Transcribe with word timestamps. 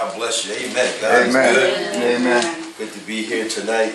God 0.00 0.16
bless 0.16 0.46
you. 0.46 0.54
Amen. 0.54 0.94
God 1.02 1.28
Amen. 1.28 1.54
is 1.54 1.56
good. 1.56 2.20
Amen. 2.20 2.72
Good 2.78 2.92
to 2.94 3.00
be 3.00 3.22
here 3.22 3.46
tonight. 3.46 3.94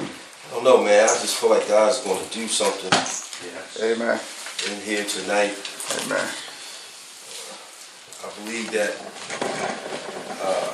I 0.00 0.54
don't 0.54 0.64
know, 0.64 0.82
man. 0.82 1.04
I 1.04 1.06
just 1.20 1.36
feel 1.36 1.50
like 1.50 1.68
God's 1.68 2.02
going 2.02 2.24
to 2.24 2.32
do 2.32 2.48
something 2.48 2.90
Amen. 3.84 4.18
in 4.70 4.80
here 4.80 5.04
tonight. 5.04 5.52
Amen. 6.00 6.28
I 8.24 8.28
believe 8.40 8.72
that 8.72 8.96
uh, 10.40 10.72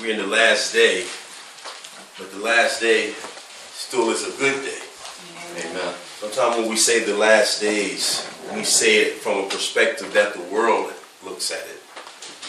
we're 0.00 0.14
in 0.14 0.18
the 0.18 0.26
last 0.26 0.72
day, 0.72 1.06
but 2.18 2.32
the 2.32 2.44
last 2.44 2.80
day 2.80 3.12
still 3.70 4.10
is 4.10 4.26
a 4.26 4.36
good 4.36 4.64
day. 4.64 4.82
Amen. 5.62 5.94
Sometimes 6.18 6.56
when 6.56 6.68
we 6.68 6.76
say 6.76 7.04
the 7.04 7.16
last 7.16 7.60
days, 7.60 8.28
we 8.52 8.64
say 8.64 8.96
it 8.96 9.12
from 9.18 9.44
a 9.44 9.48
perspective 9.48 10.12
that 10.12 10.34
the 10.34 10.42
world 10.52 10.92
looks 11.24 11.52
at 11.52 11.64
it. 11.68 11.73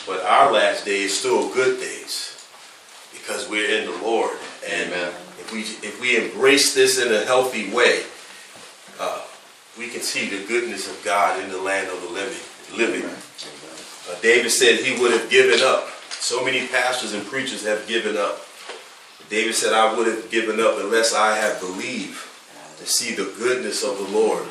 But 0.05 0.23
our 0.23 0.52
last 0.52 0.86
day 0.86 1.02
is 1.02 1.18
still 1.18 1.54
good 1.54 1.80
days 1.80 2.48
because 3.12 3.50
we're 3.50 3.80
in 3.80 3.90
the 3.90 3.98
Lord. 4.04 4.38
And 4.70 4.91
Amen. 4.91 5.08
if 5.40 5.52
we 5.52 5.62
if 5.88 6.00
we 6.00 6.18
embrace 6.18 6.73
this 6.76 7.04
in 7.04 7.12
a 7.13 7.26
healthy 7.26 7.73
way, 7.73 8.04
uh, 8.99 9.22
we 9.77 9.88
can 9.88 10.02
see 10.02 10.30
the 10.30 10.46
goodness 10.48 10.90
of 10.90 11.04
God 11.04 11.44
in 11.44 11.49
the 11.49 11.62
land 11.62 11.90
of 11.90 12.02
the 12.02 12.10
living. 12.10 12.41
Living. 12.77 13.10
Uh, 13.10 14.16
David 14.22 14.52
said 14.52 14.80
he 14.80 14.99
would 15.02 15.12
have 15.12 15.30
given 15.30 15.60
up. 15.63 15.90
So 16.10 16.44
many 16.44 16.68
pastors 16.68 17.13
and 17.13 17.26
preachers 17.26 17.66
have 17.66 17.88
given 17.88 18.18
up. 18.18 18.46
David 19.30 19.55
said, 19.55 19.74
I 19.74 19.96
would 19.96 20.08
have 20.08 20.30
given 20.30 20.60
up 20.60 20.77
unless 20.80 21.13
I 21.13 21.35
had 21.35 21.60
believed 21.60 22.22
to 22.77 22.85
see 22.85 23.16
the 23.16 23.34
goodness 23.38 23.84
of 23.84 23.98
the 23.98 24.08
Lord 24.16 24.46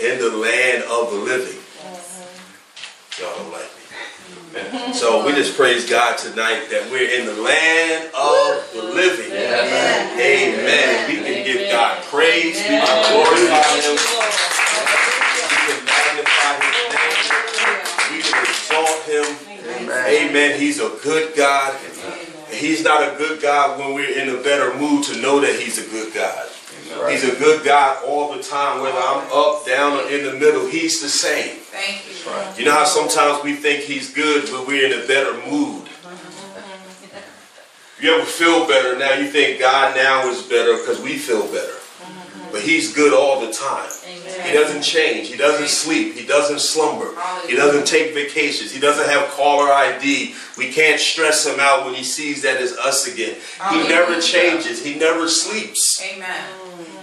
in 0.00 0.18
the 0.18 0.36
land 0.36 0.82
of 0.84 1.10
the 1.12 1.18
living. 1.18 1.60
Y'all 3.18 3.36
don't 3.36 3.52
like 3.52 3.62
me. 3.62 3.83
So 4.94 5.26
we 5.26 5.32
just 5.32 5.56
praise 5.56 5.88
God 5.88 6.16
tonight 6.16 6.68
that 6.70 6.88
we're 6.90 7.10
in 7.10 7.26
the 7.26 7.34
land 7.34 8.10
of 8.14 8.70
the 8.72 8.82
living. 8.94 9.32
Amen. 9.32 10.20
Amen. 10.20 11.10
We 11.10 11.16
can 11.16 11.44
give 11.44 11.70
God 11.70 12.00
praise. 12.04 12.56
We 12.58 12.78
can 12.78 12.86
glorify 13.10 13.74
Him. 13.82 13.98
We 15.50 15.58
can 15.66 15.80
magnify 15.84 16.54
His 16.62 16.86
name. 16.94 18.14
We 18.14 18.22
can 18.22 18.42
exalt 18.46 19.02
Him. 19.10 19.26
Amen. 19.90 20.60
He's 20.60 20.80
a 20.80 20.90
good 21.02 21.34
God. 21.36 21.76
He's 22.50 22.84
not 22.84 23.02
a 23.02 23.16
good 23.16 23.42
God 23.42 23.80
when 23.80 23.94
we're 23.94 24.16
in 24.16 24.28
a 24.28 24.40
better 24.40 24.78
mood 24.78 25.04
to 25.04 25.20
know 25.20 25.40
that 25.40 25.58
He's 25.58 25.78
a 25.84 25.90
good 25.90 26.14
God. 26.14 26.46
He's 27.10 27.24
a 27.24 27.36
good 27.36 27.64
God 27.64 28.04
all 28.04 28.34
the 28.34 28.42
time, 28.42 28.80
whether 28.80 28.98
I'm 28.98 29.26
up, 29.32 29.66
down, 29.66 29.98
or 29.98 30.08
in 30.08 30.24
the 30.24 30.32
middle. 30.34 30.66
He's 30.66 31.00
the 31.00 31.08
same. 31.08 31.58
Thank 31.58 32.06
you. 32.08 32.14
You 32.58 32.64
know 32.64 32.72
how 32.72 32.84
sometimes 32.84 33.42
we 33.44 33.54
think 33.54 33.84
He's 33.84 34.12
good, 34.12 34.48
but 34.50 34.66
we're 34.66 34.86
in 34.86 34.92
a 34.92 35.06
better 35.06 35.34
mood. 35.48 35.84
Mm-hmm. 35.86 36.44
You 38.04 38.14
ever 38.16 38.24
feel 38.24 38.66
better 38.66 38.98
now? 38.98 39.14
You 39.14 39.28
think 39.28 39.60
God 39.60 39.94
now 39.96 40.28
is 40.28 40.42
better 40.42 40.76
because 40.76 41.00
we 41.00 41.16
feel 41.16 41.46
better. 41.46 41.74
But 42.54 42.62
He's 42.62 42.94
good 42.94 43.12
all 43.12 43.44
the 43.44 43.52
time. 43.52 43.90
He 44.44 44.52
doesn't 44.52 44.82
change. 44.82 45.26
He 45.26 45.36
doesn't 45.36 45.66
sleep. 45.66 46.14
He 46.14 46.24
doesn't 46.24 46.60
slumber. 46.60 47.10
He 47.48 47.56
doesn't 47.56 47.84
take 47.84 48.14
vacations. 48.14 48.70
He 48.70 48.78
doesn't 48.78 49.10
have 49.10 49.28
caller 49.30 49.72
ID. 49.72 50.36
We 50.56 50.70
can't 50.70 51.00
stress 51.00 51.44
him 51.44 51.58
out 51.58 51.84
when 51.84 51.96
he 51.96 52.04
sees 52.04 52.42
that 52.42 52.62
it's 52.62 52.78
us 52.78 53.12
again. 53.12 53.34
He 53.72 53.88
never 53.88 54.20
changes. 54.20 54.84
He 54.84 54.94
never 54.94 55.26
sleeps. 55.28 56.00
Amen. 56.14 56.48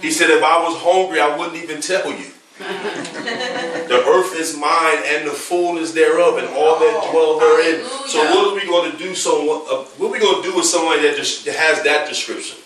He 0.00 0.10
said, 0.10 0.30
if 0.30 0.42
I 0.42 0.56
was 0.62 0.80
hungry, 0.80 1.20
I 1.20 1.36
wouldn't 1.36 1.62
even 1.62 1.82
tell 1.82 2.10
you. 2.10 2.32
the 2.58 4.02
earth 4.08 4.34
is 4.34 4.56
mine 4.56 5.02
and 5.04 5.28
the 5.28 5.32
fullness 5.32 5.92
thereof 5.92 6.38
and 6.38 6.46
all 6.48 6.78
that 6.78 7.10
dwell 7.10 7.38
therein. 7.38 7.84
So 8.06 8.24
what 8.24 8.52
are 8.52 8.54
we 8.54 8.66
going 8.66 8.90
to 8.90 8.96
do? 8.96 9.14
So 9.14 9.66
uh, 9.66 9.84
what 9.98 10.08
are 10.08 10.12
we 10.12 10.18
going 10.18 10.42
to 10.42 10.50
do 10.50 10.56
with 10.56 10.64
someone 10.64 11.02
that 11.02 11.14
just 11.14 11.46
has 11.46 11.82
that 11.82 12.08
description? 12.08 12.56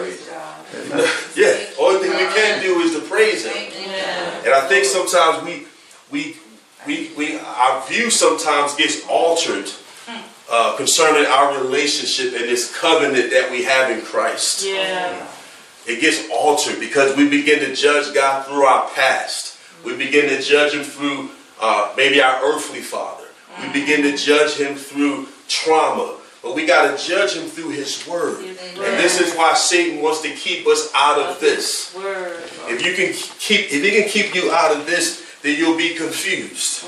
Praise 0.00 0.26
God. 0.26 0.29
Yeah, 1.36 1.56
only 1.78 2.00
thing 2.00 2.16
we 2.16 2.32
can 2.34 2.62
do 2.62 2.80
is 2.80 2.94
to 2.94 3.00
praise 3.00 3.44
him. 3.44 3.52
Amen. 3.52 4.42
And 4.44 4.54
I 4.54 4.66
think 4.68 4.84
sometimes 4.84 5.44
we, 5.44 5.66
we, 6.10 6.36
we, 6.86 7.12
we 7.16 7.38
our 7.38 7.86
view 7.86 8.10
sometimes 8.10 8.74
gets 8.74 9.06
altered 9.08 9.70
uh, 10.50 10.76
concerning 10.76 11.30
our 11.30 11.62
relationship 11.62 12.34
and 12.34 12.48
this 12.48 12.76
covenant 12.76 13.30
that 13.30 13.50
we 13.50 13.62
have 13.64 13.90
in 13.90 14.04
Christ. 14.04 14.66
Yeah. 14.66 15.26
It 15.86 16.00
gets 16.00 16.28
altered 16.30 16.80
because 16.80 17.16
we 17.16 17.28
begin 17.28 17.60
to 17.60 17.74
judge 17.74 18.12
God 18.14 18.46
through 18.46 18.64
our 18.64 18.88
past. 18.90 19.58
We 19.84 19.96
begin 19.96 20.28
to 20.28 20.42
judge 20.42 20.74
Him 20.74 20.82
through 20.82 21.30
uh, 21.60 21.92
maybe 21.96 22.20
our 22.20 22.42
earthly 22.44 22.80
father. 22.80 23.26
We 23.62 23.72
begin 23.72 24.02
to 24.02 24.16
judge 24.16 24.54
Him 24.54 24.74
through 24.74 25.28
trauma. 25.48 26.16
But 26.42 26.54
we 26.54 26.66
got 26.66 26.96
to 26.96 27.04
judge 27.04 27.34
Him 27.34 27.48
through 27.48 27.70
His 27.70 28.06
Word. 28.06 28.44
And 28.44 28.98
this 28.98 29.20
is 29.20 29.34
why 29.34 29.54
Satan 29.54 30.02
wants 30.02 30.22
to 30.22 30.30
keep 30.30 30.66
us 30.66 30.90
out 30.94 31.18
of 31.18 31.40
this. 31.40 31.94
Word. 31.94 32.42
If 32.68 32.84
you 32.84 32.94
can 32.94 33.12
keep, 33.38 33.72
if 33.72 33.82
he 33.82 33.90
can 33.90 34.08
keep 34.08 34.34
you 34.34 34.50
out 34.50 34.74
of 34.74 34.86
this, 34.86 35.26
then 35.42 35.58
you'll 35.58 35.76
be 35.76 35.94
confused. 35.94 36.84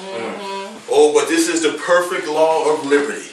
Oh, 0.91 1.13
but 1.15 1.29
this 1.29 1.49
is 1.49 1.63
the 1.63 1.79
perfect 1.79 2.29
law 2.29 2.73
of 2.73 2.87
liberty. 2.87 3.29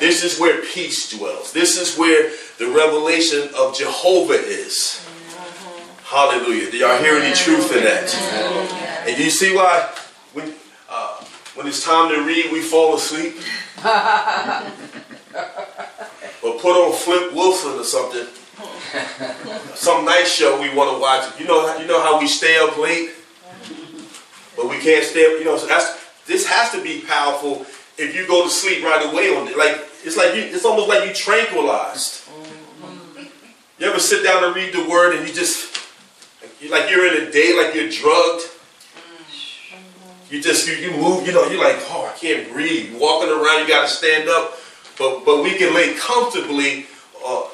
This 0.00 0.24
is 0.24 0.38
where 0.38 0.62
peace 0.62 1.16
dwells. 1.16 1.52
This 1.52 1.76
is 1.76 1.96
where 1.96 2.30
the 2.58 2.66
revelation 2.66 3.48
of 3.56 3.76
Jehovah 3.76 4.34
is. 4.34 5.06
Hallelujah. 6.04 6.70
Do 6.70 6.76
y'all 6.76 6.98
hear 6.98 7.16
any 7.16 7.34
truth 7.34 7.74
in 7.74 7.84
that? 7.84 8.14
And 9.06 9.18
you 9.18 9.30
see 9.30 9.54
why 9.54 9.94
when 10.32 10.54
uh, 10.88 11.24
when 11.54 11.66
it's 11.66 11.84
time 11.84 12.10
to 12.14 12.22
read, 12.24 12.52
we 12.52 12.60
fall 12.60 12.96
asleep. 12.96 13.36
or 16.42 16.58
put 16.60 16.76
on 16.76 16.92
Flip 16.92 17.32
Wilson 17.34 17.78
or 17.78 17.84
something. 17.84 18.26
Some 19.74 20.04
night 20.04 20.26
show 20.26 20.60
we 20.60 20.74
want 20.74 20.90
to 20.94 21.00
watch. 21.00 21.40
You 21.40 21.46
know, 21.46 21.76
you 21.78 21.86
know 21.86 22.00
how 22.00 22.20
we 22.20 22.28
stay 22.28 22.56
up 22.58 22.78
late, 22.78 23.10
but 24.56 24.68
we 24.68 24.78
can't 24.78 25.04
stay 25.04 25.26
up. 25.26 25.38
You 25.38 25.44
know, 25.44 25.56
so 25.56 25.66
that's 25.66 26.04
this 26.26 26.46
has 26.46 26.70
to 26.72 26.82
be 26.82 27.00
powerful 27.00 27.66
if 27.98 28.14
you 28.14 28.26
go 28.26 28.44
to 28.44 28.50
sleep 28.50 28.84
right 28.84 29.10
away 29.12 29.34
on 29.36 29.48
it. 29.48 29.56
Like 29.56 29.84
it's 30.04 30.16
like 30.16 30.34
you, 30.34 30.42
it's 30.42 30.64
almost 30.64 30.88
like 30.88 31.08
you 31.08 31.14
tranquilized. 31.14 32.28
Mm-hmm. 32.28 33.24
You 33.78 33.86
ever 33.88 33.98
sit 33.98 34.22
down 34.22 34.44
and 34.44 34.54
read 34.54 34.72
the 34.72 34.88
word 34.88 35.16
and 35.16 35.26
you 35.26 35.34
just 35.34 35.74
like 36.70 36.90
you're 36.90 37.06
in 37.14 37.26
a 37.26 37.30
day 37.30 37.56
like 37.56 37.74
you're 37.74 37.90
drugged. 37.90 38.44
Mm-hmm. 38.44 40.34
You 40.34 40.42
just 40.42 40.68
you, 40.68 40.74
you 40.74 40.90
move, 40.92 41.26
you 41.26 41.32
know, 41.32 41.46
you're 41.48 41.62
like, 41.62 41.78
oh, 41.90 42.10
I 42.12 42.16
can't 42.16 42.52
breathe. 42.52 42.96
Walking 42.98 43.30
around, 43.30 43.62
you 43.62 43.68
gotta 43.68 43.88
stand 43.88 44.28
up. 44.28 44.58
But 44.98 45.24
but 45.24 45.42
we 45.42 45.56
can 45.56 45.74
lay 45.74 45.94
comfortably 45.94 46.86
uh, 47.24 47.48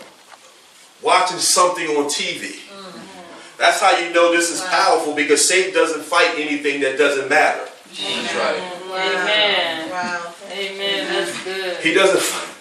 watching 1.02 1.38
something 1.38 1.86
on 1.88 2.04
TV. 2.04 2.60
Mm-hmm. 2.68 3.58
That's 3.58 3.80
how 3.80 3.96
you 3.98 4.12
know 4.12 4.32
this 4.32 4.50
is 4.50 4.60
powerful 4.62 5.14
because 5.14 5.46
Satan 5.48 5.72
doesn't 5.72 6.02
fight 6.02 6.34
anything 6.36 6.80
that 6.82 6.98
doesn't 6.98 7.28
matter. 7.28 7.68
That's 7.90 8.34
right. 8.34 8.80
Amen. 8.90 9.90
Wow. 9.90 10.34
Amen. 10.50 11.06
That's 11.12 11.44
good. 11.44 11.76
He 11.78 11.94
doesn't 11.94 12.20
fight. 12.20 12.56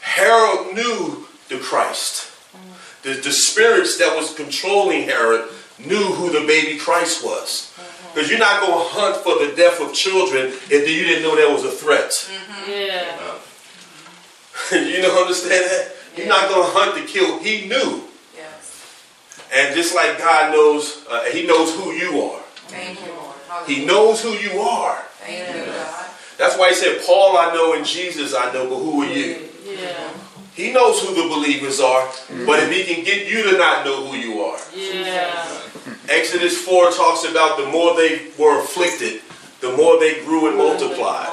Herod 0.00 0.74
knew 0.74 1.26
the 1.48 1.58
Christ. 1.58 2.32
The, 3.02 3.12
the 3.12 3.30
spirits 3.30 3.98
that 3.98 4.16
was 4.16 4.34
controlling 4.34 5.02
Herod 5.02 5.48
knew 5.78 6.02
who 6.02 6.32
the 6.32 6.46
baby 6.46 6.78
Christ 6.78 7.24
was. 7.24 7.72
Mm-hmm. 7.76 8.14
Because 8.14 8.30
you're 8.30 8.38
not 8.38 8.60
going 8.60 8.72
to 8.72 8.88
hunt 8.94 9.16
for 9.22 9.46
the 9.46 9.54
death 9.54 9.80
of 9.80 9.92
children 9.92 10.46
if 10.70 10.88
you 10.88 11.04
didn't 11.04 11.22
know 11.22 11.36
there 11.36 11.52
was 11.52 11.64
a 11.64 11.70
threat. 11.70 12.10
Mm-hmm. 12.10 12.70
Yeah. 12.70 13.14
you 13.14 13.20
know, 13.20 13.38
understand 14.72 15.70
that? 15.70 15.92
You're 16.16 16.28
not 16.28 16.48
going 16.48 16.66
to 16.66 16.72
hunt 16.72 16.96
to 16.96 17.04
kill. 17.12 17.38
He 17.38 17.68
knew. 17.68 18.02
Yes. 18.34 18.82
And 19.52 19.74
just 19.74 19.94
like 19.94 20.18
God 20.18 20.52
knows, 20.52 21.04
uh, 21.10 21.24
He 21.24 21.46
knows 21.46 21.74
who 21.76 21.92
you 21.92 22.20
are. 22.22 22.40
Thank 22.68 23.04
you, 23.04 23.12
Lord. 23.12 23.36
He 23.66 23.84
knows 23.84 24.22
who 24.22 24.30
you 24.30 24.60
are. 24.60 25.02
Thank 25.20 25.54
you, 25.54 25.72
God. 25.72 26.06
That's 26.38 26.58
why 26.58 26.70
He 26.70 26.74
said, 26.74 27.02
Paul 27.06 27.36
I 27.36 27.54
know 27.54 27.74
and 27.74 27.84
Jesus 27.84 28.34
I 28.34 28.52
know, 28.52 28.68
but 28.68 28.76
who 28.76 29.02
are 29.02 29.12
you? 29.12 29.48
Yeah. 29.64 30.10
He 30.54 30.72
knows 30.72 31.02
who 31.02 31.14
the 31.14 31.28
believers 31.28 31.80
are, 31.80 32.08
but 32.46 32.58
if 32.60 32.72
He 32.72 32.92
can 32.92 33.04
get 33.04 33.30
you 33.30 33.50
to 33.50 33.58
not 33.58 33.84
know 33.84 34.06
who 34.06 34.16
you 34.16 34.40
are. 34.40 34.58
Yeah. 34.74 35.60
Exodus 36.08 36.58
4 36.62 36.92
talks 36.92 37.24
about 37.28 37.58
the 37.58 37.66
more 37.66 37.94
they 37.94 38.28
were 38.38 38.60
afflicted, 38.60 39.20
the 39.60 39.76
more 39.76 40.00
they 40.00 40.24
grew 40.24 40.48
and 40.48 40.56
multiplied. 40.56 41.28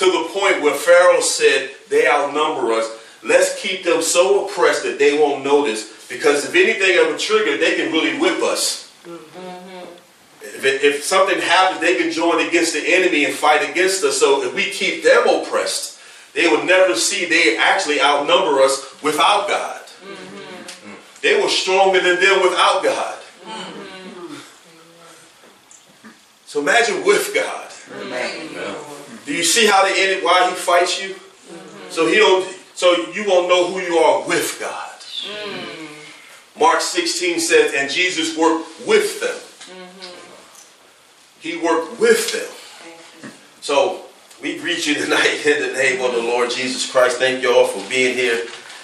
To 0.00 0.06
the 0.06 0.28
point 0.32 0.62
where 0.62 0.72
Pharaoh 0.74 1.20
said, 1.20 1.72
They 1.90 2.08
outnumber 2.08 2.72
us. 2.72 2.88
Let's 3.22 3.60
keep 3.60 3.84
them 3.84 4.00
so 4.00 4.46
oppressed 4.46 4.82
that 4.84 4.98
they 4.98 5.18
won't 5.18 5.44
notice. 5.44 6.06
Because 6.08 6.46
if 6.46 6.54
anything 6.54 6.92
ever 6.96 7.18
triggered, 7.18 7.60
they 7.60 7.76
can 7.76 7.92
really 7.92 8.18
whip 8.18 8.42
us. 8.42 8.90
If, 10.40 10.64
it- 10.64 10.82
if 10.82 11.04
something 11.04 11.38
happens, 11.38 11.82
they 11.82 11.96
can 11.96 12.10
join 12.10 12.46
against 12.48 12.72
the 12.72 12.82
enemy 12.82 13.26
and 13.26 13.34
fight 13.34 13.68
against 13.68 14.02
us. 14.02 14.18
So 14.18 14.42
if 14.42 14.54
we 14.54 14.70
keep 14.70 15.02
them 15.04 15.28
oppressed, 15.28 15.98
they 16.32 16.48
will 16.48 16.64
never 16.64 16.94
see 16.94 17.26
they 17.26 17.58
actually 17.58 18.00
outnumber 18.00 18.58
us 18.62 19.02
without 19.02 19.48
God. 19.48 19.82
They 21.20 21.38
were 21.42 21.50
stronger 21.50 22.00
than 22.00 22.18
them 22.18 22.40
without 22.42 22.82
God. 22.82 23.18
So 26.46 26.60
imagine 26.60 27.04
with 27.04 27.34
God. 27.34 27.68
Yeah. 28.54 28.62
Lord. 28.62 28.89
Do 29.30 29.36
you 29.36 29.44
see 29.44 29.64
how 29.64 29.84
the 29.84 29.94
enemy, 29.96 30.24
why 30.24 30.50
he 30.50 30.56
fights 30.56 31.00
you? 31.00 31.14
So 31.88 32.08
he 32.08 32.16
don't, 32.16 32.44
so 32.74 33.12
you 33.12 33.24
won't 33.28 33.48
know 33.48 33.68
who 33.68 33.78
you 33.78 33.96
are 33.96 34.26
with 34.26 34.58
God. 34.58 34.90
Mark 36.58 36.80
16 36.80 37.38
says, 37.38 37.72
and 37.72 37.88
Jesus 37.88 38.36
worked 38.36 38.68
with 38.88 39.20
them. 39.20 39.76
He 41.38 41.56
worked 41.58 42.00
with 42.00 42.32
them. 42.32 43.30
So 43.60 44.02
we 44.42 44.58
greet 44.58 44.84
you 44.84 44.94
tonight 44.94 45.42
in 45.46 45.62
the 45.62 45.74
name 45.74 46.04
of 46.04 46.10
the 46.10 46.22
Lord 46.22 46.50
Jesus 46.50 46.90
Christ. 46.90 47.18
Thank 47.18 47.40
you 47.40 47.54
all 47.54 47.68
for 47.68 47.88
being 47.88 48.16
here. 48.16 48.38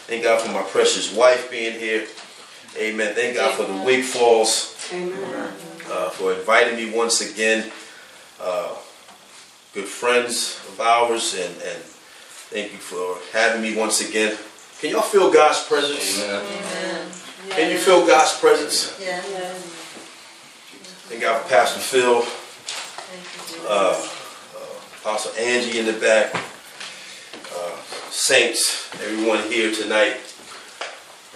Thank 0.06 0.22
God 0.22 0.40
for 0.40 0.52
my 0.52 0.62
precious 0.62 1.12
wife 1.12 1.50
being 1.50 1.76
here. 1.76 2.06
Amen. 2.78 3.16
Thank 3.16 3.34
God 3.34 3.52
for 3.56 3.64
the 3.64 3.82
Wig 3.82 4.04
Falls 4.04 4.76
uh, 5.90 6.10
for 6.10 6.34
inviting 6.34 6.76
me 6.76 6.96
once 6.96 7.20
again. 7.20 7.72
Uh, 8.40 8.76
good 9.76 9.84
friends 9.84 10.58
of 10.70 10.80
ours, 10.80 11.34
and, 11.34 11.52
and 11.52 11.82
thank 12.48 12.72
you 12.72 12.78
for 12.78 13.18
having 13.36 13.60
me 13.60 13.76
once 13.76 14.00
again. 14.00 14.34
Can 14.80 14.92
y'all 14.92 15.02
feel 15.02 15.30
God's 15.30 15.62
presence? 15.64 16.24
Amen. 16.24 17.06
Can 17.50 17.70
you 17.70 17.76
feel 17.76 18.06
God's 18.06 18.40
presence? 18.40 18.98
Yeah. 18.98 19.20
Thank 21.08 21.20
God 21.20 21.42
for 21.42 21.48
Pastor 21.50 21.80
Phil, 21.80 22.24
uh, 23.68 23.92
uh, 24.56 25.00
Apostle 25.02 25.32
Angie 25.38 25.78
in 25.78 25.84
the 25.84 25.92
back, 25.92 26.34
uh, 26.34 27.76
saints, 28.08 28.90
everyone 28.94 29.42
here 29.42 29.72
tonight. 29.72 30.16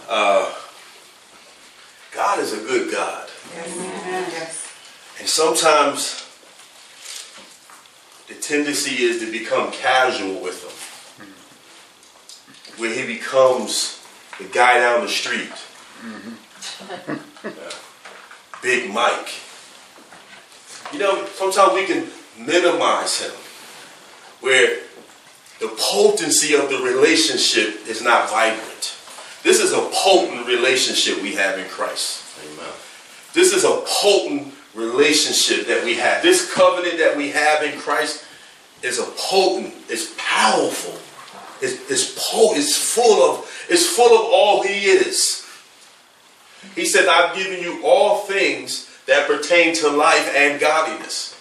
Uh, 0.08 0.50
God 2.10 2.38
is 2.38 2.54
a 2.54 2.64
good 2.64 2.90
God. 2.90 3.28
Yes. 3.54 4.66
And 5.18 5.28
sometimes 5.28 6.19
the 6.19 6.19
tendency 8.50 9.04
is 9.04 9.20
to 9.20 9.30
become 9.30 9.70
casual 9.70 10.42
with 10.42 10.64
him. 10.64 10.74
Where 12.80 12.92
he 12.92 13.06
becomes 13.06 14.02
the 14.38 14.44
guy 14.44 14.80
down 14.80 15.02
the 15.02 15.08
street. 15.08 15.52
Mm-hmm. 16.02 16.34
Big 18.62 18.92
Mike. 18.92 19.28
You 20.92 20.98
know, 20.98 21.24
sometimes 21.26 21.74
we 21.74 21.86
can 21.86 22.08
minimize 22.36 23.22
him. 23.22 23.30
Where 24.40 24.78
the 25.60 25.68
potency 25.78 26.54
of 26.54 26.68
the 26.70 26.78
relationship 26.78 27.86
is 27.86 28.02
not 28.02 28.30
vibrant. 28.30 28.96
This 29.44 29.60
is 29.60 29.72
a 29.72 29.88
potent 29.92 30.48
relationship 30.48 31.22
we 31.22 31.34
have 31.36 31.56
in 31.58 31.68
Christ. 31.68 32.24
Amen. 32.44 32.72
This 33.32 33.52
is 33.52 33.64
a 33.64 33.82
potent 33.86 34.54
relationship 34.74 35.66
that 35.68 35.84
we 35.84 35.94
have. 35.96 36.22
This 36.22 36.52
covenant 36.52 36.98
that 36.98 37.16
we 37.16 37.30
have 37.30 37.62
in 37.62 37.78
Christ 37.78 38.24
is 38.82 38.98
a 38.98 39.04
potent, 39.16 39.74
it's 39.88 40.14
powerful. 40.16 40.98
It's, 41.62 41.90
it's, 41.90 42.14
po- 42.14 42.54
it's 42.54 42.76
full 42.76 43.22
of, 43.22 43.66
it's 43.68 43.86
full 43.86 44.18
of 44.18 44.26
all 44.32 44.62
he 44.62 44.86
is. 44.86 45.46
He 46.74 46.84
said, 46.84 47.06
I've 47.08 47.36
given 47.36 47.62
you 47.62 47.82
all 47.84 48.20
things 48.20 48.88
that 49.06 49.26
pertain 49.26 49.74
to 49.76 49.88
life 49.88 50.32
and 50.34 50.60
godliness. 50.60 51.36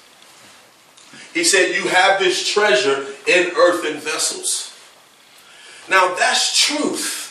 He 1.33 1.43
said, 1.43 1.75
You 1.75 1.87
have 1.87 2.19
this 2.19 2.51
treasure 2.51 3.05
in 3.27 3.51
earthen 3.55 3.99
vessels. 3.99 4.75
Now 5.89 6.15
that's 6.15 6.65
truth. 6.65 7.27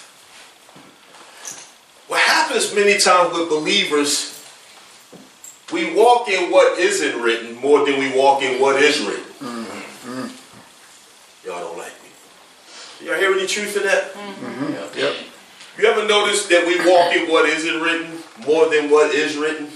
What 2.09 2.21
happens 2.23 2.75
many 2.75 2.99
times 2.99 3.37
with 3.37 3.49
believers, 3.51 4.35
we 5.73 5.95
walk 5.95 6.29
in 6.29 6.51
what 6.51 6.79
isn't 6.79 7.21
written 7.21 7.57
more 7.57 7.85
than 7.85 7.99
we 7.99 8.17
walk 8.17 8.43
in 8.43 8.61
what 8.61 8.83
is 8.83 9.01
written. 9.01 9.25
Y'all 11.45 11.61
don't 11.61 11.77
like 11.79 11.93
me. 12.03 12.09
Y'all 13.01 13.15
hear 13.15 13.33
any 13.33 13.47
truth 13.47 13.77
in 13.77 13.85
that? 13.85 14.13
Mm-hmm. 14.13 14.45
Mm-hmm. 14.45 14.99
Yeah. 14.99 15.05
Yep. 15.05 15.17
You 15.79 15.85
ever 15.87 16.09
notice 16.09 16.47
that 16.49 16.67
we 16.67 16.77
walk 16.91 17.15
in 17.15 17.31
what 17.31 17.49
isn't 17.49 17.81
written 17.81 18.19
more 18.45 18.69
than 18.69 18.91
what 18.91 19.15
is 19.15 19.37
written? 19.37 19.69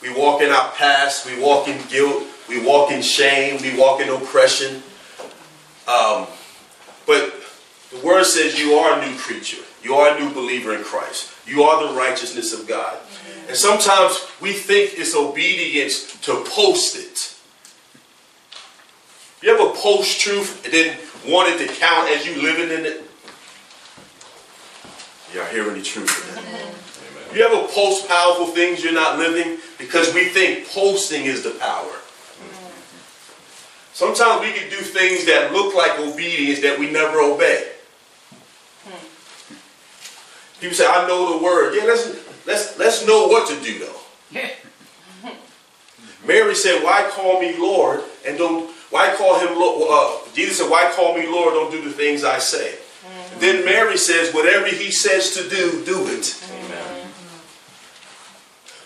We 0.00 0.14
walk 0.18 0.40
in 0.40 0.50
our 0.50 0.70
past, 0.72 1.26
we 1.26 1.38
walk 1.38 1.68
in 1.68 1.78
guilt, 1.88 2.22
we 2.48 2.64
walk 2.64 2.90
in 2.90 3.02
shame, 3.02 3.60
we 3.60 3.78
walk 3.78 4.00
in 4.00 4.08
oppression. 4.08 4.82
Um, 5.86 6.26
but 7.06 7.34
the 7.90 8.00
word 8.02 8.24
says 8.24 8.58
you 8.58 8.74
are 8.74 8.98
a 8.98 9.06
new 9.06 9.16
creature. 9.18 9.62
You 9.82 9.94
are 9.94 10.16
a 10.16 10.20
new 10.20 10.32
believer 10.32 10.74
in 10.74 10.82
Christ. 10.82 11.32
You 11.46 11.64
are 11.64 11.86
the 11.86 11.94
righteousness 11.94 12.58
of 12.58 12.66
God. 12.66 12.96
Mm-hmm. 12.96 13.48
And 13.48 13.56
sometimes 13.56 14.26
we 14.40 14.52
think 14.52 14.92
it's 14.96 15.14
obedience 15.14 16.18
to 16.22 16.42
post 16.46 16.96
it. 16.96 17.35
You 19.42 19.54
ever 19.54 19.76
post 19.76 20.20
truth 20.20 20.64
and 20.64 20.72
then 20.72 20.98
want 21.28 21.48
it 21.48 21.66
to 21.66 21.72
count 21.74 22.08
as 22.08 22.26
you 22.26 22.40
living 22.40 22.70
in 22.70 22.86
it? 22.86 23.02
Y'all 25.34 25.44
hear 25.46 25.70
any 25.70 25.82
truth 25.82 26.28
in 26.28 26.34
that? 26.34 26.44
Amen. 26.44 26.74
You 27.36 27.42
ever 27.42 27.68
post 27.68 28.08
powerful 28.08 28.46
things 28.46 28.82
you're 28.82 28.94
not 28.94 29.18
living? 29.18 29.58
Because 29.76 30.14
we 30.14 30.26
think 30.26 30.68
posting 30.68 31.26
is 31.26 31.42
the 31.42 31.50
power. 31.50 31.84
Hmm. 31.84 32.72
Sometimes 33.92 34.40
we 34.40 34.52
can 34.52 34.70
do 34.70 34.76
things 34.76 35.26
that 35.26 35.52
look 35.52 35.74
like 35.74 35.98
obedience 35.98 36.60
that 36.62 36.78
we 36.78 36.90
never 36.90 37.20
obey. 37.20 37.72
Hmm. 38.84 39.56
People 40.60 40.76
say, 40.76 40.86
I 40.86 41.06
know 41.06 41.36
the 41.36 41.44
word. 41.44 41.74
Yeah, 41.74 41.84
let's 41.84 42.08
let's 42.46 42.78
let's 42.78 43.06
know 43.06 43.26
what 43.26 43.48
to 43.48 43.60
do 43.62 43.80
though. 43.80 44.40
Mary 46.26 46.54
said, 46.54 46.82
Why 46.82 47.08
call 47.10 47.40
me 47.40 47.56
Lord 47.58 48.02
and 48.26 48.38
don't 48.38 48.75
why 48.90 49.14
call 49.16 49.38
him 49.40 49.58
Lord? 49.58 49.88
Uh, 49.90 50.18
Jesus 50.32 50.58
said, 50.58 50.70
Why 50.70 50.90
call 50.94 51.14
me 51.16 51.26
Lord? 51.26 51.54
Don't 51.54 51.70
do 51.70 51.82
the 51.82 51.90
things 51.90 52.22
I 52.24 52.38
say. 52.38 52.76
Mm-hmm. 52.76 53.40
Then 53.40 53.64
Mary 53.64 53.96
says, 53.96 54.32
Whatever 54.32 54.68
he 54.68 54.90
says 54.90 55.34
to 55.34 55.48
do, 55.48 55.84
do 55.84 56.06
it. 56.08 56.40
Amen. 56.50 57.08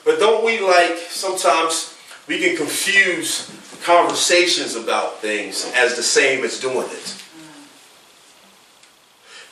But 0.04 0.18
don't 0.18 0.44
we 0.44 0.60
like 0.60 0.96
sometimes 1.08 1.94
we 2.26 2.38
can 2.40 2.56
confuse 2.56 3.50
conversations 3.84 4.74
about 4.74 5.18
things 5.18 5.70
as 5.76 5.96
the 5.96 6.02
same 6.02 6.44
as 6.44 6.58
doing 6.58 6.78
it? 6.78 7.16
Mm-hmm. 7.16 7.66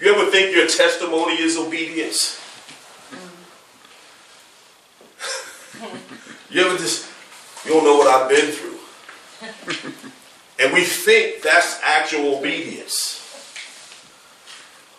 You 0.05 0.15
ever 0.15 0.31
think 0.31 0.55
your 0.57 0.67
testimony 0.67 1.35
is 1.35 1.59
obedience? 1.59 2.41
you 6.51 6.63
ever 6.63 6.79
just, 6.79 7.07
you 7.67 7.73
don't 7.73 7.85
know 7.85 7.99
what 7.99 8.09
I've 8.09 8.31
been 8.31 8.51
through. 8.51 8.79
and 10.59 10.73
we 10.73 10.83
think 10.83 11.43
that's 11.43 11.79
actual 11.83 12.39
obedience. 12.39 13.17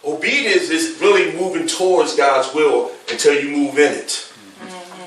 Obedience 0.05 0.69
is 0.69 1.01
really 1.01 1.33
moving 1.37 1.67
towards 1.67 2.15
God's 2.15 2.53
will 2.53 2.91
until 3.11 3.33
you 3.33 3.49
move 3.55 3.77
in 3.77 3.91
it. 3.91 4.07
Mm-hmm. 4.07 5.05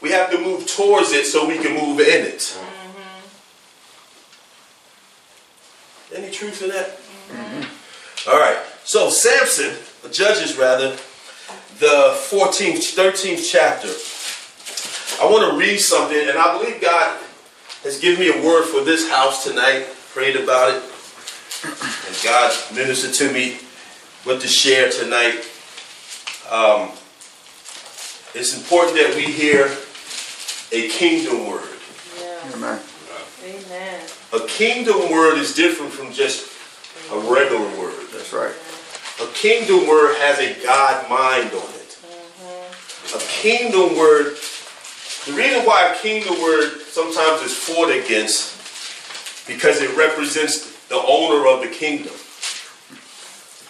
We 0.00 0.10
have 0.12 0.30
to 0.30 0.38
move 0.38 0.66
towards 0.66 1.12
it 1.12 1.26
so 1.26 1.46
we 1.46 1.58
can 1.58 1.74
move 1.74 2.00
in 2.00 2.24
it. 2.24 2.38
Mm-hmm. 2.38 2.64
Any 6.16 6.30
truth 6.30 6.62
in 6.62 6.70
that? 6.70 6.88
Mm-hmm. 6.88 8.30
All 8.30 8.40
right. 8.40 8.56
So 8.84 9.10
Samson, 9.10 9.74
the 10.02 10.08
Judges 10.08 10.56
rather, 10.56 10.96
the 11.78 12.16
14th, 12.30 12.96
13th 12.96 13.46
chapter. 13.50 13.92
I 15.22 15.26
want 15.30 15.50
to 15.50 15.56
read 15.58 15.78
something, 15.78 16.28
and 16.28 16.38
I 16.38 16.56
believe 16.56 16.80
God 16.80 17.20
has 17.82 18.00
given 18.00 18.20
me 18.20 18.28
a 18.28 18.44
word 18.44 18.64
for 18.64 18.82
this 18.82 19.08
house 19.08 19.44
tonight. 19.44 19.86
Prayed 20.12 20.36
about 20.36 20.74
it, 20.74 20.82
and 21.64 22.20
God 22.24 22.52
ministered 22.74 23.14
to 23.14 23.32
me 23.32 23.58
what 24.24 24.40
to 24.40 24.48
share 24.48 24.90
tonight. 24.90 25.44
Um, 26.50 26.90
it's 28.34 28.56
important 28.56 28.96
that 28.96 29.14
we 29.14 29.24
hear 29.24 29.70
a 30.72 30.88
kingdom 30.88 31.46
word. 31.46 31.68
Yeah. 32.20 32.52
Amen. 32.54 32.80
Amen. 33.44 34.00
A 34.32 34.40
kingdom 34.46 35.10
word 35.10 35.38
is 35.38 35.54
different 35.54 35.92
from 35.92 36.12
just 36.12 36.50
a 37.12 37.18
regular 37.18 37.68
word. 37.78 37.94
That's 38.12 38.32
right. 38.32 38.54
A 39.20 39.32
kingdom 39.32 39.86
word 39.86 40.16
has 40.18 40.38
a 40.38 40.62
God 40.62 41.08
mind 41.08 41.52
on 41.52 41.74
it. 41.74 41.98
A 43.14 43.18
kingdom 43.18 43.96
word, 43.96 44.36
the 45.26 45.32
reason 45.32 45.64
why 45.64 45.92
a 45.92 45.96
kingdom 46.02 46.40
word 46.42 46.82
sometimes 46.98 47.40
it's 47.42 47.54
fought 47.54 47.90
against, 47.90 48.58
because 49.46 49.80
it 49.80 49.96
represents 49.96 50.84
the 50.88 50.96
owner 50.96 51.46
of 51.46 51.62
the 51.62 51.68
kingdom. 51.68 52.12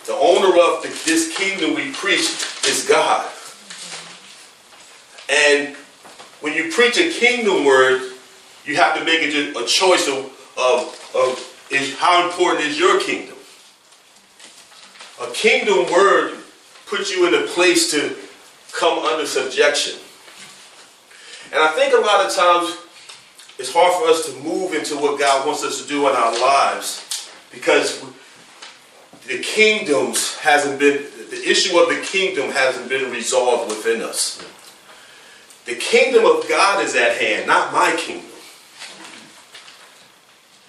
The 0.07 0.15
owner 0.15 0.49
of 0.49 0.83
the, 0.83 0.89
this 1.05 1.37
kingdom 1.37 1.75
we 1.75 1.93
preach 1.93 2.25
is 2.67 2.87
God. 2.89 3.31
And 5.29 5.77
when 6.41 6.55
you 6.55 6.73
preach 6.73 6.97
a 6.97 7.13
kingdom 7.13 7.67
word, 7.67 8.13
you 8.65 8.77
have 8.77 8.99
to 8.99 9.05
make 9.05 9.21
a, 9.21 9.53
a 9.63 9.67
choice 9.67 10.09
of, 10.09 10.33
of, 10.57 11.13
of 11.15 11.69
is 11.71 11.99
how 11.99 12.27
important 12.27 12.65
is 12.65 12.79
your 12.79 12.99
kingdom. 12.99 13.37
A 15.21 15.31
kingdom 15.33 15.93
word 15.93 16.39
puts 16.87 17.15
you 17.15 17.29
in 17.29 17.35
a 17.35 17.47
place 17.47 17.91
to 17.91 18.17
come 18.73 19.01
under 19.01 19.27
subjection. 19.27 20.01
And 21.53 21.61
I 21.61 21.69
think 21.73 21.93
a 21.93 21.99
lot 21.99 22.25
of 22.25 22.35
times 22.35 22.88
it's 23.59 23.73
hard 23.73 23.93
for 23.95 24.09
us 24.09 24.27
to 24.27 24.41
move 24.41 24.73
into 24.73 24.97
what 24.97 25.19
God 25.19 25.47
wants 25.47 25.65
us 25.65 25.83
to 25.83 25.89
do 25.89 26.09
in 26.09 26.15
our 26.15 26.41
lives 26.41 27.31
because 27.51 28.05
the 29.27 29.39
kingdoms 29.39 30.37
hasn't 30.37 30.79
been 30.79 31.05
the 31.31 31.49
issue 31.49 31.79
of 31.79 31.89
the 31.89 32.01
kingdom 32.03 32.51
hasn't 32.51 32.89
been 32.89 33.11
resolved 33.11 33.69
within 33.69 34.01
us. 34.01 34.43
The 35.67 35.75
kingdom 35.75 36.25
of 36.25 36.49
God 36.49 36.83
is 36.83 36.95
at 36.97 37.19
hand, 37.19 37.47
not 37.47 37.73
my 37.73 37.95
kingdom. 37.99 38.25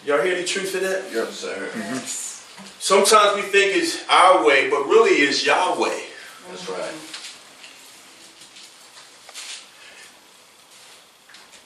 Y'all 0.06 0.22
hear 0.22 0.36
the 0.36 0.44
truth 0.44 0.76
in 0.76 0.84
that? 0.84 1.06
Yes, 1.14 1.40
sir. 1.40 1.70
Yes. 1.76 2.46
Sometimes 2.80 3.36
we 3.36 3.44
think 3.44 3.76
it's 3.76 4.04
our 4.10 4.46
way, 4.46 4.70
but 4.70 4.86
really 4.88 5.12
it's 5.12 5.46
Yahweh. 5.46 6.00
That's 6.50 6.70
right. 6.70 6.94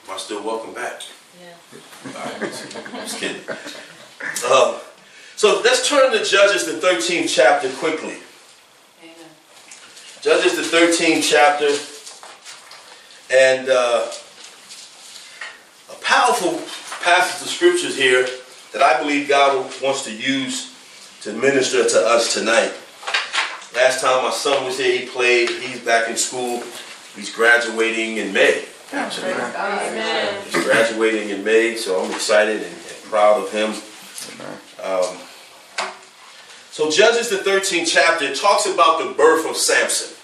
Am 0.06 0.14
I 0.14 0.18
still 0.18 0.42
welcome 0.44 0.74
back? 0.74 1.02
Yeah. 1.40 1.54
All 2.06 2.24
right, 2.24 2.42
I'm 2.42 2.50
just 2.50 3.18
kidding. 3.18 3.42
Um, 4.50 4.76
so 5.36 5.60
let's 5.62 5.88
turn 5.88 6.12
to 6.12 6.24
Judges, 6.24 6.66
the 6.66 6.74
13th 6.74 7.28
chapter, 7.28 7.68
quickly. 7.70 8.18
Amen. 9.02 9.30
Judges, 10.20 10.56
the 10.56 10.76
13th 10.76 11.22
chapter, 11.22 11.68
and 13.34 13.68
uh, 13.68 14.10
a 15.90 16.02
powerful 16.02 16.58
passage 17.02 17.42
of 17.42 17.52
scriptures 17.52 17.96
here 17.96 18.26
that 18.72 18.82
I 18.82 19.00
believe 19.00 19.28
God 19.28 19.72
wants 19.82 20.04
to 20.04 20.14
use 20.14 20.74
to 21.22 21.32
minister 21.32 21.84
to 21.88 22.06
us 22.06 22.34
tonight. 22.34 22.72
Last 23.74 24.00
time 24.02 24.22
my 24.22 24.30
son 24.30 24.64
was 24.64 24.78
here, 24.78 25.00
he 25.00 25.06
played. 25.06 25.50
He's 25.50 25.80
back 25.80 26.08
in 26.08 26.16
school. 26.16 26.62
He's 27.16 27.34
graduating 27.34 28.18
in 28.18 28.32
May. 28.32 28.64
Actually, 28.94 29.32
Amen. 29.32 30.42
he's 30.44 30.64
graduating 30.64 31.30
in 31.30 31.44
May, 31.44 31.76
so 31.76 32.02
I'm 32.02 32.10
excited 32.12 32.56
and, 32.56 32.64
and 32.64 33.02
proud 33.04 33.42
of 33.42 33.52
him. 33.52 33.70
Um, 34.82 35.18
so 36.70 36.90
Judges 36.90 37.30
the 37.30 37.36
13th 37.36 37.88
chapter 37.88 38.34
talks 38.34 38.66
about 38.66 38.98
the 38.98 39.14
birth 39.14 39.48
of 39.48 39.56
Samson. 39.56 40.14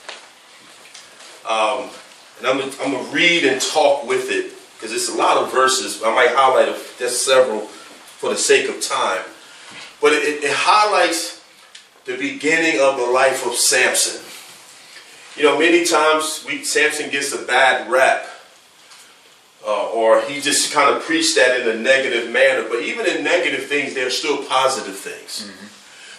Um, 1.48 1.90
and 2.38 2.46
I'm 2.46 2.60
I'm 2.80 2.92
gonna 2.92 3.12
read 3.12 3.44
and 3.44 3.60
talk 3.60 4.06
with 4.06 4.30
it 4.30 4.52
because 4.74 4.92
it's 4.94 5.08
a 5.08 5.16
lot 5.16 5.36
of 5.36 5.52
verses. 5.52 6.02
I 6.02 6.14
might 6.14 6.30
highlight 6.30 6.74
just 6.98 7.24
several 7.24 7.60
for 7.60 8.30
the 8.30 8.36
sake 8.36 8.68
of 8.68 8.80
time. 8.80 9.22
But 10.00 10.12
it, 10.12 10.44
it 10.44 10.52
highlights 10.52 11.42
the 12.04 12.16
beginning 12.16 12.80
of 12.80 12.96
the 12.96 13.06
life 13.06 13.46
of 13.46 13.54
Samson. 13.54 14.20
You 15.36 15.44
know, 15.44 15.58
many 15.58 15.84
times 15.84 16.44
we 16.46 16.64
Samson 16.64 17.10
gets 17.10 17.32
a 17.32 17.44
bad 17.44 17.90
rap. 17.90 18.26
Uh, 19.66 19.90
or 19.90 20.22
he 20.22 20.40
just 20.40 20.72
kind 20.72 20.94
of 20.94 21.02
preached 21.02 21.36
that 21.36 21.60
in 21.60 21.68
a 21.68 21.80
negative 21.80 22.30
manner. 22.30 22.66
But 22.68 22.82
even 22.82 23.06
in 23.06 23.22
negative 23.22 23.66
things, 23.66 23.94
there 23.94 24.06
are 24.06 24.10
still 24.10 24.42
positive 24.44 24.96
things. 24.96 25.50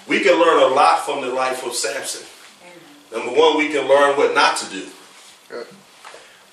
We 0.08 0.22
can 0.22 0.40
learn 0.40 0.62
a 0.62 0.74
lot 0.74 1.06
from 1.06 1.22
the 1.22 1.30
life 1.30 1.66
of 1.66 1.74
Samson. 1.74 2.26
Number 3.12 3.32
one, 3.32 3.58
we 3.58 3.70
can 3.70 3.88
learn 3.88 4.16
what 4.16 4.36
not 4.36 4.58
to 4.58 4.70
do. 4.70 4.88
Good. 5.50 5.68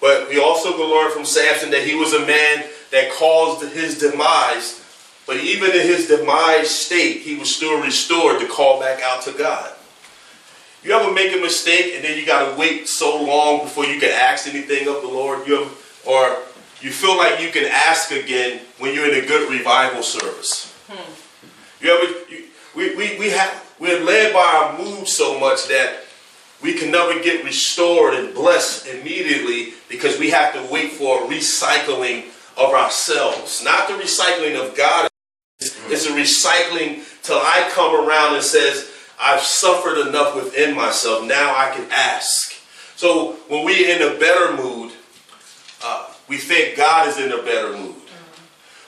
But 0.00 0.28
we 0.28 0.40
also 0.40 0.73
can 0.73 0.90
learn 0.90 1.12
from 1.12 1.25
Samson 1.25 1.71
that 1.71 1.83
he 1.83 1.95
was 1.95 2.12
a 2.14 2.26
man 2.26 2.64
that 2.90 3.12
caused 3.12 3.73
his 3.73 3.99
demise. 3.99 4.85
But 5.26 5.38
even 5.38 5.73
in 5.73 5.83
his 5.83 6.09
demise 6.09 6.71
state, 6.71 7.21
he 7.21 7.37
was 7.37 7.54
still 7.54 7.83
restored 7.83 8.40
to 8.40 8.49
call 8.49 8.80
back 8.80 9.00
out 9.02 9.23
to 9.23 9.33
God. 9.33 9.73
You 10.83 10.92
ever 10.92 11.12
make 11.12 11.35
a 11.35 11.40
mistake 11.40 11.95
and 11.95 12.04
then 12.04 12.16
you 12.16 12.25
got 12.25 12.50
to 12.50 12.59
wait 12.59 12.88
so 12.88 13.21
long 13.21 13.64
before 13.64 13.85
you 13.85 14.00
can 14.00 14.11
ask 14.11 14.47
anything 14.47 14.88
of 14.88 15.02
the 15.02 15.09
Lord? 15.09 15.47
You 15.47 15.62
ever, 15.62 15.71
or 16.07 16.38
you 16.81 16.91
feel 16.91 17.17
like 17.17 17.41
you 17.41 17.51
can 17.51 17.65
ask 17.65 18.11
again 18.11 18.61
when 18.79 18.95
you're 18.95 19.13
in 19.13 19.25
a 19.25 19.27
good 19.27 19.51
revival 19.51 20.03
service? 20.03 20.73
Hmm. 20.89 21.85
You 21.85 21.95
ever, 21.95 22.31
you, 22.31 22.45
we, 22.75 22.95
we, 22.97 23.19
we 23.19 23.31
have, 23.31 23.75
we're 23.79 24.03
led 24.03 24.33
by 24.33 24.41
our 24.41 24.79
mood 24.79 25.09
so 25.09 25.39
much 25.39 25.69
that 25.69 26.05
we 26.63 26.75
can 26.75 26.91
never 26.91 27.21
get 27.23 27.45
restored 27.45 28.15
and 28.15 28.35
blessed 28.35 28.87
immediately 28.89 29.75
because 29.89 30.19
we 30.19 30.31
have 30.31 30.53
to 30.55 30.73
wait 30.73 30.93
for 30.93 31.25
a 31.25 31.27
recycling 31.27 32.25
of 32.57 32.75
ourselves. 32.75 33.63
Not 33.65 33.89
the 33.89 33.95
recycling 33.95 34.61
of 34.61 34.77
God. 34.77 35.09
It's 35.61 36.07
a 36.07 36.11
recycling 36.11 37.05
till 37.23 37.39
I 37.39 37.71
come 37.73 37.95
around 37.95 38.35
and 38.35 38.45
says, 38.45 38.91
I've 39.21 39.41
suffered 39.41 39.99
enough 40.07 40.37
within 40.37 40.77
myself. 40.77 41.27
Now 41.27 41.55
I 41.57 41.75
can 41.75 41.89
ask. 41.91 42.55
So 42.97 43.33
when 43.49 43.65
we're 43.65 43.97
in 43.97 44.03
a 44.03 44.19
better 44.19 44.61
mood, 44.61 44.93
we 46.29 46.37
think 46.37 46.77
God 46.77 47.09
is 47.09 47.19
in 47.19 47.33
a 47.33 47.43
better 47.43 47.77
mood. 47.77 47.95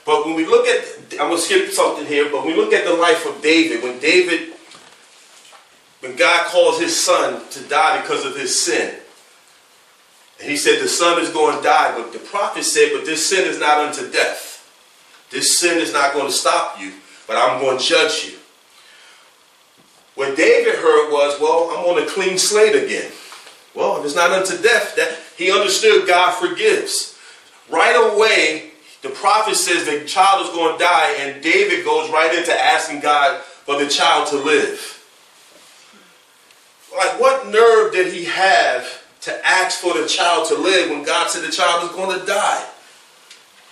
But 0.05 0.25
when 0.25 0.35
we 0.35 0.45
look 0.45 0.65
at, 0.67 0.83
I'm 1.13 1.29
going 1.29 1.35
to 1.35 1.41
skip 1.41 1.69
something 1.69 2.05
here, 2.05 2.29
but 2.31 2.43
when 2.43 2.55
we 2.55 2.61
look 2.61 2.73
at 2.73 2.85
the 2.85 2.93
life 2.93 3.27
of 3.27 3.41
David, 3.41 3.83
when 3.83 3.99
David 3.99 4.53
when 6.01 6.15
God 6.15 6.47
calls 6.47 6.79
his 6.79 7.03
son 7.03 7.47
to 7.51 7.61
die 7.63 8.01
because 8.01 8.25
of 8.25 8.35
his 8.35 8.63
sin. 8.63 8.95
And 10.39 10.49
he 10.49 10.57
said, 10.57 10.81
The 10.81 10.87
son 10.87 11.21
is 11.21 11.29
going 11.29 11.57
to 11.57 11.63
die. 11.63 11.95
But 11.95 12.11
the 12.11 12.19
prophet 12.19 12.63
said, 12.63 12.89
But 12.93 13.05
this 13.05 13.29
sin 13.29 13.47
is 13.47 13.59
not 13.59 13.77
unto 13.77 14.11
death. 14.11 14.49
This 15.29 15.59
sin 15.59 15.77
is 15.77 15.93
not 15.93 16.13
going 16.13 16.25
to 16.25 16.33
stop 16.33 16.81
you, 16.81 16.91
but 17.27 17.37
I'm 17.37 17.61
going 17.61 17.77
to 17.77 17.83
judge 17.83 18.25
you. 18.25 18.37
What 20.15 20.35
David 20.35 20.75
heard 20.75 21.11
was, 21.11 21.39
Well, 21.39 21.69
I'm 21.71 21.85
on 21.85 22.01
a 22.01 22.07
clean 22.07 22.37
slate 22.37 22.75
again. 22.75 23.11
Well, 23.73 23.97
if 23.99 24.05
it's 24.05 24.15
not 24.15 24.31
unto 24.31 24.61
death, 24.61 24.95
that 24.95 25.19
he 25.37 25.51
understood 25.51 26.07
God 26.07 26.31
forgives. 26.33 27.10
Right 27.71 27.95
away, 27.95 28.71
the 29.01 29.09
prophet 29.09 29.55
says 29.55 29.85
the 29.85 30.05
child 30.05 30.45
is 30.45 30.53
going 30.53 30.77
to 30.77 30.83
die, 30.83 31.15
and 31.19 31.41
David 31.41 31.85
goes 31.85 32.11
right 32.11 32.33
into 32.37 32.53
asking 32.53 32.99
God 32.99 33.41
for 33.41 33.79
the 33.79 33.87
child 33.87 34.27
to 34.27 34.37
live. 34.37 34.97
Like, 36.95 37.19
what 37.19 37.47
nerve 37.47 37.93
did 37.93 38.13
he 38.13 38.25
have 38.25 39.01
to 39.21 39.47
ask 39.47 39.79
for 39.79 39.93
the 39.93 40.07
child 40.07 40.47
to 40.49 40.55
live 40.55 40.89
when 40.89 41.03
God 41.03 41.29
said 41.29 41.43
the 41.43 41.51
child 41.51 41.89
is 41.89 41.95
going 41.95 42.19
to 42.19 42.25
die? 42.25 42.67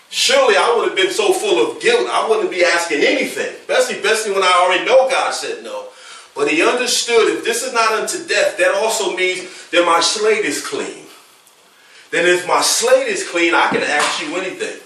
Surely 0.09 0.55
I 0.55 0.73
would 0.75 0.87
have 0.87 0.97
been 0.97 1.11
so 1.11 1.33
full 1.33 1.69
of 1.69 1.81
guilt, 1.81 2.07
I 2.09 2.27
wouldn't 2.27 2.49
be 2.49 2.63
asking 2.63 3.01
anything, 3.01 3.53
especially, 3.67 3.97
especially 3.97 4.33
when 4.33 4.43
I 4.43 4.65
already 4.65 4.85
know 4.85 5.09
God 5.09 5.33
said 5.33 5.63
no. 5.63 5.89
But 6.35 6.49
he 6.49 6.63
understood 6.63 7.35
if 7.35 7.43
this 7.43 7.63
is 7.63 7.73
not 7.73 7.91
unto 7.93 8.25
death, 8.27 8.57
that 8.57 8.73
also 8.75 9.15
means 9.15 9.69
that 9.69 9.85
my 9.85 9.99
slate 9.99 10.45
is 10.45 10.65
clean. 10.65 11.05
Then 12.11 12.25
if 12.25 12.47
my 12.47 12.61
slate 12.61 13.07
is 13.07 13.27
clean, 13.27 13.53
I 13.53 13.67
can 13.69 13.83
ask 13.83 14.21
you 14.21 14.35
anything. 14.35 14.79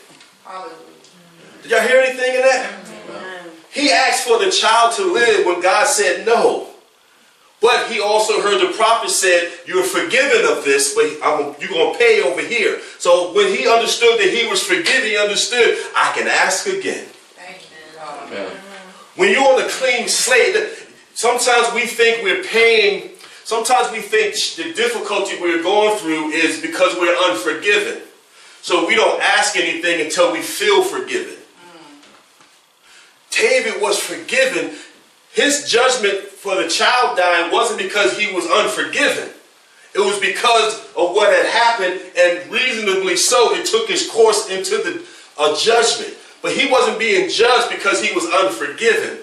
Hallelujah. 0.44 0.78
Did 1.62 1.72
y'all 1.72 1.82
hear 1.82 2.02
anything 2.02 2.36
in 2.36 2.42
that? 2.42 2.74
Amen. 3.10 3.50
He 3.72 3.92
asked 3.92 4.28
for 4.28 4.40
the 4.44 4.52
child 4.52 4.94
to 4.98 5.14
live 5.14 5.46
when 5.46 5.62
God 5.62 5.88
said 5.88 6.26
no. 6.26 6.68
But 7.64 7.90
he 7.90 8.02
also 8.02 8.42
heard 8.42 8.60
the 8.60 8.74
prophet 8.74 9.10
said, 9.10 9.54
You're 9.66 9.86
forgiven 9.86 10.46
of 10.52 10.66
this, 10.66 10.94
but 10.94 11.06
I'm, 11.24 11.56
you're 11.62 11.70
going 11.70 11.94
to 11.94 11.98
pay 11.98 12.22
over 12.22 12.42
here. 12.42 12.82
So 13.00 13.34
when 13.34 13.56
he 13.56 13.70
understood 13.70 14.20
that 14.20 14.30
he 14.30 14.46
was 14.50 14.62
forgiven, 14.62 15.04
he 15.04 15.18
understood, 15.18 15.78
I 15.96 16.12
can 16.14 16.28
ask 16.28 16.68
again. 16.68 17.06
Thank 17.36 17.62
you, 17.62 17.98
God. 17.98 18.28
Amen. 18.28 18.52
When 19.16 19.32
you're 19.32 19.48
on 19.48 19.64
a 19.64 19.70
clean 19.70 20.10
slate, 20.10 20.58
sometimes 21.14 21.74
we 21.74 21.86
think 21.86 22.22
we're 22.22 22.44
paying, 22.44 23.12
sometimes 23.44 23.92
we 23.92 24.02
think 24.02 24.36
the 24.56 24.74
difficulty 24.74 25.40
we're 25.40 25.64
going 25.64 25.98
through 25.98 26.32
is 26.32 26.62
because 26.62 26.96
we're 26.98 27.16
unforgiven. 27.30 28.02
So 28.62 28.88
we 28.88 28.96
don't 28.96 29.22
ask 29.22 29.58
anything 29.58 30.02
until 30.02 30.32
we 30.32 30.42
feel 30.42 30.84
forgiven. 30.84 31.36
David 33.30 33.82
was 33.82 34.00
forgiven. 34.00 34.76
His 35.32 35.70
judgment 35.70 36.20
for 36.28 36.56
the 36.56 36.70
child 36.70 37.18
dying 37.18 37.52
wasn't 37.52 37.80
because 37.80 38.18
he 38.18 38.34
was 38.34 38.46
unforgiven. 38.46 39.30
It 39.96 40.00
was 40.00 40.20
because 40.20 40.80
of 40.96 41.14
what 41.16 41.36
had 41.36 41.46
happened, 41.46 42.02
and 42.18 42.52
reasonably 42.52 43.16
so, 43.16 43.54
it 43.54 43.66
took 43.66 43.88
his 43.88 44.10
course 44.10 44.50
into 44.50 44.78
the 44.78 45.06
a 45.40 45.56
judgment. 45.60 46.16
But 46.42 46.54
he 46.54 46.70
wasn't 46.70 47.00
being 47.00 47.30
judged 47.30 47.70
because 47.70 48.04
he 48.04 48.14
was 48.14 48.26
unforgiven. 48.26 49.20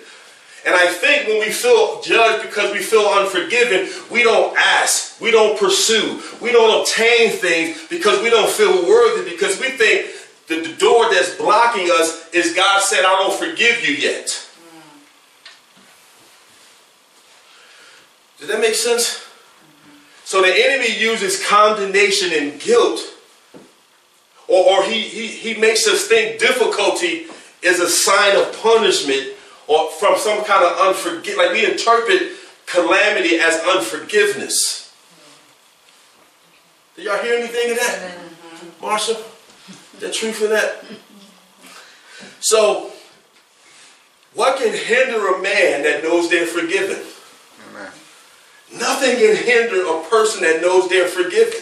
And 0.67 0.75
I 0.75 0.88
think 0.88 1.26
when 1.26 1.40
we 1.40 1.50
feel 1.50 2.02
judged 2.02 2.43
because 2.43 2.73
we 2.73 2.81
feel 2.81 3.07
unforgiven, 3.07 3.88
we 4.11 4.23
don't 4.23 4.57
ask, 4.59 5.19
we 5.21 5.31
don't 5.31 5.59
pursue, 5.59 6.21
we 6.43 6.52
don't 6.52 6.83
obtain 6.83 7.31
things 7.31 7.87
because 7.88 8.23
we 8.23 8.29
don't 8.29 8.50
feel 8.50 8.87
worthy, 8.87 9.31
because 9.31 9.59
we 9.59 9.71
think 9.71 10.11
that 10.49 10.64
the 10.64 10.75
door 10.75 11.07
that's 11.11 11.35
blocking 11.37 11.88
us 11.90 12.29
is 12.33 12.55
God 12.55 12.83
said, 12.83 13.05
I 13.05 13.17
don't 13.23 13.33
forgive 13.33 13.83
you 13.87 13.95
yet. 13.95 14.26
Does 18.38 18.49
that 18.49 18.61
make 18.61 18.75
sense? 18.75 19.25
So 20.25 20.43
the 20.43 20.52
enemy 20.52 20.95
uses 20.99 21.47
condemnation 21.47 22.33
and 22.33 22.61
guilt, 22.61 23.00
or, 24.47 24.79
or 24.79 24.85
he, 24.85 25.00
he, 25.00 25.26
he 25.26 25.59
makes 25.59 25.88
us 25.88 26.07
think 26.07 26.38
difficulty 26.38 27.26
is 27.62 27.81
a 27.81 27.88
sign 27.88 28.37
of 28.37 28.52
punishment 28.61 29.37
or 29.70 29.88
from 29.88 30.18
some 30.18 30.44
kind 30.44 30.64
of 30.64 30.76
unforgiveness. 30.78 31.36
Like 31.36 31.52
we 31.52 31.64
interpret 31.64 32.32
calamity 32.66 33.36
as 33.36 33.60
unforgiveness. 33.60 34.92
Did 36.96 37.04
y'all 37.04 37.18
hear 37.18 37.38
anything 37.38 37.70
of 37.70 37.76
that? 37.76 38.18
Mm-hmm. 38.18 38.84
Marsha? 38.84 40.00
The 40.00 40.10
truth 40.10 40.42
of 40.42 40.50
that? 40.50 40.84
So, 42.40 42.90
what 44.34 44.58
can 44.58 44.72
hinder 44.74 45.34
a 45.34 45.40
man 45.40 45.84
that 45.84 46.02
knows 46.02 46.28
they're 46.28 46.46
forgiven? 46.46 46.98
Amen. 47.70 47.92
Nothing 48.76 49.16
can 49.18 49.36
hinder 49.36 49.86
a 49.86 50.02
person 50.10 50.42
that 50.42 50.60
knows 50.60 50.88
they're 50.88 51.06
forgiven. 51.06 51.60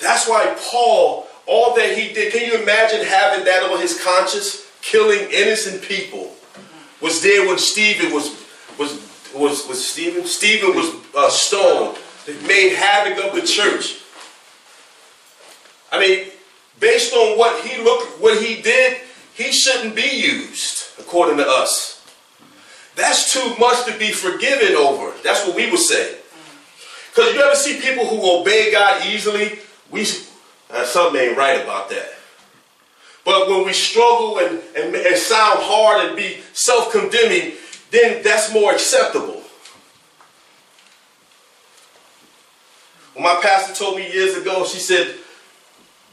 That's 0.00 0.28
why 0.28 0.54
Paul, 0.70 1.28
all 1.46 1.74
that 1.76 1.96
he 1.96 2.12
did, 2.12 2.32
can 2.32 2.46
you 2.46 2.60
imagine 2.60 3.06
having 3.06 3.46
that 3.46 3.62
on 3.62 3.80
his 3.80 4.02
conscience? 4.02 4.68
Killing 4.82 5.30
innocent 5.30 5.82
people. 5.82 6.34
Was 7.02 7.20
there 7.20 7.46
when 7.46 7.58
Stephen 7.58 8.12
was 8.12 8.30
was 8.78 8.92
was 9.34 9.66
was 9.68 9.86
Stephen? 9.86 10.24
Stephen 10.24 10.74
was 10.74 10.94
uh, 11.14 11.28
stoned. 11.28 11.98
They 12.26 12.34
made 12.46 12.74
havoc 12.74 13.24
of 13.24 13.34
the 13.34 13.42
church. 13.42 13.98
I 15.90 15.98
mean, 15.98 16.28
based 16.78 17.12
on 17.12 17.36
what 17.36 17.64
he 17.66 17.82
looked, 17.82 18.20
what 18.20 18.40
he 18.42 18.62
did, 18.62 18.98
he 19.34 19.50
shouldn't 19.50 19.96
be 19.96 20.08
used, 20.08 20.84
according 20.98 21.38
to 21.38 21.46
us. 21.46 22.06
That's 22.94 23.32
too 23.32 23.56
much 23.58 23.84
to 23.86 23.98
be 23.98 24.12
forgiven 24.12 24.76
over. 24.76 25.12
That's 25.22 25.46
what 25.46 25.56
we 25.56 25.70
would 25.70 25.80
say. 25.80 26.18
Because 27.10 27.34
you 27.34 27.40
ever 27.42 27.56
see 27.56 27.80
people 27.80 28.06
who 28.06 28.40
obey 28.40 28.70
God 28.70 29.04
easily? 29.06 29.58
We 29.90 30.06
uh, 30.70 30.84
something 30.84 31.20
ain't 31.20 31.36
right 31.36 31.60
about 31.60 31.90
that. 31.90 32.14
But 33.24 33.48
when 33.48 33.64
we 33.64 33.72
struggle 33.72 34.38
and, 34.38 34.60
and, 34.76 34.94
and 34.94 35.16
sound 35.16 35.60
hard 35.62 36.06
and 36.06 36.16
be 36.16 36.38
self-condemning, 36.52 37.52
then 37.90 38.22
that's 38.22 38.52
more 38.52 38.72
acceptable. 38.72 39.42
When 43.14 43.24
my 43.24 43.38
pastor 43.42 43.74
told 43.74 43.96
me 43.96 44.12
years 44.12 44.36
ago, 44.36 44.64
she 44.64 44.78
said, 44.78 45.14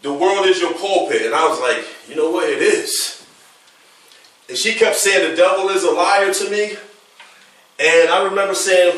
the 0.01 0.13
world 0.13 0.45
is 0.45 0.61
your 0.61 0.73
pulpit. 0.73 1.23
And 1.23 1.33
I 1.33 1.47
was 1.47 1.59
like, 1.59 1.85
you 2.07 2.15
know 2.15 2.29
what? 2.31 2.49
It 2.49 2.61
is. 2.61 3.25
And 4.47 4.57
she 4.57 4.73
kept 4.73 4.95
saying 4.95 5.31
the 5.31 5.35
devil 5.35 5.69
is 5.69 5.83
a 5.83 5.91
liar 5.91 6.33
to 6.33 6.49
me. 6.49 6.75
And 7.79 8.09
I 8.09 8.23
remember 8.23 8.53
saying, 8.53 8.97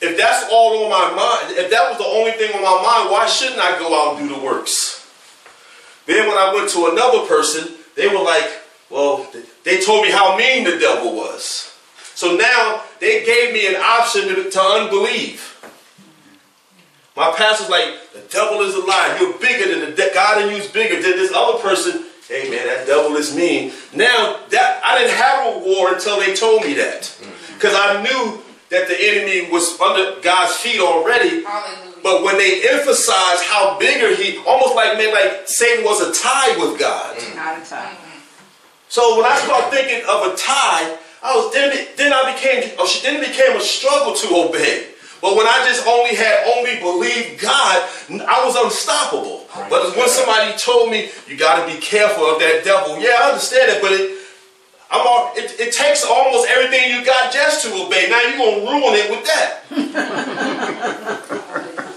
if 0.00 0.16
that's 0.16 0.50
all 0.50 0.84
on 0.84 0.90
my 0.90 1.14
mind, 1.14 1.58
if 1.58 1.70
that 1.70 1.90
was 1.90 1.98
the 1.98 2.04
only 2.04 2.32
thing 2.32 2.54
on 2.54 2.62
my 2.62 2.82
mind, 2.82 3.10
why 3.10 3.26
shouldn't 3.26 3.60
I 3.60 3.78
go 3.78 3.94
out 3.94 4.18
and 4.18 4.28
do 4.28 4.34
the 4.34 4.40
works? 4.40 4.99
Then 6.10 6.26
when 6.26 6.36
I 6.36 6.52
went 6.52 6.68
to 6.70 6.86
another 6.86 7.24
person, 7.28 7.72
they 7.94 8.08
were 8.08 8.20
like, 8.20 8.50
well, 8.90 9.30
they 9.62 9.80
told 9.80 10.04
me 10.04 10.10
how 10.10 10.36
mean 10.36 10.64
the 10.64 10.76
devil 10.76 11.14
was. 11.14 11.72
So 12.16 12.34
now 12.34 12.82
they 12.98 13.24
gave 13.24 13.52
me 13.52 13.68
an 13.68 13.76
option 13.76 14.22
to, 14.26 14.50
to 14.50 14.60
unbelieve. 14.60 15.46
My 17.14 17.32
pastor's 17.36 17.70
like, 17.70 17.94
the 18.12 18.22
devil 18.28 18.60
is 18.62 18.74
a 18.74 18.80
lie. 18.80 19.18
You're 19.20 19.38
bigger 19.38 19.70
than 19.70 19.88
the 19.88 19.94
de- 19.94 20.12
God 20.12 20.42
in 20.42 20.50
you 20.50 20.56
is 20.56 20.66
bigger 20.66 20.96
than 20.96 21.12
this 21.12 21.32
other 21.32 21.60
person. 21.60 22.06
Hey 22.26 22.50
man, 22.50 22.66
that 22.66 22.88
devil 22.88 23.16
is 23.16 23.32
mean. 23.32 23.72
Now 23.94 24.40
that 24.50 24.80
I 24.84 24.98
didn't 24.98 25.14
have 25.14 25.54
a 25.54 25.58
war 25.60 25.94
until 25.94 26.18
they 26.18 26.34
told 26.34 26.64
me 26.64 26.74
that, 26.74 27.02
mm. 27.02 27.54
because 27.54 27.74
I 27.76 28.02
knew 28.02 28.42
that 28.70 28.88
the 28.88 28.96
enemy 29.00 29.48
was 29.52 29.80
under 29.80 30.20
God's 30.20 30.54
feet 30.56 30.80
already. 30.80 31.44
Hallelujah. 31.44 31.89
But 32.02 32.22
when 32.22 32.38
they 32.38 32.66
emphasized 32.68 33.44
how 33.44 33.78
bigger 33.78 34.14
he, 34.14 34.38
almost 34.46 34.74
like 34.74 34.96
man, 34.96 35.12
like 35.12 35.46
Satan 35.46 35.84
was 35.84 36.00
a 36.00 36.10
tie 36.12 36.56
with 36.58 36.78
God. 36.78 37.16
Mm. 37.16 37.36
Not 37.36 37.60
a 37.60 37.64
time. 37.64 37.96
So 38.88 39.16
when 39.16 39.26
I 39.26 39.36
start 39.38 39.72
thinking 39.72 40.02
of 40.08 40.32
a 40.32 40.36
tie, 40.36 40.96
I 41.22 41.36
was 41.36 41.52
then 41.52 41.70
it, 41.72 41.96
then 41.96 42.12
I 42.12 42.32
became 42.34 42.72
oh, 42.78 43.00
then 43.02 43.22
it 43.22 43.28
became 43.28 43.56
a 43.56 43.60
struggle 43.60 44.14
to 44.14 44.34
obey. 44.34 44.86
But 45.20 45.36
when 45.36 45.46
I 45.46 45.64
just 45.68 45.86
only 45.86 46.16
had 46.16 46.48
only 46.56 46.80
believed 46.80 47.40
God, 47.40 47.86
I 48.26 48.42
was 48.44 48.56
unstoppable. 48.56 49.46
But 49.68 49.94
when 49.94 50.08
somebody 50.08 50.56
told 50.56 50.90
me 50.90 51.10
you 51.28 51.36
got 51.36 51.60
to 51.60 51.66
be 51.72 51.78
careful 51.80 52.24
of 52.24 52.40
that 52.40 52.64
devil, 52.64 52.98
yeah, 52.98 53.16
I 53.20 53.28
understand 53.30 53.70
it, 53.70 53.80
but 53.82 53.92
it. 53.92 54.16
I'm 54.92 55.06
all, 55.06 55.30
it, 55.36 55.54
it 55.60 55.72
takes 55.72 56.04
almost 56.04 56.48
everything 56.48 56.90
you 56.90 57.04
got 57.04 57.32
just 57.32 57.62
to 57.64 57.72
obey. 57.74 58.08
Now 58.10 58.20
you're 58.22 58.38
gonna 58.38 58.66
ruin 58.66 58.94
it 58.98 59.08
with 59.08 59.24
that. 59.24 59.62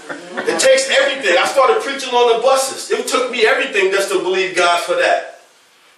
it 0.54 0.60
takes 0.60 0.88
everything. 0.90 1.36
I 1.38 1.46
started 1.46 1.82
preaching 1.82 2.14
on 2.14 2.36
the 2.36 2.42
buses. 2.42 2.90
It 2.90 3.06
took 3.06 3.30
me 3.30 3.46
everything 3.46 3.90
just 3.90 4.10
to 4.12 4.18
believe 4.20 4.56
God 4.56 4.80
for 4.80 4.94
that. 4.94 5.40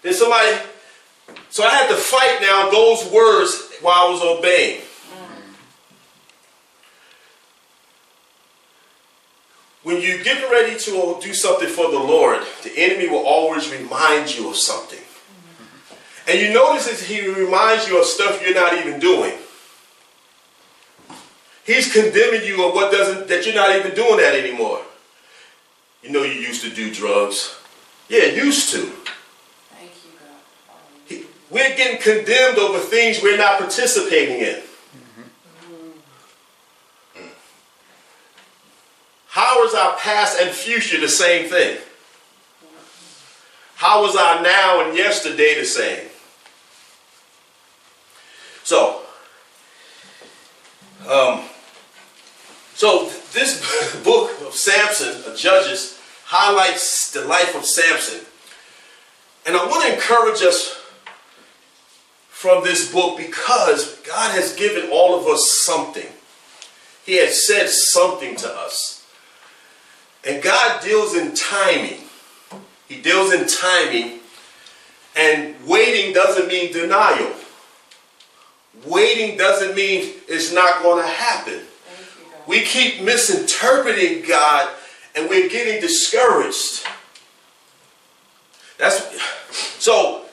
Then 0.03 0.15
somebody 0.15 0.59
so 1.51 1.65
I 1.65 1.71
had 1.71 1.89
to 1.89 1.97
fight 1.97 2.39
now 2.41 2.71
those 2.71 3.11
words 3.11 3.73
while 3.81 4.07
I 4.07 4.11
was 4.11 4.23
obeying. 4.23 4.83
When 9.83 10.01
you 10.01 10.23
get 10.25 10.51
ready 10.51 10.77
to 10.79 11.19
do 11.23 11.33
something 11.33 11.69
for 11.69 11.91
the 11.91 11.99
Lord, 11.99 12.43
the 12.65 12.73
enemy 12.77 13.09
will 13.09 13.25
always 13.25 13.71
remind 13.71 14.37
you 14.37 14.51
of 14.51 14.57
something. 14.57 14.99
And 16.29 16.41
you 16.41 16.53
notice 16.53 16.91
that 16.91 17.07
he 17.07 17.27
reminds 17.29 17.87
you 17.87 18.01
of 18.01 18.05
stuff 18.05 18.43
you're 18.45 18.55
not 18.55 18.77
even 18.77 18.99
doing. 18.99 19.33
He's 21.67 21.93
condemning 21.93 22.45
you 22.45 22.65
of 22.65 22.75
what 22.75 22.93
doesn't 22.93 23.27
that 23.27 23.45
you're 23.45 23.55
not 23.55 23.75
even 23.75 23.93
doing 23.95 24.19
that 24.19 24.37
anymore. 24.37 24.83
You 26.03 26.11
know 26.11 26.23
you 26.23 26.41
used 26.41 26.63
to 26.63 26.71
do 26.71 26.95
drugs. 26.95 27.57
Yeah, 28.09 28.27
used 28.27 28.71
to. 28.71 28.83
Thank 28.83 29.91
you, 30.05 30.11
God. 30.21 30.77
He- 31.07 31.27
We're 31.51 31.77
getting 31.77 32.01
condemned 32.01 32.59
over 32.59 32.79
things 32.79 33.21
we're 33.21 33.37
not 33.37 33.59
participating 33.59 34.39
in. 34.39 34.63
How 39.27 39.67
is 39.67 39.75
our 39.75 39.97
past 39.97 40.41
and 40.41 40.51
future 40.51 41.01
the 41.01 41.09
same 41.09 41.51
thing? 41.51 41.79
How 43.75 44.07
is 44.07 44.15
our 44.17 44.41
now 44.41 44.87
and 44.87 44.97
yesterday 44.97 45.59
the 45.59 45.67
same? 45.67 46.09
So, 48.63 49.03
um, 51.07 51.43
so 52.77 53.11
this 53.33 54.05
book 54.05 54.31
of 54.43 54.53
Samson, 54.53 55.25
of 55.25 55.39
Judges, 55.39 55.99
highlights 56.27 57.11
the 57.11 57.25
life 57.25 57.57
of 57.57 57.65
Samson. 57.65 58.21
And 59.47 59.57
I 59.57 59.65
want 59.65 59.87
to 59.87 59.95
encourage 59.95 60.43
us 60.43 60.79
from 62.29 62.65
this 62.65 62.93
book 62.93 63.17
because 63.17 63.97
God 64.01 64.31
has 64.33 64.55
given 64.57 64.91
all 64.91 65.19
of 65.19 65.27
us 65.27 65.63
something. 65.65 66.07
He 67.07 67.17
has 67.17 67.47
said 67.47 67.71
something 67.71 68.37
to 68.37 68.53
us. 68.53 69.07
And 70.23 70.43
God 70.43 70.83
deals 70.83 71.17
in 71.17 71.35
timing. 71.35 72.01
He 72.89 73.01
deals 73.01 73.33
in 73.33 73.47
timing. 73.47 74.21
And 75.17 75.55
waiting 75.67 76.13
doesn't 76.13 76.49
mean 76.49 76.75
denial. 76.75 77.33
Waiting 78.85 79.39
doesn't 79.39 79.75
mean 79.75 80.13
it's 80.29 80.53
not 80.53 80.83
going 80.83 81.03
to 81.03 81.09
happen. 81.09 81.63
We 82.47 82.63
keep 82.63 83.03
misinterpreting 83.03 84.27
God 84.27 84.71
and 85.15 85.29
we're 85.29 85.49
getting 85.49 85.81
discouraged. 85.81 86.87
That's 88.79 89.03
so. 89.83 90.25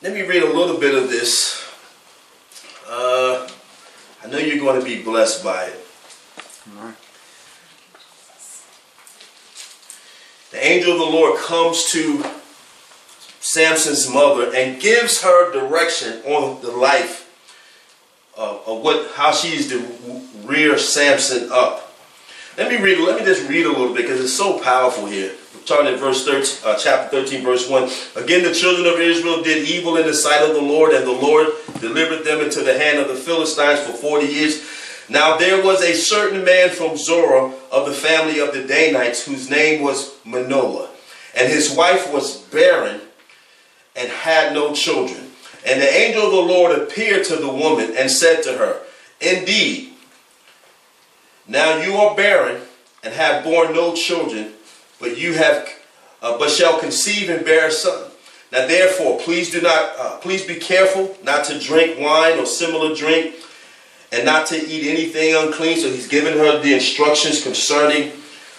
Let 0.00 0.14
me 0.14 0.22
read 0.22 0.42
a 0.42 0.52
little 0.52 0.78
bit 0.78 0.94
of 0.94 1.10
this. 1.10 1.64
Uh, 2.88 3.48
I 4.24 4.28
know 4.28 4.38
you're 4.38 4.58
going 4.58 4.80
to 4.80 4.84
be 4.84 5.02
blessed 5.02 5.44
by 5.44 5.64
it. 5.66 5.86
The 10.50 10.66
angel 10.66 10.92
of 10.92 10.98
the 10.98 11.04
Lord 11.04 11.40
comes 11.40 11.90
to 11.92 12.24
Samson's 13.40 14.12
mother 14.12 14.54
and 14.54 14.80
gives 14.80 15.22
her 15.22 15.50
direction 15.52 16.22
on 16.24 16.60
the 16.60 16.70
life 16.70 17.21
of, 18.42 18.66
of 18.66 18.82
what 18.82 19.12
how 19.14 19.32
she's 19.32 19.68
to 19.68 19.88
rear 20.44 20.76
Samson 20.76 21.48
up. 21.52 21.94
Let 22.58 22.70
me 22.70 22.76
read. 22.82 22.98
Let 22.98 23.18
me 23.18 23.24
just 23.24 23.48
read 23.48 23.66
a 23.66 23.70
little 23.70 23.94
bit 23.94 24.02
because 24.02 24.20
it's 24.20 24.34
so 24.34 24.60
powerful 24.60 25.06
here. 25.06 25.32
Starting 25.64 25.94
at 25.94 26.00
verse 26.00 26.24
13, 26.24 26.68
uh, 26.68 26.76
chapter 26.76 27.22
13, 27.22 27.44
verse 27.44 27.70
1. 27.70 27.88
Again, 28.16 28.42
the 28.42 28.52
children 28.52 28.92
of 28.92 28.98
Israel 28.98 29.44
did 29.44 29.68
evil 29.68 29.96
in 29.96 30.06
the 30.06 30.12
sight 30.12 30.42
of 30.42 30.56
the 30.56 30.60
Lord, 30.60 30.92
and 30.92 31.06
the 31.06 31.12
Lord 31.12 31.46
delivered 31.80 32.24
them 32.24 32.40
into 32.40 32.62
the 32.62 32.76
hand 32.76 32.98
of 32.98 33.06
the 33.06 33.14
Philistines 33.14 33.78
for 33.80 33.92
40 33.92 34.26
years. 34.26 34.68
Now 35.08 35.36
there 35.36 35.64
was 35.64 35.82
a 35.82 35.94
certain 35.94 36.44
man 36.44 36.70
from 36.70 36.96
Zorah 36.96 37.52
of 37.70 37.86
the 37.86 37.92
family 37.92 38.40
of 38.40 38.52
the 38.52 38.64
Danites 38.64 39.24
whose 39.24 39.48
name 39.48 39.82
was 39.82 40.16
Manoah, 40.24 40.90
and 41.36 41.50
his 41.50 41.74
wife 41.74 42.12
was 42.12 42.38
barren 42.38 43.00
and 43.94 44.08
had 44.08 44.52
no 44.52 44.74
children. 44.74 45.31
And 45.66 45.80
the 45.80 45.92
angel 45.92 46.26
of 46.26 46.32
the 46.32 46.52
Lord 46.52 46.78
appeared 46.78 47.24
to 47.26 47.36
the 47.36 47.48
woman 47.48 47.94
and 47.96 48.10
said 48.10 48.42
to 48.44 48.54
her, 48.54 48.80
Indeed, 49.20 49.92
now 51.46 51.80
you 51.80 51.94
are 51.94 52.16
barren 52.16 52.62
and 53.04 53.14
have 53.14 53.44
borne 53.44 53.72
no 53.72 53.94
children, 53.94 54.52
but 55.00 55.18
you 55.18 55.34
have, 55.34 55.68
uh, 56.20 56.38
but 56.38 56.50
shall 56.50 56.80
conceive 56.80 57.28
and 57.28 57.44
bear 57.44 57.68
a 57.68 57.70
son. 57.70 58.10
Now 58.50 58.66
therefore, 58.66 59.18
please 59.20 59.50
do 59.50 59.60
not, 59.60 59.92
uh, 59.98 60.18
please 60.18 60.44
be 60.44 60.56
careful 60.56 61.16
not 61.22 61.44
to 61.46 61.58
drink 61.58 61.98
wine 61.98 62.38
or 62.38 62.46
similar 62.46 62.94
drink, 62.94 63.36
and 64.12 64.26
not 64.26 64.46
to 64.48 64.56
eat 64.56 64.90
anything 64.90 65.34
unclean. 65.34 65.78
So 65.78 65.88
he's 65.88 66.08
giving 66.08 66.36
her 66.36 66.58
the 66.60 66.74
instructions 66.74 67.42
concerning 67.42 68.12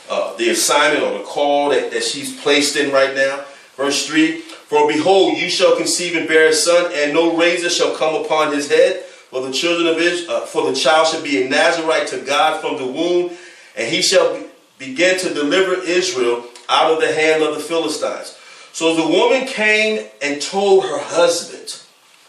uh, 0.10 0.36
the 0.36 0.50
assignment 0.50 1.04
or 1.04 1.18
the 1.18 1.24
call 1.24 1.70
that, 1.70 1.92
that 1.92 2.04
she's 2.04 2.40
placed 2.42 2.76
in 2.76 2.92
right 2.92 3.16
now. 3.16 3.46
Verse 3.76 4.08
3 4.08 4.44
For 4.74 4.88
behold, 4.88 5.38
you 5.38 5.52
shall 5.52 5.78
conceive 5.78 6.16
and 6.16 6.28
bear 6.28 6.48
a 6.48 6.54
son, 6.54 6.92
and 6.96 7.14
no 7.14 7.38
razor 7.38 7.70
shall 7.70 7.96
come 7.96 8.16
upon 8.26 8.56
his 8.56 8.70
head. 8.70 9.04
For 9.04 9.46
the 9.46 9.54
children 9.54 9.86
of 9.86 10.00
Israel, 10.00 10.38
uh, 10.38 10.46
for 10.48 10.68
the 10.68 10.76
child 10.76 11.10
shall 11.10 11.22
be 11.22 11.44
a 11.44 11.48
Nazarite 11.48 12.08
to 12.08 12.22
God 12.22 12.60
from 12.60 12.78
the 12.78 12.88
womb, 12.88 13.38
and 13.76 13.88
he 13.88 14.02
shall 14.02 14.34
be, 14.34 14.48
begin 14.80 15.20
to 15.20 15.32
deliver 15.32 15.76
Israel 15.84 16.46
out 16.70 16.92
of 16.92 17.02
the 17.02 17.14
hand 17.14 17.44
of 17.44 17.54
the 17.54 17.62
Philistines. 17.62 18.36
So 18.72 18.96
the 18.96 19.08
woman 19.08 19.46
came 19.46 20.08
and 20.24 20.42
told 20.42 20.86
her 20.86 20.98
husband, 20.98 21.80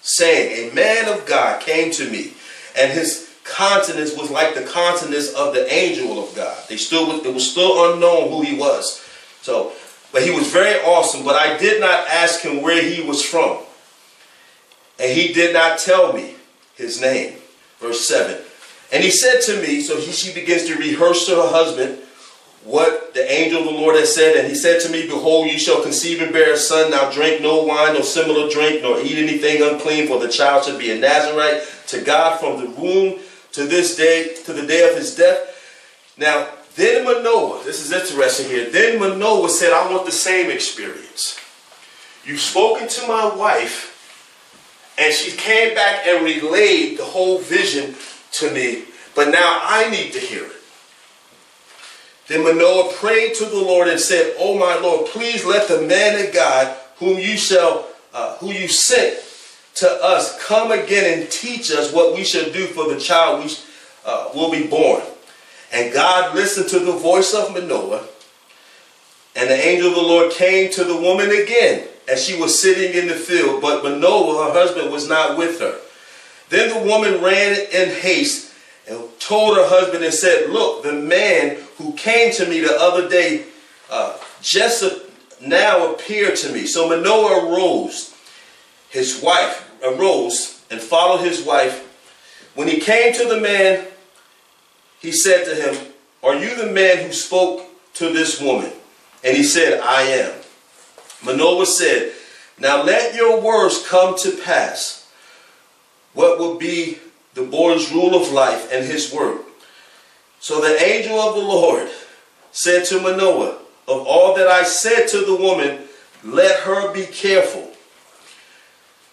saying, 0.03 0.71
A 0.71 0.75
man 0.75 1.09
of 1.09 1.25
God 1.25 1.63
came 1.63 1.91
to 1.93 2.11
me, 2.11 2.35
and 2.79 2.93
his 2.93 3.35
countenance 3.45 4.15
was 4.15 4.31
like 4.31 4.55
the 4.55 4.65
countenance 4.65 5.33
of 5.33 5.55
the 5.55 5.73
angel 5.73 6.23
of 6.23 6.37
God. 6.37 6.63
They 6.69 6.77
still 6.77 7.25
it 7.25 7.33
was 7.33 7.51
still 7.51 7.95
unknown 7.95 8.29
who 8.29 8.43
he 8.43 8.55
was. 8.55 9.01
So, 9.41 9.73
but 10.15 10.23
he 10.23 10.31
was 10.31 10.51
very 10.51 10.81
awesome. 10.83 11.25
But 11.25 11.35
I 11.35 11.59
did 11.59 11.81
not 11.81 12.09
ask 12.09 12.41
him 12.41 12.63
where 12.63 12.81
he 12.81 13.03
was 13.03 13.23
from, 13.23 13.59
and 14.99 15.13
he 15.13 15.35
did 15.35 15.53
not 15.53 15.81
tell 15.81 16.13
me 16.13 16.37
his 16.77 17.01
name. 17.01 17.39
Verse 17.81 18.07
seven. 18.07 18.41
And 18.93 19.03
he 19.03 19.11
said 19.11 19.41
to 19.43 19.61
me, 19.61 19.81
so 19.81 19.99
he, 19.99 20.13
she 20.13 20.33
begins 20.33 20.67
to 20.67 20.77
rehearse 20.77 21.27
to 21.27 21.35
her 21.35 21.49
husband 21.49 21.99
what 22.63 23.13
the 23.13 23.31
angel 23.31 23.61
of 23.61 23.67
the 23.67 23.73
Lord 23.73 23.97
has 23.97 24.15
said. 24.15 24.37
And 24.37 24.47
he 24.47 24.55
said 24.55 24.81
to 24.83 24.89
me, 24.89 25.09
Behold, 25.09 25.51
you 25.51 25.59
shall 25.59 25.83
conceive 25.83 26.23
and 26.23 26.33
bear 26.33 26.53
a 26.53 26.57
son. 26.57 26.93
Now 26.93 27.11
drink 27.11 27.43
no 27.43 27.65
wine, 27.65 27.95
nor 27.95 28.05
similar 28.05 28.49
drink, 28.49 28.83
nor 28.83 29.01
eat 29.01 29.19
anything 29.19 29.63
unclean, 29.63 30.07
for 30.07 30.21
the 30.21 30.29
child 30.29 30.65
shall 30.65 30.79
be 30.79 30.93
a 30.93 30.99
Nazarite 30.99 31.67
to 31.89 32.03
God 32.03 32.39
from 32.39 32.61
the 32.61 32.71
womb 32.71 33.19
to 33.53 33.65
this 33.65 33.97
day, 33.97 34.37
to 34.45 34.53
the 34.53 34.67
day 34.67 34.89
of 34.89 34.97
his 34.97 35.17
death. 35.17 35.51
Now, 36.17 36.49
then 36.77 37.05
Manoah, 37.05 37.63
this 37.65 37.81
is 37.81 37.93
interesting 37.93 38.49
here. 38.49 38.69
Then 38.69 38.99
Manoah 38.99 39.49
said, 39.49 39.73
I 39.73 39.91
want 39.93 40.07
the 40.07 40.13
same 40.13 40.51
experience. 40.51 41.39
You've 42.25 42.41
spoken 42.41 42.89
to 42.89 43.07
my 43.07 43.35
wife, 43.35 43.91
and 44.99 45.13
she 45.13 45.37
came 45.37 45.75
back 45.75 46.07
and 46.07 46.25
relayed 46.25 46.99
the 46.99 47.05
whole 47.05 47.39
vision 47.39 47.95
to 48.33 48.51
me, 48.51 48.85
but 49.15 49.29
now 49.29 49.61
I 49.63 49.89
need 49.91 50.13
to 50.13 50.19
hear 50.19 50.45
it. 50.45 50.53
Then 52.27 52.43
Manoah 52.43 52.93
prayed 52.95 53.35
to 53.35 53.45
the 53.45 53.57
Lord 53.57 53.87
and 53.87 54.01
said, 54.01 54.35
Oh 54.39 54.59
my 54.59 54.77
Lord, 54.77 55.07
please 55.09 55.45
let 55.45 55.69
the 55.69 55.83
man 55.83 56.27
of 56.27 56.33
God 56.33 56.75
whom 56.97 57.19
you 57.19 57.37
shall, 57.37 57.87
uh, 58.15 58.37
who 58.39 58.51
you 58.51 58.67
sent 58.67 59.23
to 59.77 59.89
us, 60.03 60.43
come 60.43 60.73
again 60.73 61.21
and 61.21 61.31
teach 61.31 61.71
us 61.71 61.93
what 61.93 62.15
we 62.15 62.25
shall 62.25 62.51
do 62.51 62.67
for 62.67 62.89
the 62.93 62.99
child 62.99 63.45
we 63.45 63.53
uh, 64.07 64.31
will 64.35 64.51
be 64.51 64.67
born. 64.67 65.03
And 65.75 65.93
God 65.93 66.37
listened 66.37 66.69
to 66.69 66.79
the 66.79 66.93
voice 66.93 67.35
of 67.35 67.53
Manoah, 67.53 68.07
and 69.35 69.51
the 69.51 69.67
angel 69.67 69.89
of 69.89 69.97
the 69.97 70.03
Lord 70.03 70.33
came 70.33 70.71
to 70.71 70.85
the 70.85 70.97
woman 70.97 71.31
again 71.31 71.89
as 72.07 72.25
she 72.25 72.41
was 72.41 72.57
sitting 72.57 72.97
in 72.97 73.09
the 73.09 73.15
field, 73.15 73.61
but 73.61 73.83
Manoah, 73.83 74.47
her 74.47 74.53
husband, 74.53 74.93
was 74.93 75.09
not 75.09 75.37
with 75.37 75.59
her. 75.59 75.81
Then 76.49 76.69
the 76.69 76.89
woman 76.89 77.21
ran 77.21 77.59
in 77.73 77.89
haste 77.89 78.55
and 78.89 79.03
told 79.19 79.57
her 79.57 79.67
husband 79.67 80.05
and 80.05 80.15
said, 80.15 80.51
Look, 80.51 80.85
the 80.85 80.93
man 80.93 81.59
who 81.79 81.93
came 81.95 82.33
to 82.35 82.49
me 82.49 82.61
the 82.61 82.77
other 82.79 83.09
day 83.09 83.47
uh, 83.91 84.17
just 84.43 84.85
now 85.41 85.93
appeared 85.93 86.37
to 86.37 86.53
me. 86.53 86.67
So 86.67 86.89
Manoah 86.89 87.47
arose, 87.47 88.15
his 88.91 89.21
wife 89.21 89.69
arose 89.83 90.63
and 90.71 90.81
followed 90.81 91.25
his 91.25 91.43
wife. 91.45 91.91
When 92.55 92.69
he 92.69 92.79
came 92.79 93.13
to 93.15 93.27
the 93.27 93.41
man, 93.41 93.89
he 95.05 95.13
said 95.13 95.45
to 95.45 95.55
him, 95.55 95.93
Are 96.23 96.35
you 96.35 96.57
the 96.57 96.73
man 96.73 97.05
who 97.05 97.13
spoke 97.13 97.63
to 97.95 98.09
this 98.11 98.41
woman? 98.41 98.73
And 99.23 99.37
he 99.37 99.43
said, 99.43 99.79
I 99.81 100.01
am. 100.01 100.33
Manoah 101.23 101.67
said, 101.67 102.13
Now 102.59 102.83
let 102.83 103.15
your 103.15 103.39
words 103.39 103.87
come 103.87 104.17
to 104.21 104.31
pass. 104.43 105.07
What 106.15 106.39
will 106.39 106.55
be 106.57 107.01
the 107.35 107.43
boy's 107.43 107.93
rule 107.93 108.15
of 108.15 108.33
life 108.33 108.73
and 108.73 108.87
his 108.87 109.13
work? 109.13 109.43
So 110.41 110.63
the 110.63 110.83
angel 110.83 111.21
of 111.21 111.35
the 111.35 111.43
Lord 111.43 111.91
said 112.51 112.87
to 112.87 112.99
Manoah, 112.99 113.59
Of 113.87 114.07
all 114.07 114.35
that 114.37 114.49
I 114.49 114.63
said 114.63 115.07
to 115.09 115.19
the 115.19 115.37
woman, 115.37 115.81
let 116.25 116.61
her 116.61 116.91
be 116.95 117.05
careful. 117.05 117.71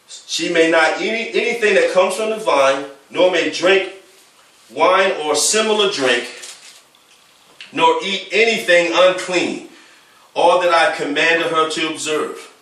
She 0.08 0.54
may 0.54 0.72
not 0.72 1.02
eat 1.02 1.36
anything 1.36 1.76
that 1.76 1.92
comes 1.94 2.16
from 2.16 2.30
the 2.30 2.38
vine, 2.38 2.86
nor 3.10 3.30
may 3.30 3.50
drink 3.50 3.92
wine 4.74 5.12
or 5.24 5.36
similar 5.36 5.92
drink, 5.92 6.30
nor 7.74 8.00
eat 8.04 8.28
anything 8.32 8.92
unclean, 8.94 9.70
all 10.34 10.62
that 10.62 10.74
I 10.74 10.96
commanded 10.96 11.48
her 11.48 11.70
to 11.70 11.90
observe. 11.90 12.54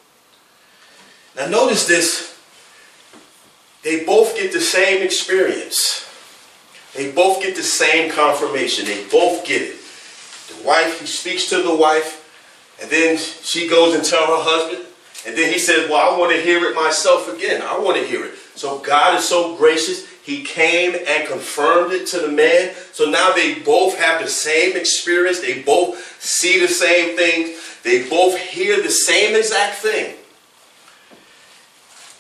Now 1.35 1.47
notice 1.47 1.87
this. 1.87 2.37
They 3.83 4.03
both 4.03 4.35
get 4.35 4.51
the 4.51 4.59
same 4.59 5.01
experience. 5.01 6.05
They 6.95 7.11
both 7.11 7.41
get 7.41 7.55
the 7.55 7.63
same 7.63 8.11
confirmation. 8.11 8.85
They 8.85 9.05
both 9.05 9.45
get 9.45 9.61
it. 9.61 9.75
The 10.49 10.67
wife, 10.67 10.99
he 10.99 11.05
speaks 11.05 11.47
to 11.49 11.61
the 11.61 11.75
wife, 11.75 12.25
and 12.81 12.89
then 12.89 13.17
she 13.17 13.69
goes 13.69 13.95
and 13.95 14.03
tell 14.03 14.25
her 14.25 14.43
husband, 14.43 14.85
and 15.25 15.37
then 15.37 15.51
he 15.53 15.59
says, 15.59 15.89
well, 15.89 16.13
I 16.13 16.17
want 16.17 16.31
to 16.31 16.41
hear 16.41 16.65
it 16.65 16.75
myself 16.75 17.33
again. 17.33 17.61
I 17.61 17.77
want 17.77 17.97
to 17.97 18.03
hear 18.05 18.25
it. 18.25 18.33
So 18.55 18.79
God 18.79 19.17
is 19.17 19.27
so 19.27 19.55
gracious. 19.55 20.07
He 20.29 20.43
came 20.43 20.95
and 21.07 21.27
confirmed 21.27 21.91
it 21.91 22.05
to 22.09 22.19
the 22.19 22.27
man. 22.27 22.75
So 22.91 23.09
now 23.09 23.33
they 23.33 23.55
both 23.55 23.97
have 23.97 24.21
the 24.21 24.29
same 24.29 24.77
experience. 24.77 25.39
They 25.39 25.63
both 25.63 26.21
see 26.21 26.59
the 26.59 26.67
same 26.67 27.17
things. 27.17 27.57
They 27.81 28.07
both 28.07 28.37
hear 28.37 28.79
the 28.79 28.91
same 28.91 29.35
exact 29.35 29.77
thing. 29.77 30.17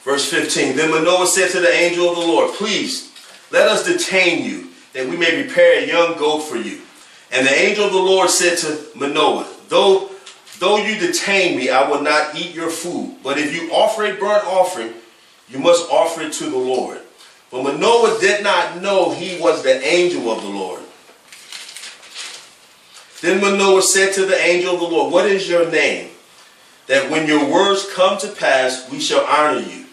Verse 0.01 0.27
15 0.27 0.75
Then 0.75 0.89
Manoah 0.89 1.27
said 1.27 1.51
to 1.51 1.59
the 1.59 1.71
angel 1.71 2.09
of 2.09 2.15
the 2.15 2.25
Lord, 2.25 2.51
Please, 2.55 3.13
let 3.51 3.67
us 3.67 3.85
detain 3.85 4.43
you, 4.43 4.69
that 4.93 5.07
we 5.07 5.15
may 5.15 5.43
prepare 5.43 5.77
a 5.77 5.87
young 5.87 6.17
goat 6.17 6.39
for 6.39 6.57
you. 6.57 6.81
And 7.31 7.45
the 7.45 7.53
angel 7.53 7.85
of 7.85 7.91
the 7.91 7.99
Lord 7.99 8.31
said 8.31 8.57
to 8.57 8.97
Manoah, 8.97 9.47
Though, 9.67 10.09
though 10.57 10.77
you 10.77 10.99
detain 10.99 11.59
me, 11.59 11.69
I 11.69 11.87
will 11.87 12.01
not 12.01 12.35
eat 12.35 12.55
your 12.55 12.71
food. 12.71 13.17
But 13.21 13.37
if 13.37 13.53
you 13.53 13.71
offer 13.71 14.03
a 14.03 14.15
burnt 14.15 14.45
offering, 14.45 14.95
you 15.47 15.59
must 15.59 15.87
offer 15.91 16.21
it 16.23 16.33
to 16.33 16.49
the 16.49 16.57
Lord. 16.57 17.01
But 17.51 17.63
Manoah 17.63 18.19
did 18.19 18.43
not 18.43 18.81
know 18.81 19.11
he 19.11 19.39
was 19.39 19.63
the 19.63 19.81
angel 19.85 20.31
of 20.31 20.41
the 20.41 20.49
Lord. 20.49 20.81
Then 23.21 23.41
Manoah 23.41 23.81
said 23.81 24.13
to 24.13 24.25
the 24.25 24.39
angel 24.39 24.75
of 24.75 24.79
the 24.79 24.87
Lord, 24.87 25.11
What 25.11 25.25
is 25.25 25.49
your 25.49 25.69
name? 25.69 26.11
That 26.87 27.11
when 27.11 27.27
your 27.27 27.51
words 27.51 27.91
come 27.93 28.17
to 28.19 28.27
pass, 28.29 28.89
we 28.89 28.99
shall 28.99 29.25
honor 29.25 29.59
you. 29.59 29.85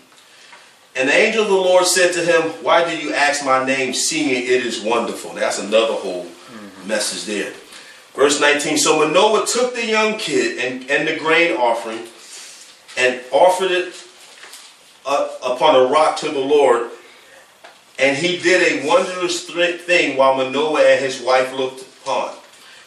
And 0.94 1.08
the 1.08 1.14
angel 1.14 1.42
of 1.42 1.48
the 1.48 1.54
Lord 1.54 1.84
said 1.86 2.12
to 2.14 2.24
him, 2.24 2.42
Why 2.62 2.88
do 2.88 2.96
you 2.96 3.12
ask 3.12 3.44
my 3.44 3.64
name, 3.64 3.92
seeing 3.92 4.30
it 4.30 4.48
is 4.48 4.80
wonderful? 4.80 5.34
That's 5.34 5.58
another 5.58 5.94
whole 5.94 6.24
mm-hmm. 6.24 6.88
message 6.88 7.24
there. 7.24 7.52
Verse 8.14 8.40
19 8.40 8.78
So 8.78 9.06
Manoah 9.06 9.46
took 9.46 9.74
the 9.74 9.84
young 9.84 10.18
kid 10.18 10.58
and, 10.58 10.90
and 10.90 11.06
the 11.06 11.16
grain 11.16 11.56
offering 11.56 12.06
and 12.96 13.20
offered 13.30 13.72
it 13.72 13.94
uh, 15.04 15.28
upon 15.44 15.76
a 15.76 15.84
rock 15.84 16.16
to 16.18 16.30
the 16.30 16.40
Lord. 16.40 16.90
And 17.98 18.16
he 18.16 18.38
did 18.38 18.84
a 18.84 18.86
wondrous 18.86 19.48
thing 19.48 20.16
while 20.16 20.36
Manoah 20.36 20.82
and 20.82 21.04
his 21.04 21.20
wife 21.20 21.52
looked 21.54 21.82
upon. 21.82 22.34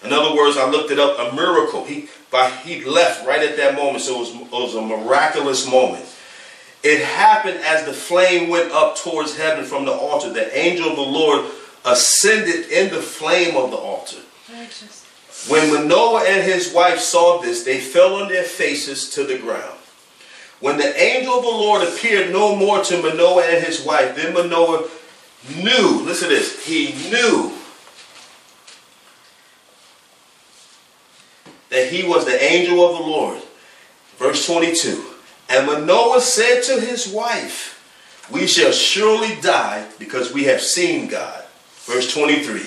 In 0.04 0.13
other 0.13 0.36
words, 0.36 0.56
I 0.56 0.69
looked 0.69 0.91
it 0.91 1.00
up, 1.00 1.17
a 1.19 1.36
miracle. 1.36 1.84
He, 1.84 2.08
by, 2.32 2.50
he 2.50 2.86
left 2.86 3.26
right 3.26 3.41
at 3.41 3.58
that 3.58 3.76
moment, 3.76 4.04
so 4.04 4.15
it 4.15 4.19
was, 4.19 4.36
it 4.36 4.52
was 4.52 4.76
a 4.76 4.82
miraculous 4.82 5.69
moment. 5.69 6.06
It 6.84 7.04
happened 7.04 7.58
as 7.58 7.86
the 7.86 7.93
flame 7.93 8.50
went 8.50 8.72
up 8.72 8.98
towards 8.98 9.36
heaven 9.36 9.65
from 9.65 9.86
the 9.86 9.91
altar. 9.91 10.32
The 10.32 10.58
angel 10.58 10.91
of 10.91 10.95
the 10.95 11.02
Lord 11.02 11.45
ascended 11.84 12.69
in 12.72 12.93
the 12.93 13.02
flame 13.02 13.58
of 13.58 13.72
the 13.72 13.78
altar. 13.78 14.19
When 15.48 15.74
Manoah 15.74 16.24
and 16.26 16.43
his 16.43 16.74
wife 16.74 17.00
saw 17.00 17.41
this, 17.41 17.63
they 17.63 17.80
fell 17.80 18.15
on 18.15 18.30
their 18.30 18.43
faces 18.43 19.10
to 19.12 19.24
the 19.24 19.38
ground. 19.38 19.78
When 20.60 20.78
the 20.78 21.02
angel 21.02 21.36
of 21.36 21.43
the 21.43 21.50
Lord 21.50 21.88
appeared 21.88 22.32
no 22.32 22.56
more 22.56 22.84
to 22.84 23.02
Manoah 23.02 23.43
and 23.43 23.65
his 23.65 23.84
wife, 23.84 24.15
then 24.15 24.34
Manoah 24.34 24.89
knew, 25.47 26.02
listen 26.04 26.30
to 26.30 26.36
this, 26.36 26.65
he 26.65 26.93
knew 27.10 27.54
that 31.69 31.91
he 31.91 32.04
was 32.04 32.25
the 32.25 32.43
angel 32.43 32.86
of 32.86 32.97
the 32.97 33.10
Lord. 33.10 33.41
Verse 34.17 34.45
22. 34.45 35.04
And 35.49 35.65
Manoah 35.65 36.21
said 36.21 36.62
to 36.63 36.82
his 36.82 37.08
wife, 37.08 37.75
We 38.32 38.47
shall 38.47 38.71
surely 38.71 39.39
die 39.41 39.88
because 39.97 40.34
we 40.34 40.43
have 40.45 40.62
seen 40.62 41.08
God. 41.08 41.43
Verse 41.86 42.13
23. 42.13 42.65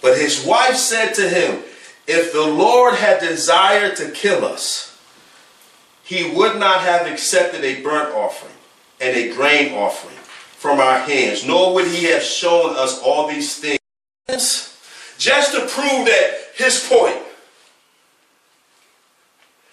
But 0.00 0.18
his 0.18 0.44
wife 0.44 0.76
said 0.76 1.14
to 1.14 1.28
him, 1.28 1.62
If 2.06 2.32
the 2.32 2.46
Lord 2.46 2.94
had 2.94 3.20
desired 3.20 3.96
to 3.96 4.10
kill 4.10 4.44
us, 4.44 4.98
he 6.02 6.34
would 6.34 6.58
not 6.58 6.80
have 6.80 7.06
accepted 7.06 7.64
a 7.64 7.80
burnt 7.80 8.12
offering 8.14 8.52
and 9.00 9.16
a 9.16 9.32
grain 9.32 9.72
offering 9.74 10.21
from 10.62 10.78
our 10.78 11.00
hands, 11.00 11.44
nor 11.44 11.74
would 11.74 11.88
he 11.88 12.04
have 12.04 12.22
shown 12.22 12.76
us 12.76 13.02
all 13.02 13.26
these 13.26 13.58
things 13.58 14.78
just 15.18 15.52
to 15.52 15.58
prove 15.66 16.06
that 16.06 16.34
his 16.54 16.86
point 16.88 17.20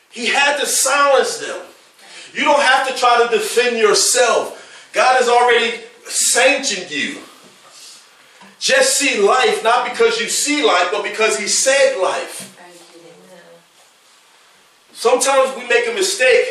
He 0.09 0.25
had 0.25 0.59
to 0.59 0.65
silence 0.65 1.37
them. 1.37 1.61
You 2.33 2.43
don't 2.43 2.61
have 2.61 2.87
to 2.87 2.95
try 2.95 3.23
to 3.23 3.37
defend 3.37 3.77
yourself. 3.77 4.89
God 4.91 5.17
has 5.17 5.29
already 5.29 5.79
sanctioned 6.05 6.89
you. 6.89 7.19
Just 8.59 8.97
see 8.97 9.21
life, 9.21 9.63
not 9.63 9.87
because 9.89 10.19
you 10.19 10.27
see 10.27 10.65
life, 10.65 10.89
but 10.91 11.03
because 11.03 11.37
He 11.37 11.47
said 11.47 12.01
life. 12.01 12.55
Sometimes 14.91 15.55
we 15.55 15.67
make 15.67 15.87
a 15.87 15.93
mistake 15.93 16.45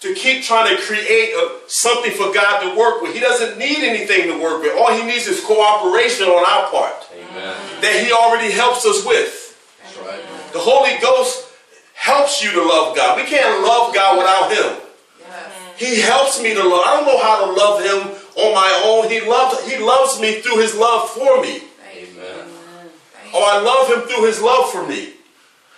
to 0.00 0.14
keep 0.14 0.42
trying 0.42 0.74
to 0.74 0.82
create 0.82 1.32
a, 1.34 1.60
something 1.66 2.12
for 2.12 2.32
God 2.32 2.60
to 2.62 2.78
work 2.78 3.02
with. 3.02 3.12
He 3.12 3.20
doesn't 3.20 3.58
need 3.58 3.78
anything 3.78 4.28
to 4.28 4.42
work 4.42 4.62
with. 4.62 4.74
All 4.76 4.92
He 4.92 5.04
needs 5.04 5.26
is 5.26 5.44
cooperation 5.44 6.26
on 6.26 6.44
our 6.44 6.70
part 6.70 7.06
Amen. 7.12 7.56
that 7.82 8.02
He 8.04 8.12
already 8.12 8.50
helps 8.50 8.86
us 8.86 9.04
with. 9.04 9.56
That's 9.82 9.98
right. 9.98 10.52
The 10.52 10.58
Holy 10.58 10.98
Ghost 11.00 11.46
helps 11.94 12.42
you 12.42 12.50
to 12.52 12.62
love 12.62 12.96
God. 12.96 13.16
We 13.16 13.28
can't 13.28 13.64
love 13.64 13.94
God 13.94 14.16
without 14.18 14.50
Him. 14.50 14.80
Yes. 15.20 15.52
He 15.76 16.00
helps 16.00 16.42
me 16.42 16.54
to 16.54 16.62
love. 16.62 16.82
I 16.86 16.96
don't 16.96 17.06
know 17.06 17.20
how 17.22 17.44
to 17.44 17.52
love 17.52 17.82
Him 17.82 18.16
on 18.36 18.54
my 18.54 18.82
own. 18.86 19.10
He 19.10 19.20
loves. 19.20 19.70
He 19.70 19.78
loves 19.78 20.18
me 20.18 20.40
through 20.40 20.60
His 20.60 20.74
love 20.74 21.10
for 21.10 21.42
me. 21.42 21.58
Thank 21.58 22.00
you. 22.00 22.20
Amen. 22.20 22.46
Thank 23.12 23.34
Oh, 23.34 23.44
I 23.44 23.60
love 23.60 23.88
Him 23.92 24.08
through 24.08 24.26
His 24.26 24.40
love 24.40 24.70
for 24.72 24.86
me. 24.86 25.12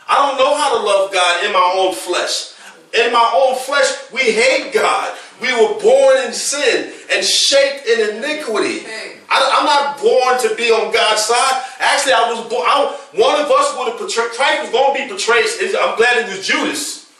I 0.08 0.28
don't 0.28 0.38
know 0.38 0.54
how 0.56 0.78
to 0.78 0.84
love 0.84 1.12
God 1.12 1.44
in 1.44 1.52
my 1.52 1.74
own 1.76 1.94
flesh. 1.94 2.51
In 2.94 3.12
my 3.12 3.32
own 3.34 3.56
flesh, 3.56 3.90
we 4.12 4.20
hate 4.20 4.72
God. 4.72 5.16
We 5.40 5.52
were 5.52 5.80
born 5.80 6.26
in 6.26 6.32
sin 6.32 6.92
and 7.12 7.24
shaped 7.24 7.86
in 7.86 8.16
iniquity. 8.16 8.86
I, 9.28 9.58
am 9.58 9.64
not 9.64 9.98
born 9.98 10.38
to 10.42 10.54
be 10.56 10.70
on 10.70 10.92
God's 10.92 11.24
side. 11.24 11.64
Actually, 11.80 12.12
I 12.12 12.30
was 12.30 12.48
born. 12.48 12.64
I, 12.66 12.96
one 13.14 13.40
of 13.40 13.50
us 13.50 13.76
would 13.78 13.88
have 13.88 13.98
portrayed. 13.98 14.30
Christ 14.32 14.62
was 14.62 14.70
going 14.70 14.96
to 14.96 15.02
be 15.02 15.08
portrayed. 15.08 15.46
I'm 15.80 15.96
glad 15.96 16.18
it 16.18 16.28
was 16.28 16.46
Judas 16.46 17.10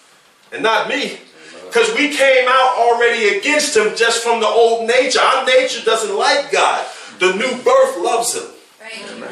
and 0.52 0.62
not 0.62 0.88
me. 0.88 1.18
Because 1.66 1.88
we 1.96 2.14
came 2.14 2.46
out 2.48 2.76
already 2.78 3.38
against 3.38 3.74
him 3.74 3.96
just 3.96 4.22
from 4.22 4.40
the 4.40 4.46
old 4.46 4.86
nature. 4.86 5.20
Our 5.20 5.46
nature 5.46 5.82
doesn't 5.84 6.14
like 6.14 6.52
God. 6.52 6.86
The 7.18 7.32
new 7.32 7.62
birth 7.62 7.96
loves 7.96 8.36
him. 8.36 8.44
Thank 8.78 9.08
you, 9.08 9.24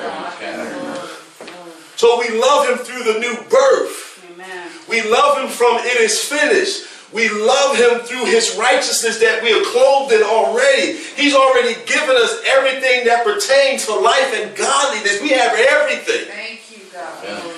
So 1.96 2.18
we 2.18 2.40
love 2.40 2.66
him 2.66 2.78
through 2.78 3.12
the 3.12 3.20
new 3.20 3.36
birth. 3.50 4.09
Amen. 4.90 5.04
We 5.04 5.10
love 5.10 5.38
him 5.38 5.48
from 5.48 5.78
it 5.78 6.00
is 6.00 6.18
finished. 6.22 6.86
We 7.12 7.28
love 7.28 7.76
him 7.76 8.00
through 8.00 8.26
his 8.26 8.56
righteousness 8.56 9.18
that 9.18 9.42
we 9.42 9.52
are 9.52 9.64
clothed 9.64 10.12
in 10.12 10.22
already. 10.22 10.96
He's 11.16 11.34
already 11.34 11.74
given 11.86 12.14
us 12.16 12.40
everything 12.46 13.04
that 13.06 13.24
pertains 13.24 13.86
to 13.86 13.94
life 13.94 14.32
and 14.34 14.56
godliness. 14.56 15.20
We 15.20 15.30
have 15.30 15.52
everything. 15.58 16.26
Thank 16.28 16.70
you, 16.70 16.84
God. 16.92 17.24
Yeah. 17.24 17.52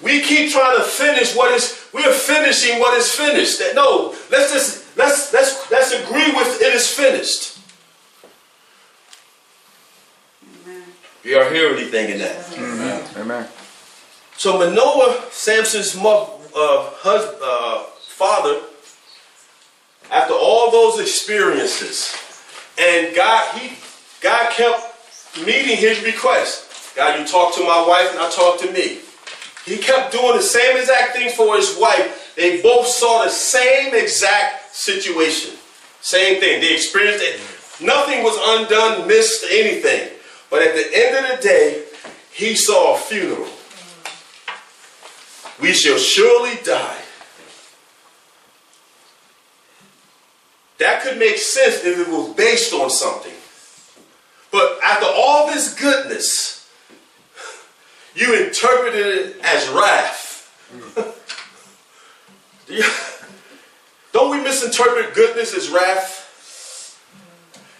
We 0.00 0.20
keep 0.20 0.52
trying 0.52 0.76
to 0.76 0.84
finish 0.84 1.34
what 1.34 1.50
is 1.52 1.88
we 1.92 2.04
are 2.04 2.12
finishing 2.12 2.78
what 2.78 2.96
is 2.98 3.10
finished. 3.10 3.58
That 3.58 3.74
no, 3.74 4.14
let's 4.30 4.52
just 4.52 4.96
let's 4.96 5.32
let's 5.32 5.70
let's 5.70 5.92
agree 5.92 6.30
with 6.36 6.60
it 6.60 6.74
is 6.74 6.86
finished. 6.86 7.58
Amen. 10.62 10.84
You 11.24 11.38
are 11.38 11.50
hear 11.50 11.70
anything 11.70 12.10
in 12.10 12.18
that? 12.18 12.58
Amen. 12.58 13.04
Amen. 13.16 13.48
So 14.36 14.58
Manoah, 14.58 15.24
Samson's 15.30 15.96
mother, 15.96 16.43
uh, 16.54 16.90
hus- 17.02 17.40
uh, 17.42 17.84
father, 18.08 18.60
after 20.10 20.34
all 20.34 20.70
those 20.70 21.00
experiences, 21.00 22.14
and 22.78 23.14
God, 23.14 23.58
he, 23.58 23.76
God 24.20 24.52
kept 24.52 24.94
meeting 25.46 25.76
his 25.76 26.02
request. 26.04 26.94
God, 26.96 27.18
you 27.18 27.26
talk 27.26 27.54
to 27.54 27.62
my 27.62 27.84
wife, 27.86 28.10
and 28.10 28.20
I 28.20 28.30
talk 28.30 28.60
to 28.60 28.70
me. 28.70 29.00
He 29.64 29.78
kept 29.78 30.12
doing 30.12 30.36
the 30.36 30.42
same 30.42 30.76
exact 30.76 31.14
thing 31.14 31.30
for 31.30 31.56
his 31.56 31.76
wife. 31.78 32.34
They 32.36 32.60
both 32.60 32.86
saw 32.86 33.24
the 33.24 33.30
same 33.30 33.94
exact 33.94 34.74
situation. 34.74 35.54
Same 36.00 36.38
thing. 36.38 36.60
They 36.60 36.74
experienced 36.74 37.24
it. 37.24 37.40
Nothing 37.80 38.22
was 38.22 38.36
undone, 38.60 39.08
missed, 39.08 39.44
anything. 39.50 40.10
But 40.50 40.62
at 40.62 40.74
the 40.74 40.90
end 40.94 41.24
of 41.24 41.36
the 41.36 41.42
day, 41.42 41.84
he 42.30 42.54
saw 42.54 42.94
a 42.94 42.98
funeral. 42.98 43.48
We 45.60 45.72
shall 45.72 45.98
surely 45.98 46.56
die. 46.64 47.00
That 50.78 51.02
could 51.02 51.18
make 51.18 51.38
sense 51.38 51.84
if 51.84 51.98
it 51.98 52.08
was 52.08 52.34
based 52.34 52.72
on 52.72 52.90
something. 52.90 53.32
But 54.50 54.78
after 54.82 55.06
all 55.06 55.46
this 55.46 55.74
goodness, 55.74 56.68
you 58.14 58.44
interpreted 58.44 59.06
it 59.06 59.36
as 59.42 59.68
wrath. 59.68 60.32
Don't 64.12 64.30
we 64.30 64.40
misinterpret 64.42 65.14
goodness 65.14 65.54
as 65.54 65.68
wrath? 65.70 66.22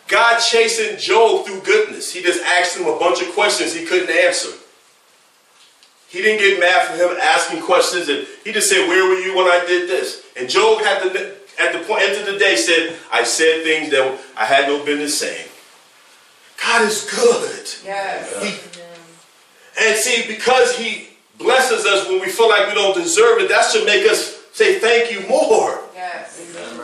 God 0.08 0.38
chasing 0.38 0.98
Job 0.98 1.46
through 1.46 1.60
goodness. 1.62 2.12
He 2.12 2.22
just 2.22 2.42
asked 2.42 2.76
him 2.76 2.86
a 2.86 2.98
bunch 2.98 3.22
of 3.22 3.32
questions 3.32 3.74
he 3.74 3.86
couldn't 3.86 4.10
answer. 4.10 4.50
He 6.14 6.22
didn't 6.22 6.38
get 6.38 6.60
mad 6.60 6.86
for 6.86 6.94
him 6.94 7.18
asking 7.20 7.60
questions, 7.62 8.08
and 8.08 8.24
he 8.44 8.52
just 8.52 8.70
said, 8.70 8.86
"Where 8.86 9.04
were 9.08 9.18
you 9.18 9.34
when 9.36 9.48
I 9.48 9.66
did 9.66 9.88
this?" 9.88 10.22
And 10.36 10.48
Job 10.48 10.80
had 10.80 11.02
to, 11.02 11.34
at 11.58 11.72
the 11.72 11.80
point 11.80 12.02
end 12.02 12.20
of 12.20 12.26
the 12.32 12.38
day, 12.38 12.54
said, 12.54 12.96
"I 13.10 13.24
said 13.24 13.64
things 13.64 13.90
that 13.90 14.16
I 14.36 14.44
had 14.44 14.68
no 14.68 14.78
business 14.84 15.18
saying." 15.18 15.48
God 16.62 16.82
is 16.82 17.02
good. 17.10 17.68
Yes. 17.84 18.42
He- 18.44 18.60
and 19.76 19.98
see, 19.98 20.22
because 20.28 20.76
He 20.76 21.08
blesses 21.36 21.84
us 21.84 22.06
when 22.06 22.20
we 22.20 22.28
feel 22.28 22.48
like 22.48 22.68
we 22.68 22.74
don't 22.74 22.94
deserve 22.94 23.40
it, 23.40 23.48
that 23.48 23.72
should 23.72 23.84
make 23.84 24.08
us 24.08 24.36
say 24.52 24.78
thank 24.78 25.10
you 25.10 25.26
more. 25.26 25.82
Yes. 25.96 26.40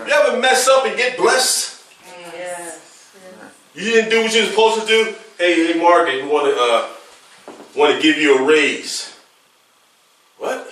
You 0.09 0.12
ever 0.12 0.38
mess 0.38 0.66
up 0.66 0.87
and 0.87 0.97
get 0.97 1.16
blessed? 1.16 1.85
Yes. 2.35 2.81
You 3.77 3.85
didn't 3.93 4.11
do 4.11 4.23
what 4.23 4.35
you 4.35 4.43
were 4.43 4.49
supposed 4.49 4.81
to 4.81 4.87
do. 4.88 5.14
Hey, 5.38 5.73
hey, 5.73 5.81
Margaret, 5.81 6.25
we 6.25 6.29
want 6.29 6.53
to 6.53 6.61
uh, 6.61 6.88
want 7.77 7.95
to 7.95 8.03
give 8.03 8.19
you 8.19 8.38
a 8.38 8.43
raise. 8.43 9.10
What? 10.40 10.66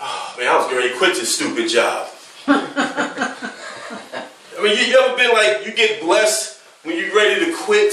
Oh, 0.00 0.34
man, 0.38 0.48
I 0.48 0.56
was 0.56 0.70
going 0.70 0.88
to 0.88 0.96
quit 0.96 1.14
this 1.14 1.36
stupid 1.36 1.68
job. 1.68 2.08
I 2.48 3.50
mean, 4.62 4.78
you, 4.78 4.84
you 4.84 4.98
ever 4.98 5.14
been 5.14 5.30
like 5.32 5.66
you 5.66 5.72
get 5.72 6.00
blessed 6.00 6.58
when 6.82 6.96
you're 6.96 7.14
ready 7.14 7.44
to 7.44 7.54
quit? 7.54 7.92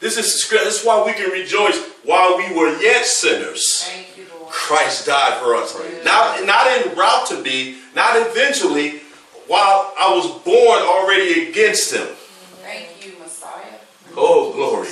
This 0.00 0.18
is. 0.18 0.46
This 0.50 0.80
is 0.80 0.86
why 0.86 1.02
we 1.06 1.14
can 1.14 1.30
rejoice 1.30 1.78
while 2.04 2.36
we 2.36 2.52
were 2.54 2.78
yet 2.82 3.06
sinners. 3.06 3.84
Thank 3.84 4.18
you, 4.18 4.26
Lord. 4.38 4.52
Christ 4.52 5.06
died 5.06 5.40
for 5.40 5.54
us. 5.54 5.74
Not, 6.04 6.44
not 6.44 6.66
en 6.66 6.94
route 6.94 7.26
to 7.28 7.42
be, 7.42 7.78
not 7.94 8.16
eventually, 8.16 8.98
while 9.46 9.94
I 9.98 10.14
was 10.14 10.26
born 10.42 10.82
already 10.82 11.48
against 11.48 11.94
him. 11.94 12.08
Thank 12.62 13.06
you, 13.06 13.18
Messiah. 13.18 13.78
Oh, 14.16 14.52
glory. 14.52 14.88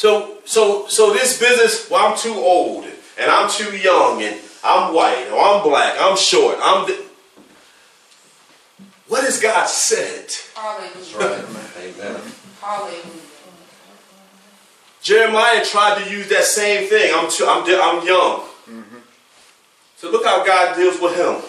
Thank 0.00 0.24
you, 0.24 0.34
Jesus. 0.34 0.50
So, 0.50 0.86
so, 0.86 0.86
so 0.88 1.12
this 1.12 1.38
business, 1.38 1.90
well, 1.90 2.06
I'm 2.06 2.18
too 2.18 2.34
old, 2.34 2.84
and 3.18 3.30
I'm 3.30 3.50
too 3.50 3.76
young, 3.76 4.22
and 4.22 4.40
I'm 4.64 4.94
white, 4.94 5.28
or 5.30 5.40
I'm 5.40 5.62
black, 5.62 5.96
I'm 5.98 6.16
short, 6.16 6.58
I'm. 6.62 6.86
th- 6.86 7.00
what 9.08 9.24
has 9.24 9.40
God 9.40 9.66
said? 9.66 10.26
That's 10.26 10.54
Hallelujah. 10.54 11.18
right. 11.18 11.44
Amen. 11.78 12.20
Hallelujah. 12.60 13.02
Jeremiah 15.02 15.64
tried 15.64 16.04
to 16.04 16.10
use 16.10 16.28
that 16.28 16.44
same 16.44 16.88
thing. 16.88 17.12
I'm 17.14 17.28
too, 17.30 17.44
I'm, 17.46 17.64
I'm 17.64 18.06
young. 18.06 18.40
Mm-hmm. 18.68 18.98
So 19.96 20.10
look 20.10 20.24
how 20.24 20.44
God 20.44 20.76
deals 20.76 21.00
with 21.00 21.16
him. 21.16 21.42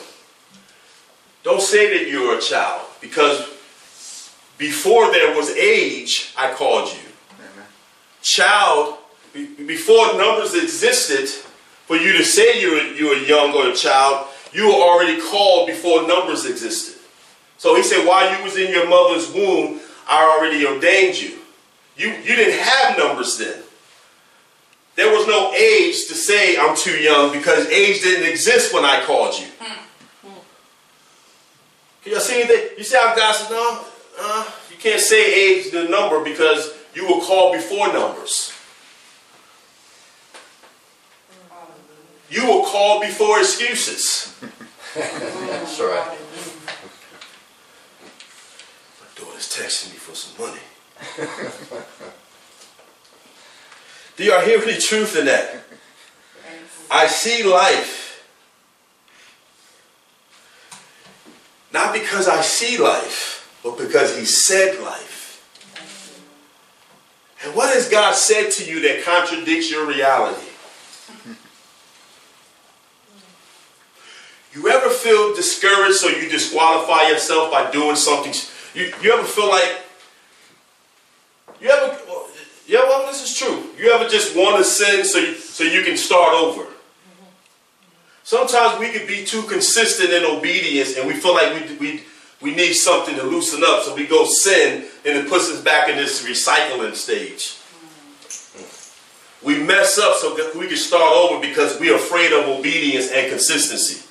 Don't 1.44 1.62
say 1.62 1.98
that 1.98 2.10
you're 2.10 2.38
a 2.38 2.42
child, 2.42 2.82
because 3.00 3.42
before 4.58 5.12
there 5.12 5.36
was 5.36 5.50
age, 5.52 6.34
I 6.38 6.52
called 6.54 6.90
you. 6.90 7.11
Child, 8.22 8.98
before 9.34 10.18
numbers 10.18 10.54
existed, 10.54 11.28
for 11.86 11.98
you 11.98 12.14
to 12.14 12.24
say 12.24 12.62
you're, 12.62 12.82
you're 12.94 13.18
young 13.18 13.54
or 13.54 13.70
a 13.70 13.76
child, 13.76 14.28
you 14.54 14.68
were 14.68 14.82
already 14.82 15.20
called 15.22 15.68
before 15.68 16.08
numbers 16.08 16.46
existed. 16.46 17.02
So 17.58 17.76
he 17.76 17.84
said, 17.84 18.08
while 18.08 18.38
you 18.38 18.44
was 18.44 18.58
in 18.58 18.72
your 18.72 18.88
mother's 18.88 19.32
womb, 19.32 19.80
I 20.08 20.24
already 20.24 20.66
ordained 20.66 21.22
you. 21.22 21.40
You, 21.98 22.10
you 22.10 22.36
didn't 22.36 22.60
have 22.60 22.98
numbers 22.98 23.38
then. 23.38 23.62
There 24.96 25.16
was 25.16 25.28
no 25.28 25.54
age 25.54 26.08
to 26.08 26.14
say 26.14 26.58
I'm 26.58 26.76
too 26.76 26.98
young 26.98 27.32
because 27.32 27.68
age 27.68 28.02
didn't 28.02 28.30
exist 28.30 28.74
when 28.74 28.84
I 28.84 29.04
called 29.06 29.40
you. 29.40 29.48
Can 32.04 32.14
y'all 32.14 32.22
see 32.22 32.42
anything? 32.42 32.78
You 32.78 32.84
see 32.84 32.98
how 32.98 33.16
God 33.16 33.36
says, 33.36 33.50
no, 33.50 33.86
uh, 34.20 34.52
you 34.70 34.78
can't 34.78 35.00
say 35.00 35.60
age 35.60 35.72
the 35.72 35.86
number 35.86 36.24
because 36.24 36.74
you 36.94 37.06
were 37.06 37.22
called 37.24 37.54
before 37.54 37.92
numbers. 37.92 38.54
You 42.30 42.46
were 42.46 42.66
called 42.66 43.02
before 43.02 43.40
excuses. 43.40 44.34
That's 44.96 45.80
right. 45.80 46.18
My 49.00 49.08
daughter's 49.16 49.50
texting 49.50 49.92
me 49.92 49.98
for 49.98 50.16
some 50.16 50.46
money. 50.46 50.62
Do 54.18 54.24
y'all 54.24 54.42
hear 54.42 54.62
any 54.62 54.78
truth 54.78 55.18
in 55.18 55.26
that? 55.26 55.64
I 56.90 57.08
see 57.08 57.44
life 57.44 58.02
not 61.74 61.94
because 61.94 62.28
I 62.28 62.42
see 62.42 62.78
life, 62.78 63.60
but 63.64 63.78
because 63.78 64.18
He 64.18 64.26
said 64.26 64.82
life. 64.82 65.21
And 67.44 67.56
what 67.56 67.74
has 67.74 67.90
God 67.90 68.14
said 68.14 68.52
to 68.52 68.70
you 68.70 68.82
that 68.82 69.04
contradicts 69.04 69.72
your 69.72 69.88
reality? 69.88 70.48
You 74.54 74.68
ever 74.68 74.90
feel 74.90 75.34
discouraged 75.34 75.96
so 75.96 76.10
you 76.10 76.30
disqualify 76.30 77.08
yourself 77.08 77.52
by 77.52 77.72
doing 77.72 77.96
something? 77.96 78.34
You, 78.74 78.94
you 79.02 79.14
ever 79.14 79.24
feel 79.24 79.50
like, 79.50 79.82
you 81.62 81.70
ever, 81.70 81.98
yeah, 82.68 82.84
well, 82.84 83.08
this 83.08 83.24
is 83.24 83.38
true. 83.38 83.70
You 83.78 83.92
ever 83.92 84.10
just 84.10 84.36
want 84.36 84.58
to 84.58 84.64
sin 84.64 85.06
so 85.06 85.20
you, 85.20 85.36
so 85.36 85.64
you 85.64 85.84
can 85.84 85.98
start 85.98 86.34
over? 86.34 86.68
Sometimes 88.24 88.80
we 88.80 88.92
can 88.92 89.08
be 89.08 89.26
too 89.26 89.44
consistent 89.44 90.12
in 90.12 90.24
obedience 90.26 90.98
and 90.98 91.08
we 91.08 91.14
feel 91.14 91.34
like 91.34 91.70
we, 91.70 91.78
we, 91.78 92.04
we 92.42 92.56
need 92.56 92.74
something 92.74 93.16
to 93.16 93.24
loosen 93.24 93.64
up, 93.64 93.84
so 93.84 93.96
we 93.96 94.06
go 94.06 94.26
sin 94.26 94.86
and 95.06 95.18
it 95.18 95.30
puts 95.30 95.50
us 95.50 95.62
back 95.62 95.90
in 95.90 95.96
this 95.98 96.26
recycling 96.26 96.96
stage. 96.96 97.58
We 99.44 99.58
mess 99.64 99.98
up 99.98 100.18
so 100.18 100.36
we 100.58 100.68
can 100.68 100.78
start 100.78 101.02
over 101.02 101.42
because 101.42 101.80
we're 101.80 101.96
afraid 101.96 102.32
of 102.32 102.48
obedience 102.48 103.10
and 103.12 103.30
consistency. 103.30 104.08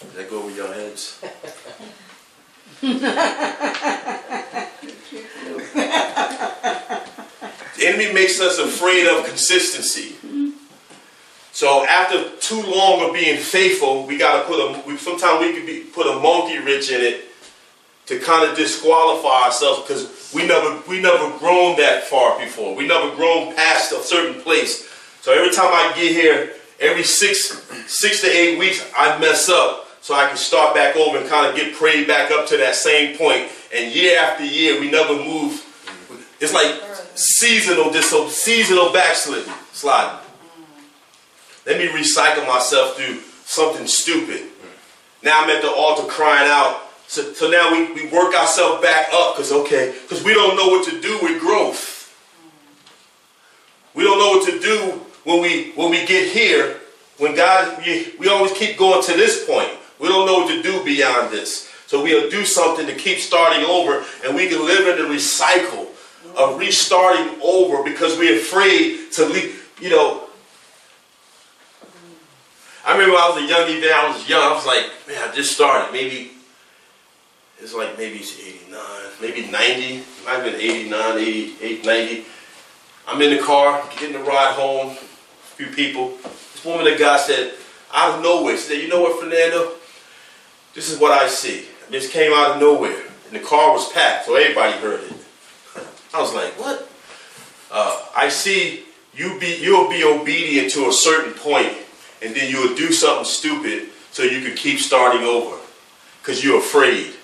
Did 0.00 0.12
that 0.14 0.30
go 0.30 0.42
over 0.42 0.50
your 0.50 0.72
heads? 0.72 1.20
the 7.76 7.86
enemy 7.86 8.12
makes 8.12 8.40
us 8.40 8.58
afraid 8.58 9.06
of 9.06 9.24
consistency. 9.24 10.16
So 11.56 11.86
after 11.86 12.28
too 12.36 12.60
long 12.60 13.00
of 13.00 13.14
being 13.14 13.38
faithful, 13.38 14.06
we 14.06 14.18
gotta 14.18 14.46
put 14.46 14.60
a. 14.60 14.82
We, 14.86 14.98
sometimes 14.98 15.40
we 15.40 15.54
can 15.54 15.64
be 15.64 15.84
put 15.84 16.06
a 16.06 16.20
monkey 16.20 16.58
wrench 16.58 16.90
in 16.90 17.00
it 17.00 17.24
to 18.04 18.18
kind 18.18 18.46
of 18.46 18.54
disqualify 18.54 19.46
ourselves 19.46 19.80
because 19.80 20.30
we 20.34 20.46
never 20.46 20.82
we 20.86 21.00
never 21.00 21.30
grown 21.38 21.78
that 21.78 22.04
far 22.04 22.38
before. 22.38 22.76
We 22.76 22.86
never 22.86 23.16
grown 23.16 23.54
past 23.54 23.90
a 23.92 24.02
certain 24.02 24.38
place. 24.42 24.86
So 25.22 25.32
every 25.32 25.50
time 25.50 25.70
I 25.72 25.94
get 25.96 26.12
here, 26.12 26.52
every 26.78 27.04
six 27.04 27.48
six 27.86 28.20
to 28.20 28.26
eight 28.26 28.58
weeks, 28.58 28.86
I 28.94 29.18
mess 29.18 29.48
up 29.48 29.88
so 30.02 30.14
I 30.14 30.28
can 30.28 30.36
start 30.36 30.74
back 30.74 30.94
over 30.94 31.16
and 31.16 31.26
kind 31.26 31.46
of 31.46 31.56
get 31.56 31.74
prayed 31.74 32.06
back 32.06 32.30
up 32.32 32.46
to 32.48 32.58
that 32.58 32.74
same 32.74 33.16
point. 33.16 33.50
And 33.74 33.94
year 33.94 34.18
after 34.18 34.44
year, 34.44 34.78
we 34.78 34.90
never 34.90 35.14
move. 35.14 35.64
It's 36.38 36.52
like 36.52 36.82
seasonal 37.14 37.90
dis 37.90 38.10
seasonal 38.44 38.92
backsliding, 38.92 39.50
sliding. 39.72 40.25
Let 41.66 41.78
me 41.78 41.88
recycle 41.88 42.46
myself 42.46 42.96
through 42.96 43.20
something 43.44 43.88
stupid. 43.88 44.42
Now 45.22 45.42
I'm 45.42 45.50
at 45.50 45.62
the 45.62 45.70
altar 45.70 46.06
crying 46.06 46.48
out. 46.48 46.82
So, 47.08 47.32
so 47.32 47.50
now 47.50 47.72
we, 47.72 47.92
we 47.92 48.08
work 48.10 48.34
ourselves 48.34 48.82
back 48.82 49.08
up 49.12 49.34
because 49.34 49.52
okay, 49.52 49.94
because 50.02 50.22
we 50.24 50.32
don't 50.32 50.56
know 50.56 50.68
what 50.68 50.88
to 50.88 51.00
do 51.00 51.18
with 51.22 51.40
growth. 51.40 51.94
We 53.94 54.04
don't 54.04 54.18
know 54.18 54.38
what 54.38 54.48
to 54.50 54.60
do 54.60 55.00
when 55.24 55.42
we 55.42 55.72
when 55.72 55.90
we 55.90 56.06
get 56.06 56.32
here. 56.32 56.78
When 57.18 57.34
God, 57.34 57.82
we, 57.84 58.12
we 58.18 58.28
always 58.28 58.52
keep 58.52 58.76
going 58.76 59.02
to 59.02 59.12
this 59.12 59.46
point. 59.46 59.70
We 59.98 60.08
don't 60.08 60.26
know 60.26 60.40
what 60.40 60.48
to 60.48 60.62
do 60.62 60.84
beyond 60.84 61.32
this. 61.32 61.72
So 61.86 62.02
we'll 62.02 62.28
do 62.28 62.44
something 62.44 62.86
to 62.86 62.94
keep 62.94 63.18
starting 63.18 63.64
over, 63.64 64.04
and 64.24 64.36
we 64.36 64.48
can 64.48 64.64
live 64.64 64.86
in 64.86 65.02
the 65.02 65.14
recycle 65.14 65.86
of 66.36 66.58
restarting 66.58 67.40
over 67.42 67.82
because 67.82 68.18
we're 68.18 68.36
afraid 68.36 69.12
to 69.12 69.24
leave. 69.24 69.72
You 69.80 69.90
know, 69.90 70.25
I 72.86 72.92
remember 72.92 73.14
when 73.14 73.22
I 73.22 73.28
was 73.28 73.42
a 73.42 73.46
young 73.46 73.68
even 73.68 73.90
I 73.92 74.08
was 74.08 74.28
young. 74.28 74.42
I 74.42 74.54
was 74.54 74.64
like, 74.64 74.86
man, 75.08 75.28
I 75.28 75.34
just 75.34 75.52
started. 75.52 75.92
Maybe 75.92 76.30
it's 77.58 77.74
like 77.74 77.98
maybe 77.98 78.18
it's 78.18 78.38
89, 78.38 78.80
maybe 79.20 79.50
90. 79.50 80.04
Might 80.24 80.32
have 80.32 80.44
been 80.44 80.54
89, 80.54 81.18
88, 81.18 81.84
90. 81.84 82.24
I'm 83.08 83.22
in 83.22 83.36
the 83.36 83.42
car, 83.42 83.82
getting 83.98 84.12
the 84.12 84.20
ride 84.20 84.54
home. 84.54 84.90
A 84.90 84.94
few 84.94 85.66
people. 85.66 86.16
This 86.22 86.64
woman 86.64 86.86
of 86.86 86.96
God 86.96 87.18
said, 87.18 87.54
out 87.92 88.18
of 88.18 88.22
nowhere, 88.22 88.56
she 88.56 88.62
said, 88.62 88.82
you 88.82 88.88
know 88.88 89.00
what, 89.00 89.20
Fernando? 89.20 89.72
This 90.74 90.90
is 90.90 91.00
what 91.00 91.10
I 91.10 91.26
see. 91.28 91.64
This 91.90 92.10
came 92.10 92.32
out 92.32 92.52
of 92.52 92.60
nowhere. 92.60 93.02
And 93.26 93.34
the 93.34 93.40
car 93.40 93.72
was 93.72 93.90
packed, 93.92 94.26
so 94.26 94.36
everybody 94.36 94.72
heard 94.78 95.02
it. 95.02 95.12
I 96.14 96.20
was 96.20 96.34
like, 96.34 96.52
what? 96.60 96.88
Uh, 97.70 98.04
I 98.14 98.28
see 98.28 98.84
you 99.14 99.40
be 99.40 99.58
you'll 99.60 99.88
be 99.88 100.04
obedient 100.04 100.70
to 100.72 100.88
a 100.88 100.92
certain 100.92 101.32
point, 101.32 101.72
and 102.22 102.34
then 102.34 102.50
you'll 102.50 102.74
do 102.74 102.92
something 102.92 103.24
stupid 103.24 103.88
so 104.10 104.22
you 104.22 104.40
can 104.40 104.56
keep 104.56 104.78
starting 104.78 105.22
over. 105.22 105.58
Because 106.20 106.42
you're 106.42 106.58
afraid. 106.58 107.14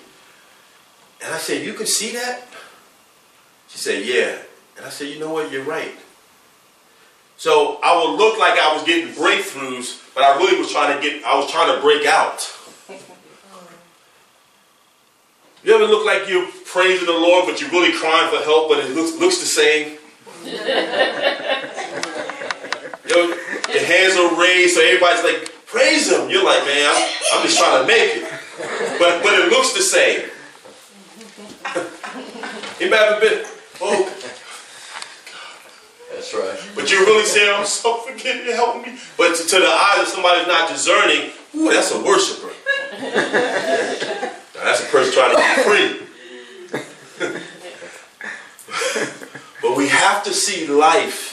And 1.23 1.33
I 1.33 1.37
said, 1.37 1.65
You 1.65 1.73
can 1.73 1.85
see 1.85 2.11
that? 2.13 2.43
She 3.67 3.77
said, 3.77 4.05
Yeah. 4.05 4.37
And 4.77 4.85
I 4.85 4.89
said, 4.89 5.07
You 5.09 5.19
know 5.19 5.31
what? 5.31 5.51
You're 5.51 5.63
right. 5.63 5.95
So 7.37 7.79
I 7.83 7.97
would 7.97 8.17
look 8.17 8.37
like 8.37 8.57
I 8.59 8.73
was 8.73 8.83
getting 8.83 9.13
breakthroughs, 9.13 10.01
but 10.13 10.23
I 10.23 10.37
really 10.37 10.57
was 10.57 10.71
trying 10.71 10.95
to 10.95 11.01
get, 11.01 11.23
I 11.25 11.35
was 11.37 11.51
trying 11.51 11.75
to 11.75 11.81
break 11.81 12.05
out. 12.05 12.49
You 15.63 15.73
ever 15.75 15.85
look 15.85 16.05
like 16.05 16.27
you're 16.29 16.47
praising 16.65 17.05
the 17.05 17.13
Lord, 17.13 17.45
but 17.47 17.59
you're 17.61 17.69
really 17.69 17.93
crying 17.93 18.29
for 18.29 18.43
help, 18.43 18.69
but 18.69 18.79
it 18.79 18.91
looks, 18.95 19.17
looks 19.17 19.39
the 19.39 19.45
same? 19.45 19.97
Your, 23.09 23.25
your 23.27 23.83
hands 23.85 24.15
are 24.15 24.39
raised, 24.39 24.75
so 24.75 24.81
everybody's 24.81 25.23
like, 25.23 25.51
praise 25.65 26.11
him. 26.11 26.29
You're 26.29 26.43
like, 26.43 26.63
man, 26.65 26.91
I'm, 26.93 27.03
I'm 27.33 27.43
just 27.45 27.57
trying 27.57 27.81
to 27.81 27.87
make 27.87 28.17
it. 28.17 28.23
But, 28.99 29.23
but 29.23 29.33
it 29.33 29.49
looks 29.49 29.73
the 29.73 29.81
same. 29.81 30.29
Anybody 32.79 33.03
ever 33.03 33.19
been, 33.19 33.45
oh, 33.81 34.05
That's 36.13 36.33
right. 36.33 36.59
but 36.75 36.89
you're 36.91 37.05
really 37.05 37.25
saying, 37.25 37.53
I'm 37.55 37.65
so 37.65 37.97
forgive 37.97 38.45
me, 38.45 38.51
help 38.51 38.85
me. 38.85 38.97
But 39.17 39.35
to, 39.35 39.43
to 39.47 39.59
the 39.59 39.67
eyes 39.67 39.99
of 40.01 40.07
somebody 40.07 40.39
who's 40.39 40.47
not 40.47 40.69
discerning, 40.69 41.31
ooh, 41.55 41.71
that's 41.71 41.91
a 41.91 41.99
worshiper. 42.03 42.51
Now, 44.55 44.63
that's 44.63 44.81
a 44.83 44.85
person 44.87 45.13
trying 45.13 45.35
to 45.35 45.41
be 45.41 45.63
free. 45.63 45.99
but 49.61 49.75
we 49.77 49.87
have 49.87 50.23
to 50.23 50.33
see 50.33 50.67
life, 50.67 51.32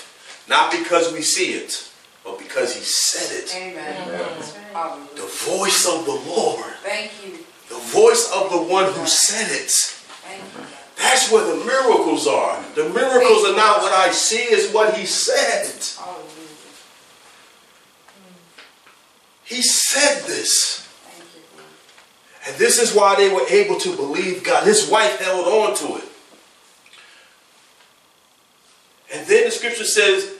not 0.50 0.72
because 0.72 1.12
we 1.12 1.22
see 1.22 1.52
it, 1.52 1.88
but 2.24 2.38
because 2.38 2.74
he 2.74 2.82
said 2.82 3.44
it. 3.44 3.54
Amen. 3.56 4.42
Hallelujah. 4.72 5.08
The 5.14 5.22
voice 5.22 5.86
of 5.86 6.04
the 6.04 6.20
Lord. 6.28 6.64
Thank 6.82 7.12
you. 7.24 7.38
The 7.68 7.78
voice 7.78 8.30
of 8.34 8.50
the 8.50 8.60
one 8.60 8.92
who 8.92 9.06
said 9.06 9.48
it. 9.48 9.70
Thank 9.70 10.42
you. 10.42 10.66
That's 10.98 11.30
where 11.30 11.46
the 11.46 11.64
miracles 11.64 12.26
are. 12.26 12.62
The 12.74 12.88
miracles 12.90 13.44
are 13.46 13.56
not 13.56 13.80
what 13.80 13.92
I 13.92 14.10
see, 14.10 14.38
it's 14.38 14.74
what 14.74 14.94
he 14.98 15.06
said. 15.06 15.66
He 19.44 19.62
said 19.62 20.26
this. 20.26 20.80
Thank 20.80 21.24
you, 21.34 21.42
Lord. 21.56 21.68
And 22.48 22.56
this 22.56 22.80
is 22.80 22.94
why 22.94 23.14
they 23.14 23.32
were 23.32 23.46
able 23.48 23.78
to 23.80 23.96
believe 23.96 24.42
God. 24.44 24.66
His 24.66 24.90
wife 24.90 25.20
held 25.20 25.46
on 25.46 25.76
to 25.76 25.96
it. 25.96 26.08
And 29.12 29.26
then 29.26 29.44
the 29.44 29.50
scripture 29.50 29.84
says 29.84 30.39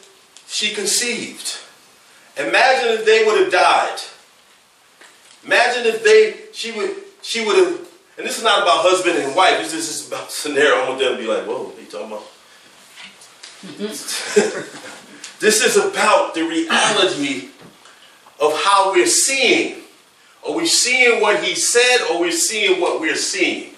she 0.50 0.74
conceived. 0.74 1.58
Imagine 2.36 2.98
if 2.98 3.06
they 3.06 3.24
would 3.24 3.40
have 3.40 3.52
died. 3.52 3.98
Imagine 5.44 5.86
if 5.86 6.02
they 6.02 6.52
she 6.52 6.72
would 6.72 6.90
she 7.22 7.44
would 7.46 7.56
have 7.56 7.88
and 8.18 8.26
this 8.26 8.36
is 8.36 8.44
not 8.44 8.62
about 8.62 8.82
husband 8.82 9.16
and 9.16 9.34
wife, 9.34 9.58
this 9.58 9.72
is 9.72 9.86
just 9.86 10.08
about 10.08 10.30
scenario. 10.30 10.74
I 10.74 10.88
want 10.88 11.00
them 11.00 11.12
to 11.12 11.18
be 11.18 11.26
like, 11.26 11.44
whoa, 11.44 11.62
what 11.62 11.78
are 11.78 11.80
you 11.80 11.86
talking 11.86 12.08
about? 12.08 12.26
Mm-hmm. 13.62 15.40
this 15.40 15.62
is 15.62 15.76
about 15.76 16.34
the 16.34 16.42
reality 16.42 17.48
of 18.40 18.58
how 18.64 18.92
we're 18.92 19.06
seeing. 19.06 19.82
Are 20.46 20.54
we 20.54 20.66
seeing 20.66 21.20
what 21.20 21.44
he 21.44 21.54
said 21.54 22.06
or 22.10 22.20
we're 22.20 22.32
seeing 22.32 22.80
what 22.80 23.00
we're 23.00 23.16
seeing? 23.16 23.74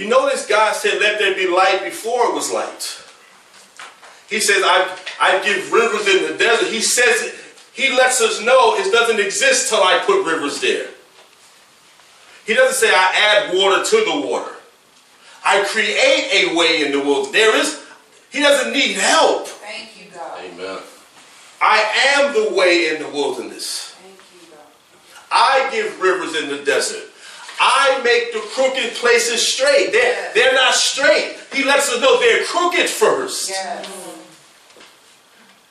You 0.00 0.08
notice 0.08 0.46
God 0.46 0.74
said, 0.74 0.98
let 0.98 1.18
there 1.18 1.34
be 1.34 1.46
light 1.46 1.82
before 1.84 2.30
it 2.30 2.34
was 2.34 2.50
light. 2.50 3.04
He 4.30 4.40
says, 4.40 4.62
I, 4.64 4.96
I 5.20 5.44
give 5.44 5.70
rivers 5.70 6.08
in 6.08 6.22
the 6.22 6.38
desert. 6.38 6.72
He 6.72 6.80
says, 6.80 7.20
it, 7.20 7.34
he 7.74 7.94
lets 7.94 8.22
us 8.22 8.42
know 8.42 8.76
it 8.76 8.90
doesn't 8.90 9.20
exist 9.20 9.68
till 9.68 9.82
I 9.82 10.02
put 10.06 10.24
rivers 10.24 10.58
there. 10.62 10.88
He 12.46 12.54
doesn't 12.54 12.76
say 12.76 12.90
I 12.90 13.12
add 13.14 13.54
water 13.54 13.84
to 13.84 13.96
the 13.96 14.26
water. 14.26 14.54
I 15.44 15.64
create 15.64 16.48
a 16.48 16.56
way 16.56 16.82
in 16.86 16.92
the 16.92 17.00
wilderness. 17.00 17.32
There 17.32 17.60
is, 17.60 17.84
he 18.30 18.40
doesn't 18.40 18.72
need 18.72 18.96
help. 18.96 19.48
Thank 19.48 20.02
you, 20.02 20.10
God. 20.14 20.40
Amen. 20.40 20.78
I 21.60 22.16
am 22.16 22.32
the 22.32 22.56
way 22.56 22.88
in 22.88 23.02
the 23.02 23.08
wilderness. 23.10 23.94
Thank 24.02 24.16
you, 24.32 24.48
God. 24.50 24.64
I 25.30 25.68
give 25.70 26.00
rivers 26.00 26.34
in 26.42 26.48
the 26.48 26.64
desert. 26.64 27.09
I 27.62 28.00
make 28.02 28.32
the 28.32 28.40
crooked 28.40 28.94
places 28.94 29.46
straight. 29.46 29.92
They're, 29.92 30.02
Yes. 30.02 30.34
they're 30.34 30.54
not 30.54 30.74
straight. 30.74 31.36
He 31.52 31.62
lets 31.62 31.92
us 31.92 32.00
know 32.00 32.18
they're 32.18 32.44
crooked 32.44 32.88
first. 32.88 33.50
Yes. 33.50 33.86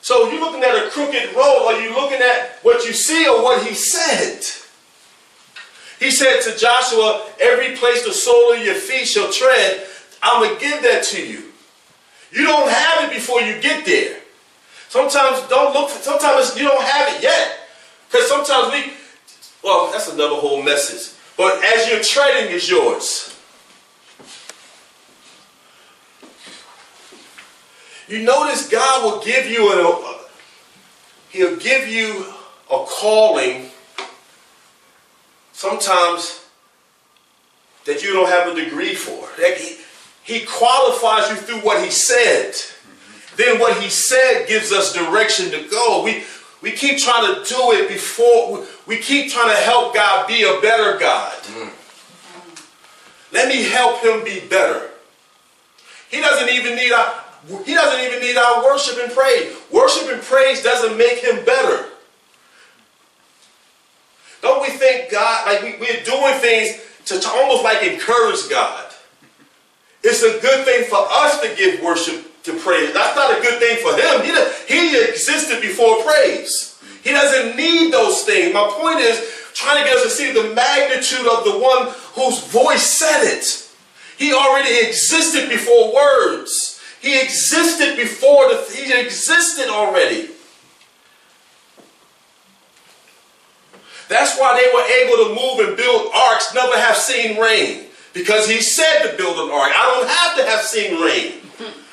So 0.01 0.29
you're 0.31 0.39
looking 0.39 0.63
at 0.63 0.75
a 0.85 0.89
crooked 0.91 1.35
road, 1.35 1.65
or 1.65 1.73
you 1.81 1.89
looking 1.93 2.21
at 2.21 2.59
what 2.61 2.85
you 2.85 2.93
see 2.93 3.27
or 3.27 3.41
what 3.43 3.65
he 3.65 3.73
said. 3.73 4.43
He 5.99 6.11
said 6.11 6.41
to 6.41 6.55
Joshua, 6.57 7.25
every 7.41 7.75
place 7.75 8.05
the 8.05 8.13
sole 8.13 8.53
of 8.53 8.63
your 8.63 8.75
feet 8.75 9.07
shall 9.07 9.31
tread, 9.31 9.85
I'm 10.21 10.43
going 10.43 10.55
to 10.57 10.61
give 10.61 10.81
that 10.83 11.03
to 11.05 11.25
you. 11.25 11.43
You 12.31 12.43
don't 12.45 12.69
have 12.69 13.09
it 13.09 13.13
before 13.15 13.41
you 13.41 13.59
get 13.61 13.85
there. 13.85 14.17
Sometimes 14.89 15.41
don't 15.49 15.73
look 15.73 15.89
for, 15.89 16.01
sometimes 16.01 16.55
you 16.55 16.67
don't 16.67 16.83
have 16.83 17.15
it 17.15 17.23
yet. 17.23 17.57
Because 18.09 18.27
sometimes 18.27 18.71
we, 18.73 18.93
well, 19.63 19.91
that's 19.91 20.07
another 20.07 20.35
whole 20.35 20.61
message. 20.63 21.15
But 21.39 21.63
as 21.63 21.87
you're 21.87 22.03
treading 22.03 22.53
is 22.53 22.69
yours. 22.69 23.33
You 28.09 28.23
notice 28.23 28.67
God 28.67 29.05
will 29.05 29.23
give 29.23 29.45
you 29.45 29.71
a, 29.71 29.89
uh, 29.89 30.17
He'll 31.29 31.55
give 31.55 31.87
you 31.87 32.25
a 32.69 32.83
calling 32.85 33.69
sometimes 35.53 36.45
that 37.85 38.03
you 38.03 38.11
don't 38.11 38.27
have 38.27 38.51
a 38.51 38.61
degree 38.61 38.93
for. 38.93 39.29
He, 39.37 39.77
he 40.23 40.45
qualifies 40.45 41.29
you 41.29 41.37
through 41.37 41.61
what 41.61 41.81
he 41.81 41.89
said. 41.89 42.53
Then 43.37 43.61
what 43.61 43.81
he 43.81 43.89
said 43.89 44.45
gives 44.49 44.73
us 44.73 44.91
direction 44.91 45.51
to 45.51 45.69
go. 45.69 46.03
We 46.03 46.25
we 46.61 46.71
keep 46.71 46.97
trying 46.97 47.33
to 47.33 47.43
do 47.47 47.71
it 47.71 47.87
before 47.87 48.65
we 48.85 48.97
keep 48.97 49.31
trying 49.31 49.49
to 49.49 49.61
help 49.61 49.93
God 49.93 50.27
be 50.27 50.43
a 50.43 50.59
better 50.61 50.97
God. 50.99 51.33
Let 53.31 53.47
me 53.47 53.63
help 53.63 54.01
him 54.03 54.23
be 54.23 54.45
better. 54.47 54.89
He 56.09 56.19
doesn't 56.19 56.49
even 56.49 56.75
need 56.75 56.91
our 56.91 57.23
he 57.65 57.73
doesn't 57.73 58.05
even 58.05 58.19
need 58.19 58.35
our 58.35 58.63
worship 58.63 58.97
and 59.01 59.11
praise. 59.13 59.55
Worship 59.71 60.11
and 60.11 60.21
praise 60.21 60.61
doesn't 60.61 60.97
make 60.97 61.19
him 61.19 61.45
better. 61.45 61.85
Don't 64.41 64.61
we 64.61 64.69
think 64.69 65.11
God, 65.11 65.45
like 65.47 65.63
we, 65.63 65.79
we're 65.79 66.03
doing 66.03 66.33
things 66.39 66.81
to, 67.05 67.19
to 67.19 67.29
almost 67.29 67.63
like 67.63 67.83
encourage 67.83 68.49
God? 68.49 68.93
It's 70.03 70.23
a 70.23 70.39
good 70.41 70.65
thing 70.65 70.85
for 70.85 70.99
us 70.99 71.41
to 71.41 71.55
give 71.55 71.81
worship 71.81 72.28
to 72.43 72.53
praise. 72.59 72.93
That's 72.93 73.15
not 73.15 73.37
a 73.37 73.41
good 73.41 73.59
thing 73.59 73.77
for 73.77 73.95
him. 73.95 74.23
He, 74.23 74.31
he 74.73 75.09
existed 75.09 75.61
before 75.61 76.03
praise. 76.03 76.81
He 77.03 77.11
doesn't 77.11 77.55
need 77.55 77.91
those 77.91 78.23
things. 78.23 78.53
My 78.53 78.69
point 78.79 78.99
is 78.99 79.19
trying 79.53 79.83
to 79.83 79.89
get 79.89 79.97
us 79.97 80.03
to 80.03 80.09
see 80.09 80.31
the 80.31 80.53
magnitude 80.53 81.27
of 81.27 81.43
the 81.43 81.59
one 81.59 81.93
whose 82.13 82.39
voice 82.47 82.83
said 82.83 83.23
it. 83.23 83.69
He 84.17 84.33
already 84.33 84.87
existed 84.87 85.49
before 85.49 85.93
words. 85.93 86.81
He 87.01 87.19
existed 87.19 87.95
before 87.95 88.49
the, 88.49 88.65
he 88.75 88.93
existed 88.93 89.69
already. 89.69 90.29
That's 94.09 94.37
why 94.37 94.59
they 94.59 94.67
were 94.73 94.83
able 94.83 95.27
to 95.27 95.39
move 95.39 95.67
and 95.67 95.77
build 95.77 96.11
arks, 96.13 96.53
never 96.53 96.75
have 96.77 96.97
seen 96.97 97.39
rain. 97.39 97.85
Because 98.13 98.49
he 98.49 98.59
said 98.59 99.03
to 99.03 99.17
build 99.17 99.37
an 99.37 99.51
ark. 99.51 99.71
I 99.73 99.95
don't 99.95 100.09
have 100.09 100.37
to 100.37 100.51
have 100.51 100.65
seen 100.65 100.99
rain. 100.99 101.33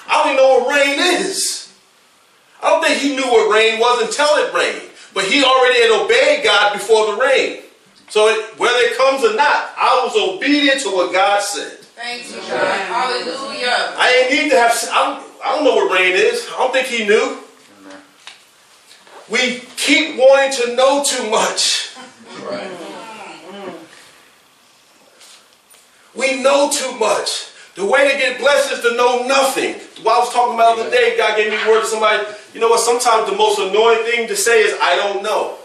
I 0.09 0.23
don't 0.23 0.33
even 0.33 0.37
know 0.37 0.59
what 0.59 0.75
rain 0.75 0.99
is. 0.99 1.73
I 2.63 2.71
don't 2.71 2.85
think 2.85 3.01
he 3.01 3.15
knew 3.15 3.27
what 3.31 3.53
rain 3.53 3.79
was 3.79 4.03
until 4.03 4.35
it 4.37 4.53
rained. 4.55 4.91
But 5.15 5.25
he 5.25 5.45
already 5.45 5.81
had 5.83 5.91
obeyed 6.03 6.45
God 6.45 6.73
before 6.73 7.13
the 7.13 7.21
rain. 7.21 7.63
So 8.09 8.29
it, 8.29 8.59
whether 8.59 8.79
it 8.79 8.97
comes 8.97 9.25
or 9.25 9.35
not, 9.35 9.73
I 9.77 10.03
was 10.05 10.17
obedient 10.17 10.81
to 10.83 10.89
what 10.91 11.13
God 11.13 11.43
said. 11.43 11.79
Thank 11.97 12.29
you, 12.31 12.37
God. 12.37 12.51
Hallelujah. 12.51 13.95
I 13.97 14.23
ain't 14.23 14.43
need 14.43 14.51
to 14.51 14.57
have. 14.57 14.73
I 14.93 15.05
don't, 15.05 15.45
I 15.45 15.55
don't 15.55 15.65
know 15.65 15.75
what 15.75 15.93
rain 15.93 16.15
is. 16.15 16.47
I 16.53 16.59
don't 16.59 16.73
think 16.73 16.87
he 16.87 17.07
knew. 17.07 17.41
Amen. 17.81 18.01
We 19.31 19.61
keep 19.77 20.17
wanting 20.17 20.53
to 20.63 20.77
know 20.77 21.03
too 21.03 21.31
much. 21.31 21.97
Right. 22.45 22.71
We 26.15 26.43
know 26.43 26.71
too 26.71 26.99
much. 26.99 27.51
The 27.77 27.85
way 27.85 28.11
to 28.11 28.19
get 28.19 28.41
blessed 28.41 28.73
is 28.73 28.81
to 28.81 28.97
know 28.97 29.27
nothing. 29.27 29.75
What 30.03 30.17
I 30.17 30.19
was 30.21 30.33
talking 30.33 30.55
about 30.55 30.77
the 30.77 30.85
other 30.85 30.91
day, 30.91 31.17
God 31.17 31.37
gave 31.37 31.51
me 31.51 31.59
word 31.69 31.83
to 31.83 31.87
somebody. 31.87 32.25
You 32.55 32.61
know 32.61 32.69
what? 32.69 32.81
Sometimes 32.81 33.31
the 33.31 33.37
most 33.37 33.59
annoying 33.59 34.03
thing 34.05 34.27
to 34.29 34.35
say 34.37 34.63
is, 34.63 34.75
I 34.81 34.97
don't 34.97 35.23
know. 35.23 35.59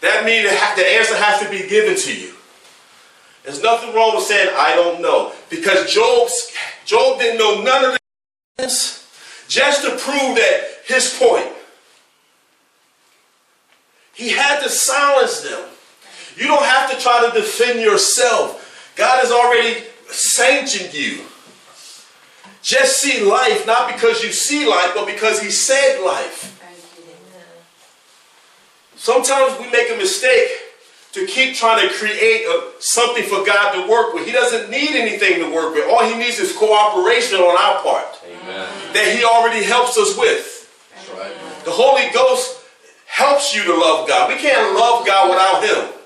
That 0.00 0.24
means 0.24 0.48
the 0.48 0.82
the 0.82 0.88
answer 0.88 1.14
has 1.14 1.40
to 1.42 1.50
be 1.50 1.68
given 1.68 1.96
to 1.96 2.16
you. 2.18 2.34
There's 3.44 3.62
nothing 3.62 3.94
wrong 3.94 4.16
with 4.16 4.24
saying, 4.24 4.50
I 4.56 4.74
don't 4.74 5.02
know. 5.02 5.32
Because 5.50 5.92
Job's, 5.92 6.50
Job 6.86 7.18
didn't 7.18 7.38
know 7.38 7.62
none 7.62 7.92
of 7.92 7.98
this 8.56 9.06
just 9.48 9.82
to 9.82 9.90
prove 9.90 10.36
that 10.36 10.64
his 10.86 11.18
point. 11.18 11.46
He 14.14 14.30
had 14.30 14.62
to 14.62 14.70
silence 14.70 15.40
them. 15.40 15.60
You 16.36 16.46
don't 16.46 16.64
have 16.64 16.90
to 16.90 16.98
try 16.98 17.28
to 17.28 17.38
defend 17.38 17.80
yourself. 17.80 18.92
God 18.96 19.20
has 19.20 19.30
already 19.30 19.84
sanctioned 20.12 20.94
you. 20.94 21.24
Just 22.62 23.00
see 23.00 23.22
life, 23.22 23.66
not 23.66 23.92
because 23.92 24.22
you 24.22 24.30
see 24.30 24.68
life, 24.68 24.92
but 24.94 25.06
because 25.06 25.40
He 25.40 25.50
said 25.50 26.04
life. 26.04 26.58
Sometimes 28.96 29.58
we 29.58 29.68
make 29.70 29.90
a 29.90 29.96
mistake 29.96 30.48
to 31.12 31.26
keep 31.26 31.56
trying 31.56 31.86
to 31.86 31.92
create 31.94 32.46
a, 32.46 32.70
something 32.78 33.24
for 33.24 33.44
God 33.44 33.72
to 33.72 33.90
work 33.90 34.14
with. 34.14 34.24
He 34.24 34.32
doesn't 34.32 34.70
need 34.70 34.90
anything 34.90 35.40
to 35.40 35.52
work 35.52 35.74
with. 35.74 35.88
All 35.88 36.04
He 36.04 36.16
needs 36.16 36.38
is 36.38 36.56
cooperation 36.56 37.38
on 37.40 37.56
our 37.58 37.82
part 37.82 38.20
Amen. 38.24 38.68
that 38.94 39.14
He 39.16 39.24
already 39.24 39.64
helps 39.64 39.98
us 39.98 40.16
with. 40.16 40.70
That's 40.94 41.10
right. 41.10 41.64
The 41.64 41.72
Holy 41.72 42.10
Ghost 42.14 42.60
helps 43.06 43.54
you 43.54 43.64
to 43.64 43.74
love 43.74 44.06
God. 44.06 44.28
We 44.28 44.38
can't 44.40 44.78
love 44.78 45.04
God 45.04 45.30
without 45.30 45.64
Him. 45.64 45.98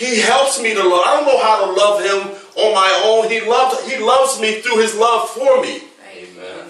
He 0.00 0.18
helps 0.18 0.60
me 0.62 0.72
to 0.72 0.82
love. 0.82 1.02
I 1.04 1.20
don't 1.20 1.26
know 1.26 1.42
how 1.42 1.66
to 1.66 1.72
love 1.72 2.00
him 2.00 2.39
on 2.56 2.74
my 2.74 3.02
own. 3.04 3.30
He 3.30 3.40
loves 3.40 3.90
he 3.90 3.98
loves 4.02 4.40
me 4.40 4.60
through 4.60 4.78
his 4.78 4.96
love 4.96 5.30
for 5.30 5.62
me. 5.62 5.78
Thank. 5.78 6.28
Amen. 6.36 6.66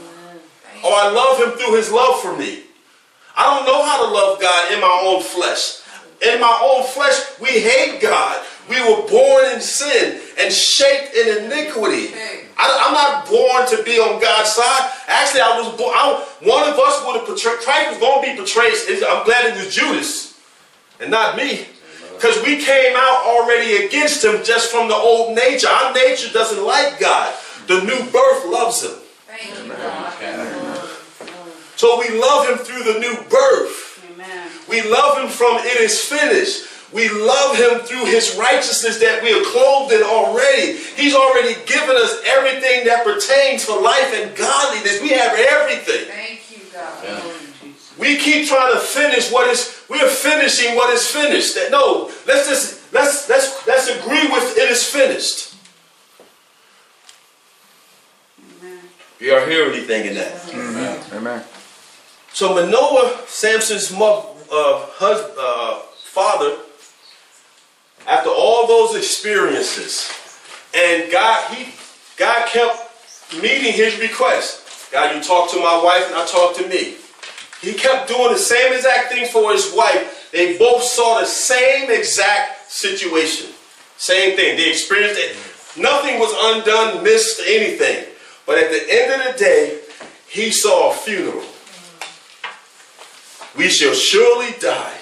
Thank 0.63 0.85
Or 0.85 0.93
oh, 0.93 1.01
I 1.01 1.11
love 1.11 1.39
him 1.39 1.59
through 1.59 1.77
his 1.77 1.91
love 1.91 2.21
for 2.21 2.37
me. 2.37 2.65
I 3.37 3.57
don't 3.57 3.67
know 3.67 3.85
how 3.85 4.05
to 4.05 4.13
love 4.13 4.41
God 4.41 4.73
in 4.73 4.81
my 4.81 5.03
own 5.05 5.23
flesh. 5.23 5.81
In 6.21 6.41
my 6.41 6.61
own 6.63 6.85
flesh, 6.85 7.19
we 7.41 7.49
hate 7.49 8.01
God. 8.03 8.45
We 8.69 8.81
were 8.81 9.09
born 9.09 9.55
in 9.55 9.61
sin 9.61 10.21
and 10.39 10.53
shaped 10.53 11.15
in 11.15 11.45
iniquity. 11.45 12.09
Hey. 12.09 12.45
I, 12.57 12.87
am 12.89 12.93
not 12.93 13.27
born 13.27 13.67
to 13.69 13.83
be 13.85 13.99
on 13.99 14.21
God's 14.21 14.53
side. 14.53 14.91
Actually, 15.09 15.41
I 15.41 15.59
was 15.59 15.77
born. 15.79 15.93
I, 15.97 16.23
one 16.43 16.69
of 16.69 16.79
us 16.79 17.05
would 17.07 17.17
have 17.17 17.27
portrayed. 17.27 17.59
Christ 17.61 17.91
was 17.91 17.99
going 17.99 18.23
to 18.23 18.37
be 18.37 18.41
betrayed. 18.41 18.75
I'm 19.09 19.25
glad 19.25 19.47
it 19.47 19.65
was 19.65 19.75
Judas 19.75 20.39
and 21.01 21.11
not 21.11 21.37
me. 21.37 21.67
Because 22.21 22.45
we 22.45 22.63
came 22.63 22.95
out 22.97 23.25
already 23.25 23.87
against 23.87 24.23
him 24.23 24.45
just 24.45 24.71
from 24.71 24.89
the 24.89 24.95
old 24.95 25.35
nature. 25.35 25.69
Our 25.69 25.95
nature 25.95 26.31
doesn't 26.31 26.63
like 26.63 27.01
God. 27.01 27.35
The 27.67 27.81
new 27.81 27.99
birth 28.13 28.45
loves 28.45 28.85
him. 28.85 28.93
Thank 29.27 29.57
you, 29.57 29.73
God. 29.73 30.13
Okay. 30.17 30.87
So 31.77 31.99
we 31.99 32.21
love 32.21 32.47
him 32.47 32.59
through 32.59 32.93
the 32.93 32.99
new 33.01 33.17
birth. 33.31 34.05
Amen. 34.13 34.51
We 34.69 34.83
love 34.83 35.17
him 35.17 35.31
from 35.31 35.65
it 35.65 35.81
is 35.81 35.99
finished. 35.99 36.69
We 36.93 37.09
love 37.09 37.57
him 37.57 37.79
through 37.87 38.05
his 38.05 38.37
righteousness 38.37 39.01
that 39.01 39.23
we 39.23 39.33
are 39.33 39.45
clothed 39.45 39.95
in 39.95 40.03
already. 40.03 40.77
He's 40.77 41.15
already 41.15 41.55
given 41.65 41.97
us 41.97 42.21
everything 42.27 42.85
that 42.85 43.03
pertains 43.03 43.65
to 43.65 43.75
life 43.77 44.13
and 44.13 44.37
godliness. 44.37 45.01
We 45.01 45.09
have 45.11 45.33
everything. 45.39 46.05
Thank 46.05 46.51
you, 46.51 46.59
God. 46.71 47.03
Yeah. 47.03 47.40
We 48.01 48.17
keep 48.17 48.49
trying 48.49 48.73
to 48.73 48.81
finish 48.81 49.31
what 49.31 49.47
is 49.49 49.85
we 49.91 50.01
are 50.01 50.09
finishing 50.09 50.75
what 50.75 50.93
is 50.95 51.07
finished. 51.07 51.55
That 51.55 51.71
no, 51.71 52.11
let's 52.27 52.49
just 52.49 52.93
let's 52.95 53.29
let's 53.29 53.67
let's 53.67 53.89
agree 53.89 54.27
with 54.33 54.57
it 54.57 54.71
is 54.71 54.83
finished. 54.83 55.55
Amen. 58.59 58.81
You 59.21 59.35
are 59.35 59.47
hearing 59.47 59.75
anything 59.75 60.07
in 60.07 60.15
that? 60.15 60.55
Amen. 60.55 61.01
Amen. 61.13 61.45
So 62.33 62.55
Manoah, 62.55 63.21
Samson's 63.27 63.93
mother, 63.93 64.29
uh, 64.51 64.87
hus- 64.97 65.37
uh, 65.39 65.81
father, 66.05 66.57
after 68.07 68.31
all 68.31 68.67
those 68.67 68.97
experiences, 68.97 70.11
and 70.75 71.13
God, 71.13 71.55
he, 71.55 71.75
God 72.17 72.49
kept 72.49 73.35
meeting 73.43 73.75
his 73.75 73.99
request. 74.01 74.91
God, 74.91 75.15
you 75.15 75.23
talk 75.23 75.51
to 75.51 75.59
my 75.59 75.83
wife, 75.85 76.07
and 76.07 76.17
I 76.17 76.25
talk 76.27 76.57
to 76.57 76.67
me. 76.67 76.97
He 77.61 77.75
kept 77.75 78.09
doing 78.09 78.33
the 78.33 78.39
same 78.39 78.73
exact 78.73 79.13
thing 79.13 79.27
for 79.27 79.53
his 79.53 79.73
wife. 79.75 80.31
They 80.33 80.57
both 80.57 80.83
saw 80.83 81.21
the 81.21 81.27
same 81.27 81.91
exact 81.91 82.71
situation. 82.71 83.51
Same 83.97 84.37
thing. 84.37 84.57
They 84.57 84.71
experienced 84.71 85.21
it. 85.21 85.37
Nothing 85.77 86.19
was 86.19 86.33
undone, 86.57 87.05
missed, 87.05 87.41
anything. 87.47 88.07
But 88.47 88.59
at 88.59 88.71
the 88.71 88.87
end 88.89 89.21
of 89.21 89.33
the 89.33 89.39
day, 89.39 89.81
he 90.29 90.51
saw 90.51 90.91
a 90.91 90.95
funeral. 90.95 91.45
We 93.57 93.69
shall 93.69 93.95
surely 93.95 94.53
die. 94.59 94.97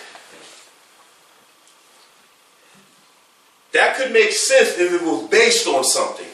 that 3.73 3.97
could 3.97 4.13
make 4.13 4.33
sense 4.33 4.79
if 4.79 4.93
it 4.93 5.03
was 5.03 5.29
based 5.29 5.67
on 5.67 5.85
something. 5.85 6.27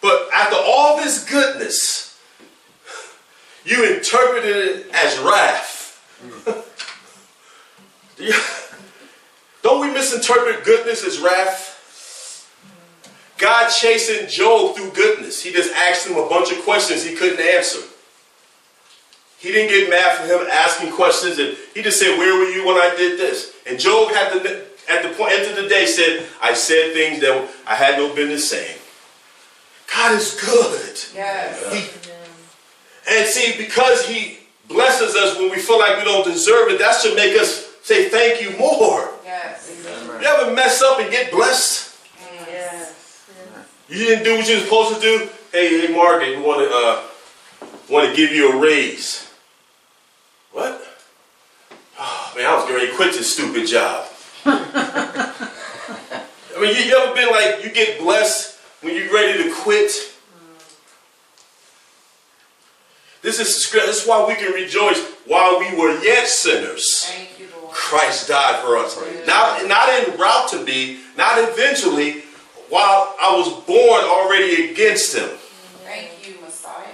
But 0.00 0.28
after 0.32 0.56
all 0.56 0.96
this 0.96 1.24
goodness, 1.24 2.13
you 3.64 3.94
interpreted 3.94 4.56
it 4.56 4.86
as 4.92 5.18
wrath. 5.18 5.82
Don't 9.62 9.80
we 9.80 9.90
misinterpret 9.92 10.64
goodness 10.64 11.04
as 11.04 11.18
wrath? 11.20 11.72
God 13.38 13.68
chasing 13.68 14.28
Job 14.28 14.76
through 14.76 14.90
goodness. 14.92 15.42
He 15.42 15.52
just 15.52 15.74
asked 15.74 16.06
him 16.06 16.16
a 16.16 16.28
bunch 16.28 16.52
of 16.52 16.62
questions 16.62 17.02
he 17.04 17.14
couldn't 17.14 17.40
answer. 17.40 17.80
He 19.38 19.52
didn't 19.52 19.70
get 19.70 19.90
mad 19.90 20.16
for 20.16 20.26
him 20.26 20.46
asking 20.50 20.92
questions, 20.92 21.38
and 21.38 21.56
he 21.74 21.82
just 21.82 21.98
said, 21.98 22.16
"Where 22.16 22.34
were 22.34 22.48
you 22.48 22.64
when 22.66 22.76
I 22.76 22.94
did 22.96 23.18
this?" 23.18 23.52
And 23.66 23.78
Job 23.78 24.10
had 24.12 24.32
to, 24.32 24.64
at 24.88 25.02
the 25.02 25.10
point 25.10 25.32
end 25.32 25.50
of 25.50 25.56
the 25.62 25.68
day, 25.68 25.84
said, 25.84 26.26
"I 26.40 26.54
said 26.54 26.94
things 26.94 27.20
that 27.20 27.48
I 27.66 27.74
had 27.74 27.98
no 27.98 28.14
business 28.14 28.48
saying." 28.48 28.78
God 29.94 30.12
is 30.12 30.32
good. 30.40 30.98
Yes. 31.14 31.72
He- 31.72 32.13
and 33.08 33.26
see, 33.26 33.56
because 33.56 34.06
He 34.06 34.38
blesses 34.68 35.14
us 35.14 35.38
when 35.38 35.50
we 35.50 35.58
feel 35.58 35.78
like 35.78 35.98
we 35.98 36.04
don't 36.04 36.24
deserve 36.24 36.70
it, 36.70 36.78
that 36.78 37.00
should 37.00 37.16
make 37.16 37.38
us 37.38 37.66
say 37.82 38.08
thank 38.08 38.40
you 38.40 38.56
more. 38.58 39.10
Yes. 39.24 39.70
You 39.84 40.26
ever 40.26 40.54
mess 40.54 40.82
up 40.82 41.00
and 41.00 41.10
get 41.10 41.30
blessed? 41.30 41.96
Yes. 42.46 43.28
You 43.88 43.98
didn't 43.98 44.24
do 44.24 44.36
what 44.36 44.48
you 44.48 44.56
were 44.56 44.62
supposed 44.62 44.94
to 44.96 45.00
do. 45.00 45.28
Hey, 45.52 45.86
hey, 45.86 45.94
Margaret, 45.94 46.38
we 46.38 46.42
want 46.42 46.60
to 46.60 46.70
uh, 46.74 47.02
want 47.90 48.08
to 48.08 48.16
give 48.16 48.32
you 48.32 48.52
a 48.52 48.56
raise. 48.60 49.30
What? 50.52 50.80
Oh, 51.98 52.32
man, 52.36 52.46
I 52.46 52.54
was 52.54 52.64
going 52.68 52.86
to 52.86 52.94
quit 52.94 53.12
this 53.12 53.34
stupid 53.34 53.66
job. 53.66 54.06
I 54.44 55.46
mean, 56.60 56.74
you, 56.74 56.82
you 56.82 56.96
ever 56.96 57.14
been 57.14 57.30
like 57.30 57.62
you 57.64 57.70
get 57.70 57.98
blessed 57.98 58.58
when 58.80 58.96
you're 58.96 59.12
ready 59.12 59.42
to 59.44 59.54
quit? 59.54 59.90
This 63.24 63.40
is 63.40 63.54
the 63.54 63.60
script. 63.60 63.86
This 63.86 64.02
is 64.02 64.06
why 64.08 64.28
we 64.28 64.34
can 64.34 64.52
rejoice 64.52 65.02
while 65.24 65.58
we 65.58 65.74
were 65.74 65.98
yet 66.04 66.28
sinners. 66.28 67.06
Thank 67.06 67.40
you, 67.40 67.48
Lord. 67.58 67.72
Christ 67.72 68.28
died 68.28 68.62
for 68.62 68.76
us. 68.76 69.00
Not, 69.26 69.66
not 69.66 69.88
en 69.88 70.18
route 70.18 70.50
to 70.50 70.62
be, 70.62 71.00
not 71.16 71.38
eventually, 71.38 72.20
while 72.68 73.16
I 73.18 73.34
was 73.34 73.48
born 73.64 74.04
already 74.04 74.70
against 74.70 75.16
him. 75.16 75.30
Thank 75.84 76.28
you, 76.28 76.38
Messiah. 76.42 76.84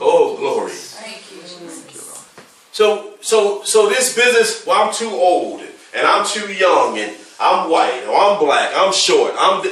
Oh, 0.00 0.36
glory. 0.36 0.72
Thank 0.72 1.22
you, 1.30 1.40
Jesus. 1.42 2.28
So, 2.72 3.14
so, 3.20 3.62
so 3.62 3.88
this 3.88 4.12
business, 4.16 4.66
well, 4.66 4.88
I'm 4.88 4.92
too 4.92 5.10
old, 5.10 5.60
and 5.94 6.04
I'm 6.04 6.26
too 6.26 6.52
young, 6.52 6.98
and 6.98 7.16
I'm 7.38 7.70
white, 7.70 8.04
or 8.08 8.16
I'm 8.18 8.44
black, 8.44 8.72
I'm 8.74 8.92
short, 8.92 9.34
I'm. 9.38 9.64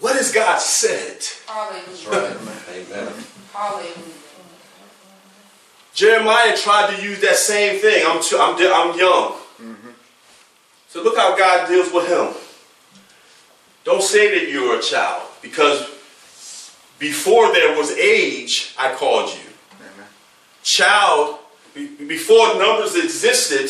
what 0.00 0.16
has 0.16 0.32
God 0.32 0.58
said? 0.58 1.18
That's 1.18 2.04
Hallelujah. 2.04 2.36
right. 2.36 2.86
Amen. 2.90 3.24
Hallelujah. 3.52 3.92
Jeremiah 5.94 6.56
tried 6.56 6.96
to 6.96 7.02
use 7.02 7.20
that 7.20 7.36
same 7.36 7.78
thing. 7.78 8.02
I'm 8.06 8.22
too, 8.22 8.38
I'm, 8.38 8.54
I'm 8.56 8.98
young. 8.98 9.32
Mm-hmm. 9.60 9.90
So 10.88 11.02
look 11.02 11.16
how 11.16 11.36
God 11.36 11.68
deals 11.68 11.92
with 11.92 12.08
him. 12.08 12.34
Don't 13.84 14.02
say 14.02 14.38
that 14.38 14.50
you're 14.50 14.78
a 14.78 14.82
child, 14.82 15.28
because 15.42 15.82
before 16.98 17.52
there 17.52 17.76
was 17.76 17.90
age, 17.92 18.74
I 18.78 18.94
called 18.94 19.28
you. 19.28 19.50
Amen. 19.76 20.06
child, 20.62 21.40
be- 21.74 21.88
before 22.06 22.54
numbers 22.58 22.94
existed, 22.94 23.68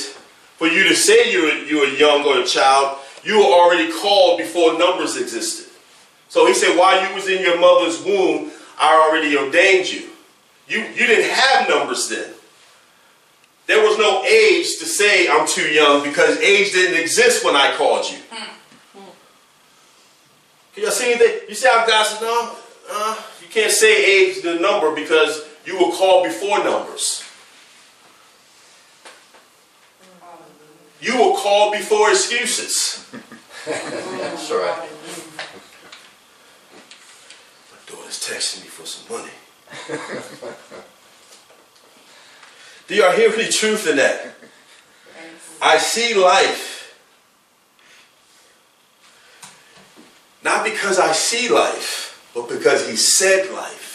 for 0.58 0.68
you 0.68 0.84
to 0.84 0.94
say 0.94 1.32
you're, 1.32 1.64
you're 1.64 1.88
young 1.88 2.24
or 2.24 2.38
a 2.40 2.46
child, 2.46 2.98
you 3.24 3.38
were 3.38 3.52
already 3.52 3.90
called 3.90 4.38
before 4.38 4.78
numbers 4.78 5.16
existed. 5.16 5.72
So 6.28 6.46
he 6.46 6.54
said, 6.54 6.78
while 6.78 7.08
you 7.08 7.12
was 7.16 7.28
in 7.28 7.42
your 7.42 7.58
mother's 7.58 8.00
womb, 8.04 8.51
I 8.78 9.08
already 9.08 9.36
ordained 9.36 9.90
you. 9.90 10.10
You, 10.68 10.80
you 10.80 11.06
didn't 11.06 11.30
have 11.30 11.68
numbers 11.68 12.08
then. 12.08 12.32
There 13.66 13.82
was 13.86 13.98
no 13.98 14.24
age 14.24 14.78
to 14.78 14.86
say 14.86 15.28
I'm 15.28 15.46
too 15.46 15.68
young 15.68 16.02
because 16.02 16.38
age 16.38 16.72
didn't 16.72 17.00
exist 17.00 17.44
when 17.44 17.54
I 17.54 17.74
called 17.76 18.10
you. 18.10 18.18
Can 20.74 20.84
y'all 20.84 20.92
see 20.92 21.12
anything? 21.12 21.48
You 21.48 21.54
see 21.54 21.68
how 21.68 21.86
God 21.86 22.06
says, 22.06 22.20
no, 22.20 22.56
uh, 22.90 23.22
you 23.40 23.48
can't 23.48 23.70
say 23.70 24.04
age 24.04 24.42
the 24.42 24.54
number 24.54 24.94
because 24.94 25.44
you 25.64 25.74
were 25.74 25.92
called 25.92 26.24
before 26.24 26.58
numbers. 26.64 27.22
You 31.00 31.14
were 31.14 31.36
called 31.36 31.72
before 31.72 32.10
excuses. 32.10 33.06
That's 33.66 34.50
right. 34.50 34.88
Daughter's 38.12 38.28
texting 38.28 38.62
me 38.62 38.68
for 38.68 38.86
some 38.86 39.16
money. 39.16 39.30
Do 42.88 42.94
y'all 42.94 43.12
hear 43.12 43.32
any 43.32 43.48
truth 43.48 43.88
in 43.88 43.96
that? 43.96 44.34
I 45.60 45.78
see 45.78 46.14
life. 46.14 47.00
Not 50.44 50.64
because 50.64 50.98
I 50.98 51.12
see 51.12 51.48
life, 51.48 52.30
but 52.34 52.48
because 52.48 52.88
He 52.88 52.96
said 52.96 53.50
life. 53.52 53.90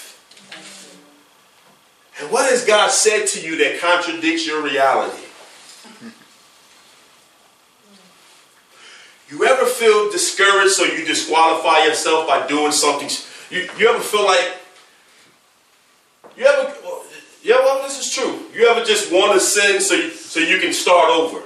And 2.19 2.31
what 2.31 2.49
has 2.49 2.65
God 2.65 2.89
said 2.89 3.27
to 3.27 3.41
you 3.45 3.57
that 3.57 3.79
contradicts 3.79 4.47
your 4.47 4.63
reality? 4.63 5.23
You 9.29 9.45
ever 9.45 9.65
feel 9.65 10.09
discouraged 10.09 10.71
so 10.71 10.85
you 10.85 11.05
disqualify 11.05 11.83
yourself 11.83 12.25
by 12.27 12.47
doing 12.47 12.71
something? 12.71 13.09
You, 13.49 13.69
you 13.77 13.89
ever 13.89 13.99
feel 13.99 14.25
like, 14.25 14.57
you 16.35 16.45
ever, 16.45 16.73
yeah, 17.43 17.59
well, 17.59 17.81
this 17.83 17.99
is 17.99 18.13
true. 18.13 18.41
You 18.53 18.67
ever 18.67 18.83
just 18.83 19.11
want 19.11 19.33
to 19.33 19.39
sin 19.39 19.79
so 19.79 19.93
you, 19.93 20.09
so 20.09 20.39
you 20.39 20.59
can 20.59 20.73
start 20.73 21.09
over? 21.09 21.41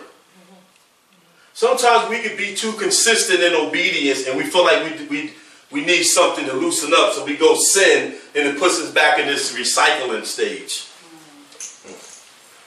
Sometimes 1.53 2.09
we 2.09 2.21
can 2.21 2.35
be 2.35 2.55
too 2.55 2.73
consistent 2.73 3.41
in 3.41 3.53
obedience 3.53 4.27
and 4.27 4.35
we 4.35 4.43
feel 4.43 4.63
like 4.63 4.99
we, 4.99 5.07
we, 5.07 5.33
we 5.71 5.85
need 5.85 6.03
something 6.03 6.45
to 6.45 6.53
loosen 6.53 6.91
up, 6.95 7.13
so 7.13 7.23
we 7.23 7.37
go 7.37 7.55
sin 7.55 8.15
and 8.35 8.47
it 8.47 8.57
puts 8.57 8.79
us 8.81 8.91
back 8.91 9.19
in 9.19 9.27
this 9.27 9.53
recycling 9.55 10.25
stage. 10.25 10.87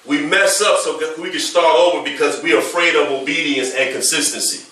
We 0.07 0.25
mess 0.25 0.61
up 0.61 0.81
so 0.81 0.99
we 1.21 1.31
can 1.31 1.41
start 1.41 1.77
over 1.77 2.05
because 2.05 2.43
we're 2.43 2.59
afraid 2.59 2.95
of 2.95 3.11
obedience 3.11 3.75
and 3.75 3.93
consistency. 3.93 4.71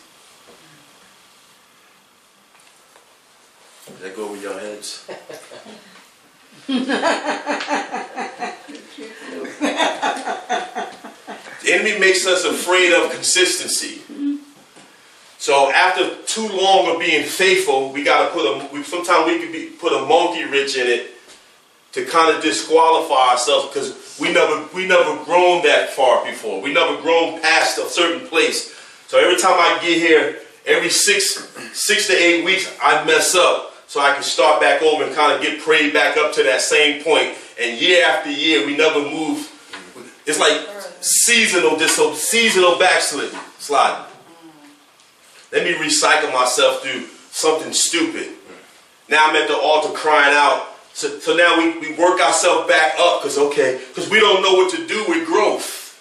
Did 3.86 3.98
that 3.98 4.71
The 11.62 11.72
enemy 11.72 11.98
makes 11.98 12.26
us 12.26 12.44
afraid 12.44 12.92
of 12.92 13.12
consistency. 13.12 14.02
So 15.38 15.70
after 15.72 16.16
too 16.22 16.48
long 16.48 16.92
of 16.92 17.00
being 17.00 17.24
faithful, 17.24 17.92
we 17.92 18.04
got 18.04 18.28
to 18.28 18.34
put 18.34 18.44
a. 18.44 18.68
We, 18.72 18.82
sometimes 18.82 19.26
we 19.26 19.38
could 19.38 19.52
be, 19.52 19.66
put 19.66 19.92
a 19.92 20.04
monkey 20.06 20.44
wrench 20.44 20.76
in 20.76 20.86
it 20.86 21.10
to 21.92 22.04
kind 22.04 22.34
of 22.34 22.42
disqualify 22.42 23.32
ourselves 23.32 23.68
because 23.68 24.18
we 24.20 24.32
never 24.32 24.68
we 24.74 24.86
never 24.86 25.22
grown 25.24 25.62
that 25.62 25.90
far 25.90 26.24
before. 26.24 26.60
We 26.60 26.72
never 26.72 27.00
grown 27.02 27.40
past 27.40 27.78
a 27.78 27.88
certain 27.88 28.26
place. 28.26 28.74
So 29.08 29.18
every 29.18 29.36
time 29.36 29.54
I 29.54 29.78
get 29.82 29.98
here, 29.98 30.38
every 30.66 30.90
six 30.90 31.48
six 31.72 32.06
to 32.08 32.12
eight 32.12 32.44
weeks, 32.44 32.72
I 32.82 33.04
mess 33.04 33.34
up 33.34 33.71
so 33.92 34.00
I 34.00 34.14
can 34.14 34.22
start 34.22 34.58
back 34.58 34.80
over 34.80 35.04
and 35.04 35.14
kind 35.14 35.36
of 35.36 35.42
get 35.42 35.60
prayed 35.60 35.92
back 35.92 36.16
up 36.16 36.32
to 36.32 36.42
that 36.44 36.62
same 36.62 37.04
point. 37.04 37.36
And 37.60 37.78
year 37.78 38.06
after 38.06 38.30
year, 38.30 38.64
we 38.64 38.74
never 38.74 39.00
move. 39.00 39.52
It's 40.24 40.40
like 40.40 40.66
seasonal 41.02 41.76
dis 41.76 42.00
seasonal 42.14 42.78
backsliding, 42.78 43.38
sliding. 43.58 44.06
Let 45.52 45.64
me 45.64 45.74
recycle 45.74 46.32
myself 46.32 46.80
through 46.80 47.02
something 47.32 47.74
stupid. 47.74 48.30
Now 49.10 49.28
I'm 49.28 49.36
at 49.36 49.46
the 49.46 49.58
altar 49.58 49.92
crying 49.92 50.34
out. 50.34 50.68
So, 50.94 51.18
so 51.18 51.36
now 51.36 51.58
we, 51.58 51.78
we 51.78 51.94
work 51.94 52.18
ourselves 52.18 52.66
back 52.66 52.94
up 52.98 53.20
because 53.20 53.36
okay, 53.36 53.78
because 53.88 54.08
we 54.08 54.20
don't 54.20 54.42
know 54.42 54.54
what 54.54 54.74
to 54.74 54.86
do 54.86 55.04
with 55.06 55.26
growth. 55.26 56.00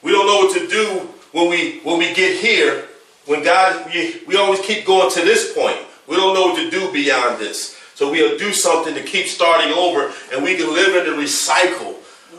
We 0.00 0.12
don't 0.12 0.28
know 0.28 0.46
what 0.46 0.56
to 0.60 0.68
do 0.68 1.08
when 1.32 1.50
we 1.50 1.80
when 1.80 1.98
we 1.98 2.14
get 2.14 2.40
here. 2.40 2.84
When 3.26 3.42
God, 3.42 3.90
we, 3.92 4.20
we 4.28 4.36
always 4.36 4.60
keep 4.60 4.84
going 4.84 5.10
to 5.10 5.20
this 5.22 5.52
point. 5.54 5.78
We 6.06 6.16
don't 6.16 6.34
know 6.34 6.46
what 6.48 6.56
to 6.56 6.70
do 6.70 6.92
beyond 6.92 7.38
this. 7.38 7.80
So 7.94 8.10
we'll 8.10 8.38
do 8.38 8.52
something 8.52 8.94
to 8.94 9.02
keep 9.02 9.26
starting 9.26 9.72
over, 9.72 10.12
and 10.32 10.42
we 10.42 10.56
can 10.56 10.72
live 10.72 11.06
in 11.06 11.12
the 11.12 11.22
recycle 11.22 11.94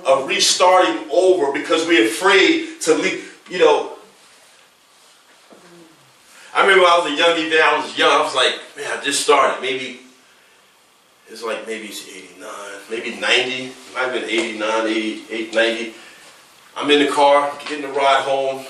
of 0.05 0.27
restarting 0.27 1.09
over 1.11 1.51
because 1.53 1.87
we're 1.87 2.07
afraid 2.07 2.81
to 2.81 2.93
leave. 2.95 3.41
You 3.49 3.59
know, 3.59 3.93
I 6.53 6.61
remember 6.61 6.83
when 6.83 6.91
I 6.91 6.97
was 6.97 7.11
a 7.11 7.15
young 7.15 7.37
even 7.37 7.59
I 7.61 7.77
was 7.77 7.97
young. 7.97 8.11
I 8.11 8.21
was 8.21 8.35
like, 8.35 8.59
man, 8.77 8.97
I 8.97 9.03
just 9.03 9.21
started. 9.21 9.61
Maybe 9.61 10.01
it's 11.27 11.43
like 11.43 11.65
maybe 11.65 11.87
it's 11.87 12.07
89, 12.07 12.49
maybe 12.89 13.15
90. 13.19 13.71
Might 13.93 14.01
have 14.01 14.13
been 14.13 14.29
89, 14.29 14.87
88, 14.87 15.53
90. 15.53 15.93
I'm 16.77 16.91
in 16.91 17.05
the 17.05 17.11
car, 17.11 17.51
getting 17.61 17.81
the 17.81 17.87
ride 17.87 18.23
home. 18.23 18.59
A 18.59 18.63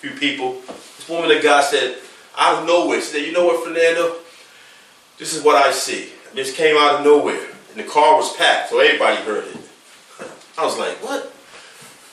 few 0.00 0.10
people. 0.10 0.60
This 0.66 1.08
woman 1.08 1.36
of 1.36 1.42
God 1.42 1.64
said, 1.64 1.98
out 2.38 2.62
of 2.62 2.66
nowhere, 2.66 3.00
she 3.00 3.06
said, 3.06 3.26
you 3.26 3.32
know 3.32 3.44
what, 3.44 3.64
Fernando? 3.64 4.16
This 5.20 5.34
is 5.34 5.44
what 5.44 5.54
I 5.54 5.70
see. 5.70 6.08
This 6.32 6.56
came 6.56 6.76
out 6.78 6.96
of 6.96 7.04
nowhere. 7.04 7.46
And 7.70 7.78
the 7.78 7.84
car 7.84 8.16
was 8.16 8.34
packed, 8.36 8.70
so 8.70 8.80
everybody 8.80 9.16
heard 9.18 9.44
it. 9.44 9.56
I 10.58 10.64
was 10.64 10.78
like, 10.78 10.96
what? 11.04 11.30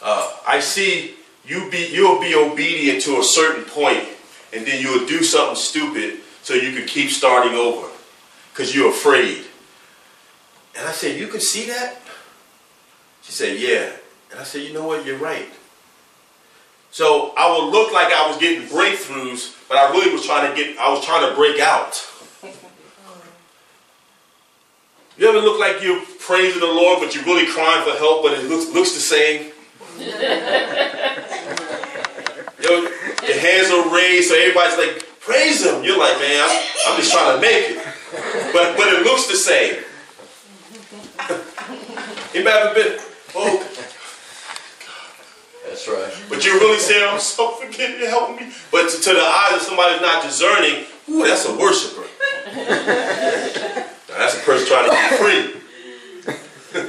Uh, 0.03 0.35
I 0.45 0.59
see 0.59 1.15
you 1.45 1.71
be 1.71 1.87
you'll 1.89 2.19
be 2.19 2.35
obedient 2.35 3.01
to 3.03 3.17
a 3.17 3.23
certain 3.23 3.63
point, 3.63 4.05
and 4.53 4.67
then 4.67 4.81
you'll 4.81 5.07
do 5.07 5.23
something 5.23 5.55
stupid 5.55 6.19
so 6.43 6.53
you 6.53 6.77
can 6.77 6.85
keep 6.85 7.09
starting 7.09 7.53
over. 7.53 7.87
Because 8.51 8.75
you're 8.75 8.89
afraid. 8.89 9.45
And 10.77 10.85
I 10.87 10.91
said, 10.91 11.17
You 11.17 11.27
can 11.27 11.39
see 11.39 11.65
that? 11.67 11.95
She 13.21 13.31
said, 13.31 13.57
Yeah. 13.57 13.89
And 14.31 14.39
I 14.39 14.43
said, 14.43 14.67
You 14.67 14.73
know 14.73 14.85
what? 14.85 15.05
You're 15.05 15.17
right. 15.17 15.49
So 16.91 17.33
I 17.37 17.57
would 17.57 17.71
look 17.71 17.93
like 17.93 18.11
I 18.11 18.27
was 18.27 18.37
getting 18.37 18.67
breakthroughs, 18.67 19.55
but 19.69 19.77
I 19.77 19.91
really 19.91 20.11
was 20.11 20.25
trying 20.25 20.49
to 20.49 20.55
get, 20.55 20.77
I 20.77 20.91
was 20.91 21.05
trying 21.05 21.27
to 21.27 21.35
break 21.35 21.59
out. 21.61 21.95
You 25.17 25.27
ever 25.29 25.39
look 25.39 25.59
like 25.59 25.81
you're 25.81 26.01
praising 26.19 26.59
the 26.59 26.67
Lord, 26.67 26.99
but 27.01 27.15
you're 27.15 27.23
really 27.23 27.47
crying 27.51 27.83
for 27.83 27.97
help, 27.97 28.21
but 28.23 28.33
it 28.33 28.45
looks, 28.45 28.71
looks 28.73 28.93
the 28.93 28.99
same? 28.99 29.51
Your, 32.59 32.81
your 32.81 33.39
hands 33.39 33.69
are 33.69 33.93
raised, 33.95 34.29
so 34.29 34.35
everybody's 34.35 34.77
like, 34.77 35.07
praise 35.19 35.63
him. 35.63 35.83
You're 35.83 35.97
like, 35.97 36.17
man, 36.19 36.43
I'm, 36.43 36.65
I'm 36.87 36.97
just 36.99 37.11
trying 37.13 37.35
to 37.35 37.41
make 37.41 37.69
it. 37.69 37.77
But, 38.51 38.75
but 38.75 38.87
it 38.87 39.03
looks 39.03 39.27
the 39.27 39.35
same. 39.35 39.83
Anybody 42.33 42.57
ever 42.57 42.73
been, 42.73 42.99
oh, 43.35 43.59
That's 45.69 45.87
right. 45.87 46.11
but 46.29 46.43
you're 46.43 46.59
really 46.59 46.79
saying, 46.79 47.07
I'm 47.07 47.19
so 47.19 47.51
forgive 47.51 47.99
you, 47.99 48.07
help 48.07 48.39
me. 48.39 48.51
But 48.71 48.89
to, 48.89 48.99
to 49.01 49.13
the 49.13 49.21
eyes 49.21 49.53
of 49.53 49.61
somebody 49.61 49.93
who's 49.93 50.01
not 50.01 50.23
discerning, 50.23 50.85
ooh, 51.09 51.25
that's 51.25 51.45
a 51.45 51.55
worshiper. 51.55 52.05
Now, 54.17 54.23
that's 54.23 54.35
a 54.35 54.39
person 54.39 54.67
trying 54.67 54.89
to 54.89 54.95
be 54.95 54.97
free. 55.21 55.53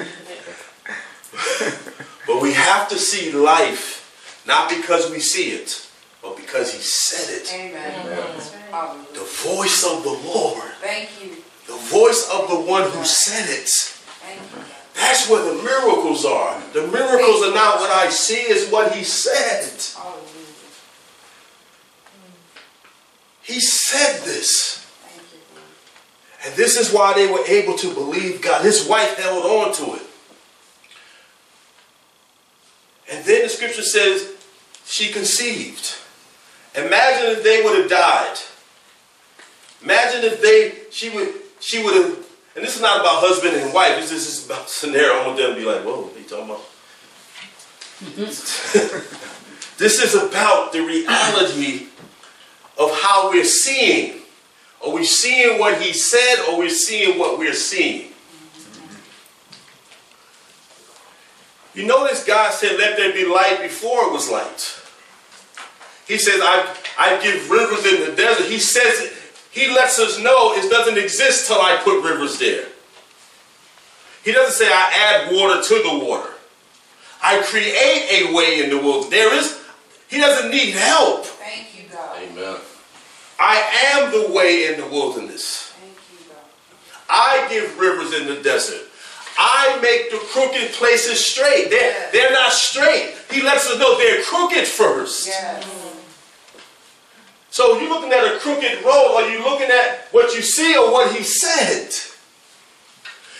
but 2.26 2.40
we 2.40 2.54
have 2.54 2.88
to 2.88 2.96
see 2.96 3.32
life 3.32 4.42
not 4.46 4.70
because 4.70 5.10
we 5.10 5.20
see 5.20 5.50
it, 5.50 5.86
but 6.22 6.38
because 6.38 6.72
he 6.72 6.78
said 6.78 7.28
it. 7.42 7.52
Amen. 7.52 8.06
Amen. 8.06 8.40
Hallelujah. 8.70 9.06
The 9.12 9.24
voice 9.44 9.84
of 9.84 10.02
the 10.04 10.12
Lord, 10.26 10.62
Thank 10.80 11.10
you. 11.22 11.36
the 11.66 11.76
voice 11.76 12.26
of 12.32 12.48
the 12.48 12.58
one 12.58 12.90
who 12.90 13.04
said 13.04 13.50
it. 13.50 13.68
Thank 13.68 14.40
you. 14.40 14.62
That's 14.94 15.28
where 15.28 15.44
the 15.44 15.52
miracles 15.62 16.24
are. 16.24 16.58
The 16.72 16.86
miracles 16.86 17.42
are 17.44 17.52
not 17.54 17.78
what 17.80 17.90
I 17.90 18.08
see, 18.08 18.36
it's 18.36 18.70
what 18.72 18.92
he 18.94 19.04
said. 19.04 19.70
Hallelujah. 20.00 20.24
He 23.42 23.60
said 23.60 24.24
this. 24.24 24.78
Thank 26.40 26.44
you, 26.44 26.44
Lord. 26.44 26.44
And 26.44 26.54
this 26.54 26.78
is 26.78 26.92
why 26.92 27.14
they 27.14 27.30
were 27.30 27.44
able 27.46 27.76
to 27.78 27.92
believe 27.94 28.42
God. 28.42 28.64
His 28.64 28.88
wife 28.88 29.18
held 29.18 29.44
on 29.44 29.74
to 29.74 29.94
it. 29.96 30.02
And 33.10 33.24
then 33.24 33.42
the 33.42 33.48
scripture 33.48 33.82
says 33.82 34.34
she 34.84 35.12
conceived. 35.12 35.96
Imagine 36.74 37.32
if 37.32 37.42
they 37.42 37.62
would 37.62 37.78
have 37.78 37.90
died. 37.90 38.36
Imagine 39.82 40.24
if 40.24 40.42
they 40.42 40.90
she 40.90 41.10
would 41.10 41.32
she 41.60 41.82
would 41.82 41.94
have 41.94 42.26
and 42.54 42.64
this 42.64 42.74
is 42.74 42.82
not 42.82 43.00
about 43.00 43.20
husband 43.20 43.56
and 43.56 43.72
wife, 43.72 43.96
this 43.96 44.10
is 44.10 44.26
just 44.26 44.46
about 44.46 44.68
scenario. 44.76 45.14
I 45.14 45.26
want 45.26 45.38
them 45.38 45.54
to 45.54 45.56
be 45.56 45.64
like, 45.64 45.82
whoa, 45.82 46.02
what 46.02 46.16
are 46.16 46.18
you 46.18 46.24
talking 46.24 46.44
about? 46.46 46.64
this 49.78 50.02
is 50.02 50.14
about 50.14 50.72
the 50.72 50.80
reality 50.80 51.86
of 52.76 52.90
how 53.00 53.30
we're 53.30 53.44
seeing. 53.44 54.17
Are 54.84 54.92
we 54.92 55.04
seeing 55.04 55.58
what 55.58 55.80
he 55.80 55.92
said 55.92 56.44
or 56.48 56.54
are 56.54 56.58
we're 56.58 56.70
seeing 56.70 57.18
what 57.18 57.38
we're 57.38 57.52
seeing? 57.54 58.12
You 61.74 61.86
notice 61.86 62.24
God 62.24 62.52
said, 62.52 62.78
let 62.78 62.96
there 62.96 63.12
be 63.12 63.24
light 63.24 63.60
before 63.62 64.06
it 64.06 64.12
was 64.12 64.30
light. 64.30 64.80
He 66.06 66.18
says, 66.18 66.40
I, 66.42 66.74
I 66.98 67.22
give 67.22 67.50
rivers 67.50 67.86
in 67.86 68.08
the 68.08 68.16
desert. 68.16 68.46
He 68.46 68.58
says, 68.58 69.12
he 69.50 69.68
lets 69.68 69.98
us 69.98 70.18
know 70.18 70.54
it 70.54 70.70
doesn't 70.70 70.98
exist 70.98 71.46
till 71.46 71.60
I 71.60 71.80
put 71.84 72.02
rivers 72.02 72.38
there. 72.38 72.66
He 74.24 74.32
doesn't 74.32 74.54
say 74.54 74.72
I 74.72 75.26
add 75.28 75.34
water 75.34 75.62
to 75.62 75.74
the 75.74 76.04
water. 76.04 76.30
I 77.22 77.42
create 77.42 78.22
a 78.22 78.34
way 78.34 78.62
in 78.62 78.70
the 78.70 78.78
wilderness. 78.78 79.10
There 79.10 79.34
is, 79.34 79.60
he 80.08 80.18
doesn't 80.18 80.50
need 80.50 80.74
help. 80.74 81.26
Thank 81.26 81.78
you, 81.78 81.88
God. 81.90 82.18
Amen. 82.22 82.56
I 83.38 83.62
am 83.94 84.10
the 84.10 84.32
way 84.32 84.66
in 84.66 84.80
the 84.80 84.86
wilderness. 84.86 85.72
You, 85.84 86.34
I 87.08 87.46
give 87.48 87.78
rivers 87.78 88.12
in 88.12 88.26
the 88.26 88.42
desert. 88.42 88.82
I 89.38 89.78
make 89.80 90.10
the 90.10 90.18
crooked 90.18 90.72
places 90.72 91.24
straight. 91.24 91.70
They're, 91.70 92.10
they're 92.12 92.32
not 92.32 92.52
straight. 92.52 93.14
He 93.30 93.42
lets 93.42 93.70
us 93.70 93.78
know 93.78 93.96
they're 93.96 94.22
crooked 94.24 94.66
first. 94.66 95.28
Yes. 95.28 95.64
So 97.50 97.78
you're 97.78 97.88
looking 97.88 98.12
at 98.12 98.34
a 98.34 98.38
crooked 98.38 98.84
road, 98.84 99.14
are 99.16 99.30
you 99.30 99.42
looking 99.42 99.70
at 99.70 100.08
what 100.10 100.34
you 100.34 100.42
see 100.42 100.76
or 100.76 100.92
what 100.92 101.14
he 101.14 101.22
said? 101.22 101.92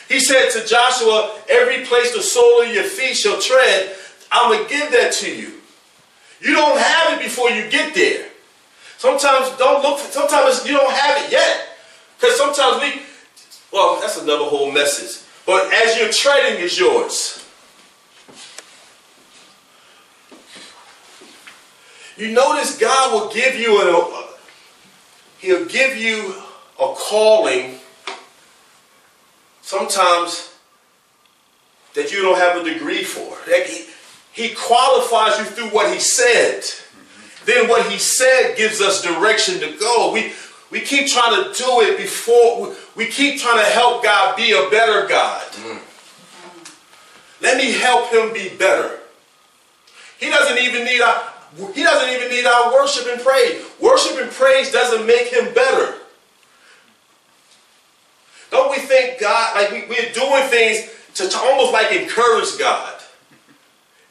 He 0.08 0.20
said 0.20 0.50
to 0.50 0.66
Joshua, 0.66 1.36
every 1.48 1.84
place 1.84 2.14
the 2.14 2.22
sole 2.22 2.62
of 2.62 2.72
your 2.72 2.84
feet 2.84 3.16
shall 3.16 3.40
tread, 3.40 3.94
I'm 4.32 4.52
going 4.52 4.66
to 4.66 4.70
give 4.70 4.90
that 4.92 5.12
to 5.14 5.34
you. 5.34 5.52
You 6.40 6.54
don't 6.54 6.78
have 6.78 7.18
it 7.18 7.22
before 7.22 7.50
you 7.50 7.68
get 7.70 7.94
there. 7.94 8.28
Sometimes 8.98 9.56
don't 9.58 9.80
look 9.82 10.00
for, 10.00 10.10
sometimes 10.10 10.66
you 10.66 10.76
don't 10.76 10.92
have 10.92 11.24
it 11.24 11.32
yet. 11.32 11.68
Because 12.18 12.36
sometimes 12.36 12.82
we, 12.82 13.02
well, 13.72 14.00
that's 14.00 14.20
another 14.20 14.44
whole 14.44 14.72
message. 14.72 15.24
But 15.46 15.72
as 15.72 15.96
you're 15.96 16.10
treading 16.10 16.60
is 16.60 16.78
yours. 16.78 17.46
You 22.16 22.32
notice 22.32 22.76
God 22.76 23.12
will 23.12 23.32
give 23.32 23.54
you 23.54 23.80
a, 23.80 23.98
uh, 23.98 24.26
He'll 25.38 25.66
give 25.66 25.96
you 25.96 26.34
a 26.80 26.92
calling 26.94 27.78
sometimes 29.62 30.52
that 31.94 32.10
you 32.10 32.20
don't 32.20 32.38
have 32.38 32.60
a 32.60 32.64
degree 32.64 33.04
for. 33.04 33.36
He 34.32 34.54
qualifies 34.54 35.38
you 35.38 35.44
through 35.44 35.68
what 35.68 35.92
he 35.92 36.00
said. 36.00 36.64
Then 37.48 37.66
what 37.66 37.90
he 37.90 37.96
said 37.96 38.58
gives 38.58 38.82
us 38.82 39.00
direction 39.00 39.58
to 39.60 39.74
go. 39.80 40.12
We, 40.12 40.34
we 40.70 40.80
keep 40.80 41.08
trying 41.08 41.42
to 41.42 41.50
do 41.54 41.80
it 41.80 41.96
before, 41.96 42.74
we 42.94 43.06
keep 43.06 43.40
trying 43.40 43.64
to 43.64 43.70
help 43.70 44.04
God 44.04 44.36
be 44.36 44.52
a 44.52 44.68
better 44.68 45.08
God. 45.08 45.42
Let 47.40 47.56
me 47.56 47.72
help 47.72 48.12
him 48.12 48.34
be 48.34 48.54
better. 48.54 48.98
He 50.18 50.28
doesn't 50.28 50.58
even 50.58 50.84
need 50.84 51.00
our, 51.00 51.32
he 51.72 51.82
doesn't 51.82 52.10
even 52.10 52.28
need 52.28 52.44
our 52.44 52.70
worship 52.70 53.06
and 53.10 53.18
praise. 53.22 53.64
Worship 53.80 54.20
and 54.20 54.30
praise 54.30 54.70
doesn't 54.70 55.06
make 55.06 55.28
him 55.28 55.54
better. 55.54 55.94
Don't 58.50 58.70
we 58.70 58.76
think 58.76 59.20
God, 59.20 59.54
like 59.54 59.70
we, 59.70 59.88
we're 59.88 60.12
doing 60.12 60.42
things 60.50 60.90
to, 61.14 61.26
to 61.26 61.38
almost 61.38 61.72
like 61.72 61.92
encourage 61.92 62.58
God? 62.58 63.00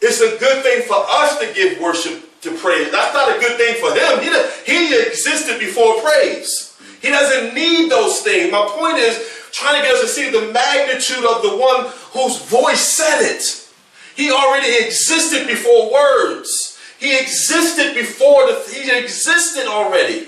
It's 0.02 0.22
a 0.22 0.40
good 0.40 0.64
thing 0.64 0.82
for 0.88 1.06
us 1.08 1.38
to 1.38 1.54
give 1.54 1.80
worship 1.80 2.27
to 2.48 2.58
praise. 2.58 2.92
That's 2.92 3.14
not 3.14 3.36
a 3.36 3.40
good 3.40 3.58
thing 3.58 3.76
for 3.76 3.92
him. 3.94 4.24
He, 4.24 4.30
he 4.72 5.08
existed 5.08 5.60
before 5.60 6.02
praise. 6.02 6.78
He 7.02 7.10
doesn't 7.10 7.54
need 7.54 7.92
those 7.92 8.22
things. 8.22 8.52
My 8.52 8.66
point 8.78 8.98
is 8.98 9.18
trying 9.52 9.82
to 9.82 9.88
get 9.88 9.96
us 9.96 10.02
to 10.02 10.08
see 10.08 10.30
the 10.30 10.52
magnitude 10.52 11.26
of 11.26 11.42
the 11.44 11.58
one 11.58 11.92
whose 12.12 12.38
voice 12.46 12.82
said 12.82 13.22
it. 13.22 13.70
He 14.16 14.32
already 14.32 14.86
existed 14.86 15.46
before 15.48 15.92
words. 15.92 16.80
He 17.00 17.18
existed 17.18 17.94
before 17.94 18.48
the, 18.48 18.64
he 18.74 18.90
existed 18.98 19.68
already. 19.68 20.28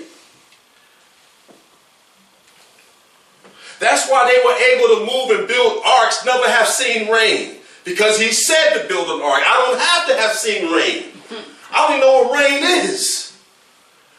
That's 3.80 4.08
why 4.08 4.30
they 4.30 4.38
were 4.44 4.54
able 4.54 4.98
to 4.98 5.12
move 5.12 5.38
and 5.38 5.48
build 5.48 5.82
arks, 5.84 6.24
never 6.24 6.46
have 6.48 6.68
seen 6.68 7.10
rain. 7.10 7.56
Because 7.84 8.20
he 8.20 8.30
said 8.30 8.74
to 8.74 8.88
build 8.88 9.08
an 9.08 9.22
ark. 9.22 9.42
I 9.44 9.66
don't 9.66 9.80
have 9.80 10.08
to 10.08 10.16
have 10.22 10.36
seen 10.36 10.70
rain. 10.70 11.04
I 11.72 11.86
don't 11.86 11.96
even 11.96 12.00
know 12.00 12.22
what 12.22 12.38
rain 12.38 12.62
is. 12.62 13.36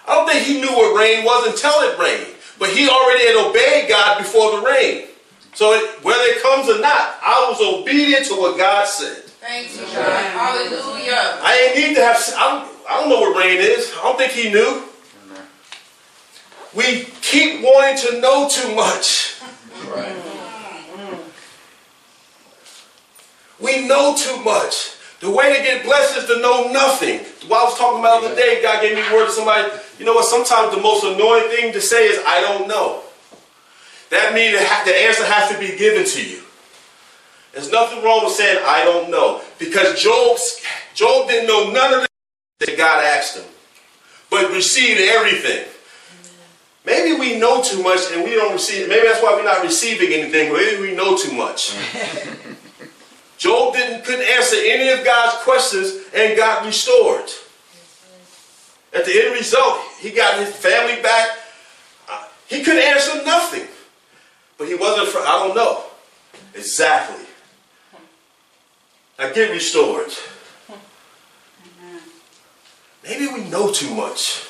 I 0.08 0.16
don't 0.16 0.30
think 0.30 0.46
he 0.46 0.60
knew 0.60 0.72
what 0.72 0.98
rain 1.00 1.24
was 1.24 1.48
until 1.48 1.80
it 1.82 1.98
rained. 2.00 2.36
But 2.60 2.70
he 2.70 2.90
already 2.90 3.26
had 3.28 3.36
obeyed 3.48 3.90
God 3.90 4.18
before 4.20 4.58
the 4.58 4.66
rain. 4.66 5.08
So 5.54 5.74
it, 5.74 6.04
whether 6.04 6.24
it 6.24 6.42
comes 6.42 6.70
or 6.70 6.80
not, 6.80 7.18
I 7.24 7.48
was 7.50 7.60
obedient 7.62 8.26
to 8.28 8.36
what 8.36 8.58
God 8.58 8.88
said. 8.88 9.24
Thank 9.42 9.74
you, 9.74 9.82
God. 9.82 9.96
Hallelujah. 9.96 11.40
I 11.42 11.68
ain't 11.68 11.76
need 11.76 11.96
to 11.96 12.02
have, 12.02 12.18
I 12.38 12.50
don't, 12.50 12.90
I 12.90 13.00
don't 13.00 13.10
know 13.10 13.20
what 13.22 13.38
rain 13.38 13.58
is. 13.60 13.92
I 13.98 14.04
don't 14.04 14.18
think 14.18 14.32
he 14.32 14.50
knew. 14.52 14.84
We 16.74 17.06
keep 17.22 17.62
wanting 17.62 17.98
to 18.08 18.22
know 18.22 18.48
too 18.48 18.74
much. 18.76 19.42
Right. 19.88 20.16
We 23.60 23.88
know 23.88 24.16
too 24.16 24.38
much. 24.44 24.96
The 25.22 25.30
way 25.30 25.56
to 25.56 25.64
get 25.64 25.86
blessed 25.86 26.18
is 26.18 26.26
to 26.26 26.42
know 26.42 26.72
nothing. 26.72 27.20
What 27.48 27.62
I 27.62 27.64
was 27.66 27.78
talking 27.78 28.00
about 28.00 28.22
the 28.22 28.30
other 28.30 28.36
day, 28.36 28.62
God 28.62 28.82
gave 28.82 28.96
me 28.96 29.04
word 29.14 29.28
to 29.28 29.32
somebody. 29.32 29.72
You 30.00 30.06
know 30.06 30.14
what? 30.14 30.26
Sometimes 30.26 30.76
the 30.76 30.82
most 30.82 31.04
annoying 31.04 31.48
thing 31.50 31.72
to 31.74 31.82
say 31.82 32.08
is, 32.08 32.20
I 32.26 32.42
don't 32.42 32.68
know. 32.68 33.04
That 34.10 34.34
means 34.34 34.54
the 34.58 34.96
answer 35.08 35.24
has 35.24 35.52
to 35.52 35.60
be 35.60 35.78
given 35.78 36.06
to 36.06 36.26
you. 36.26 36.42
There's 37.54 37.72
nothing 37.72 38.04
wrong 38.04 38.26
with 38.26 38.34
saying, 38.34 38.62
I 38.66 38.84
don't 38.84 39.12
know. 39.12 39.42
Because 39.60 40.02
Job's, 40.02 40.60
Job 40.96 41.30
didn't 41.30 41.48
know 41.48 41.72
none 41.72 41.94
of 41.94 42.02
the 42.02 42.08
that 42.66 42.78
God 42.78 43.04
asked 43.04 43.38
him, 43.38 43.46
but 44.30 44.52
received 44.52 45.02
everything. 45.02 45.68
Maybe 46.86 47.20
we 47.20 47.40
know 47.40 47.62
too 47.62 47.84
much 47.84 48.00
and 48.12 48.24
we 48.24 48.32
don't 48.32 48.54
receive. 48.54 48.88
Maybe 48.88 49.08
that's 49.08 49.22
why 49.22 49.36
we're 49.36 49.44
not 49.44 49.64
receiving 49.64 50.14
anything. 50.14 50.52
Maybe 50.52 50.82
we 50.82 50.96
know 50.96 51.16
too 51.16 51.34
much. 51.34 51.76
Job 53.42 53.74
didn't 53.74 54.06
couldn't 54.06 54.28
answer 54.38 54.56
any 54.56 54.90
of 54.90 55.04
God's 55.04 55.42
questions 55.42 55.96
and 56.14 56.38
got 56.38 56.64
restored. 56.64 57.28
At 58.94 59.04
the 59.04 59.20
end 59.20 59.34
result, 59.34 59.82
he 60.00 60.12
got 60.12 60.38
his 60.40 60.56
family 60.56 61.02
back. 61.02 61.28
Uh, 62.08 62.24
He 62.48 62.62
couldn't 62.62 62.84
answer 62.84 63.26
nothing, 63.26 63.68
but 64.60 64.68
he 64.68 64.76
wasn't. 64.76 65.08
For, 65.08 65.22
I 65.22 65.40
don't 65.42 65.56
know 65.56 65.86
exactly. 66.54 67.26
I 69.18 69.32
get 69.32 69.50
restored. 69.50 70.12
Maybe 73.04 73.26
we 73.26 73.50
know 73.50 73.72
too 73.72 73.90
much. 73.96 74.46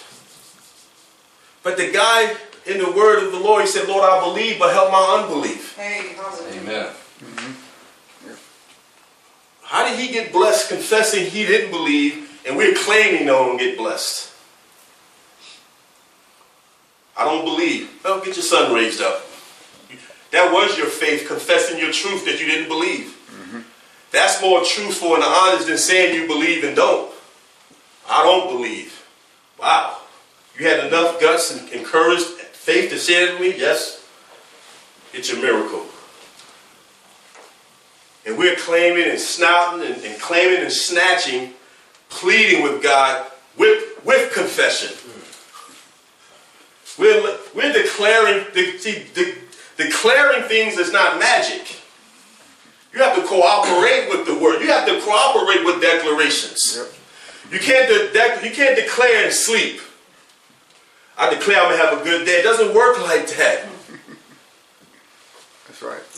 But 1.64 1.78
the 1.78 1.92
guy 1.94 2.36
in 2.66 2.78
the 2.78 2.92
word 2.92 3.24
of 3.24 3.32
the 3.32 3.40
Lord, 3.40 3.62
he 3.62 3.68
said, 3.68 3.88
Lord, 3.88 4.04
I 4.04 4.20
believe, 4.20 4.60
but 4.60 4.74
help 4.74 4.92
my 4.92 5.22
unbelief. 5.24 5.78
Hey. 5.78 6.14
Amen. 6.60 6.92
How 9.72 9.88
did 9.88 9.98
he 9.98 10.12
get 10.12 10.34
blessed 10.34 10.68
confessing 10.68 11.28
he 11.28 11.46
didn't 11.46 11.72
believe 11.72 12.42
and 12.46 12.58
we're 12.58 12.76
claiming 12.76 13.26
no 13.26 13.48
one 13.48 13.56
get 13.56 13.78
blessed? 13.78 14.30
I 17.16 17.24
don't 17.24 17.46
believe. 17.46 17.90
Well, 18.04 18.18
get 18.20 18.36
your 18.36 18.44
son 18.44 18.74
raised 18.74 19.02
up. 19.02 19.26
That 20.32 20.52
was 20.52 20.78
your 20.78 20.88
faith, 20.88 21.26
confessing 21.26 21.80
your 21.80 21.94
truth 21.94 22.26
that 22.26 22.42
you 22.42 22.48
didn't 22.48 22.68
believe. 22.68 23.18
Mm-hmm. 23.32 23.60
That's 24.12 24.42
more 24.42 24.62
truthful 24.66 25.16
and 25.16 25.24
honest 25.24 25.68
than 25.68 25.78
saying 25.78 26.16
you 26.16 26.28
believe 26.28 26.66
and 26.66 26.76
don't. 26.76 27.10
I 28.10 28.24
don't 28.24 28.54
believe. 28.54 29.08
Wow. 29.58 30.00
You 30.60 30.68
had 30.68 30.86
enough 30.86 31.22
guts 31.22 31.58
and, 31.58 31.72
and 31.72 31.86
courage, 31.86 32.24
faith 32.24 32.90
to 32.90 33.00
say 33.00 33.24
it 33.24 33.38
to 33.38 33.40
me? 33.40 33.58
Yes. 33.58 34.06
It's 35.14 35.32
a 35.32 35.38
miracle. 35.38 35.86
And 38.26 38.38
we're 38.38 38.56
claiming 38.56 39.10
and 39.10 39.20
snouting 39.20 39.86
and, 39.86 40.04
and 40.04 40.22
claiming 40.22 40.62
and 40.62 40.72
snatching, 40.72 41.54
pleading 42.10 42.64
with 42.64 42.84
God 42.84 43.32
with, 43.58 44.06
with 44.06 44.34
confession. 44.34 44.96
We're, 47.00 47.38
we're 47.56 47.74
declaring, 47.74 48.46
de- 48.54 48.78
see, 48.78 49.06
de- 49.14 49.36
declaring 49.78 50.44
things 50.44 50.78
is 50.78 50.92
not 50.92 51.20
magic. 51.20 51.78
You 52.94 53.02
have 53.02 53.16
to 53.16 53.24
cooperate 53.24 54.10
with 54.10 54.28
the 54.28 54.38
word. 54.38 54.62
You 54.62 54.68
have 54.68 54.86
to 54.88 55.00
cooperate 55.02 55.66
with 55.66 55.82
declarations. 55.82 56.78
Yep. 56.78 57.54
You 57.54 57.60
can't 57.60 57.88
de- 57.90 58.48
you 58.48 58.54
can't 58.54 58.76
declare 58.76 59.26
and 59.26 59.34
sleep. 59.34 59.82
I 61.18 61.34
declare 61.34 61.62
I'm 61.62 61.72
gonna 61.72 61.78
have 61.78 62.02
a 62.02 62.04
good 62.04 62.26
day. 62.26 62.40
It 62.40 62.44
doesn't 62.44 62.74
work 62.74 63.00
like 63.02 63.28
that. 63.28 63.66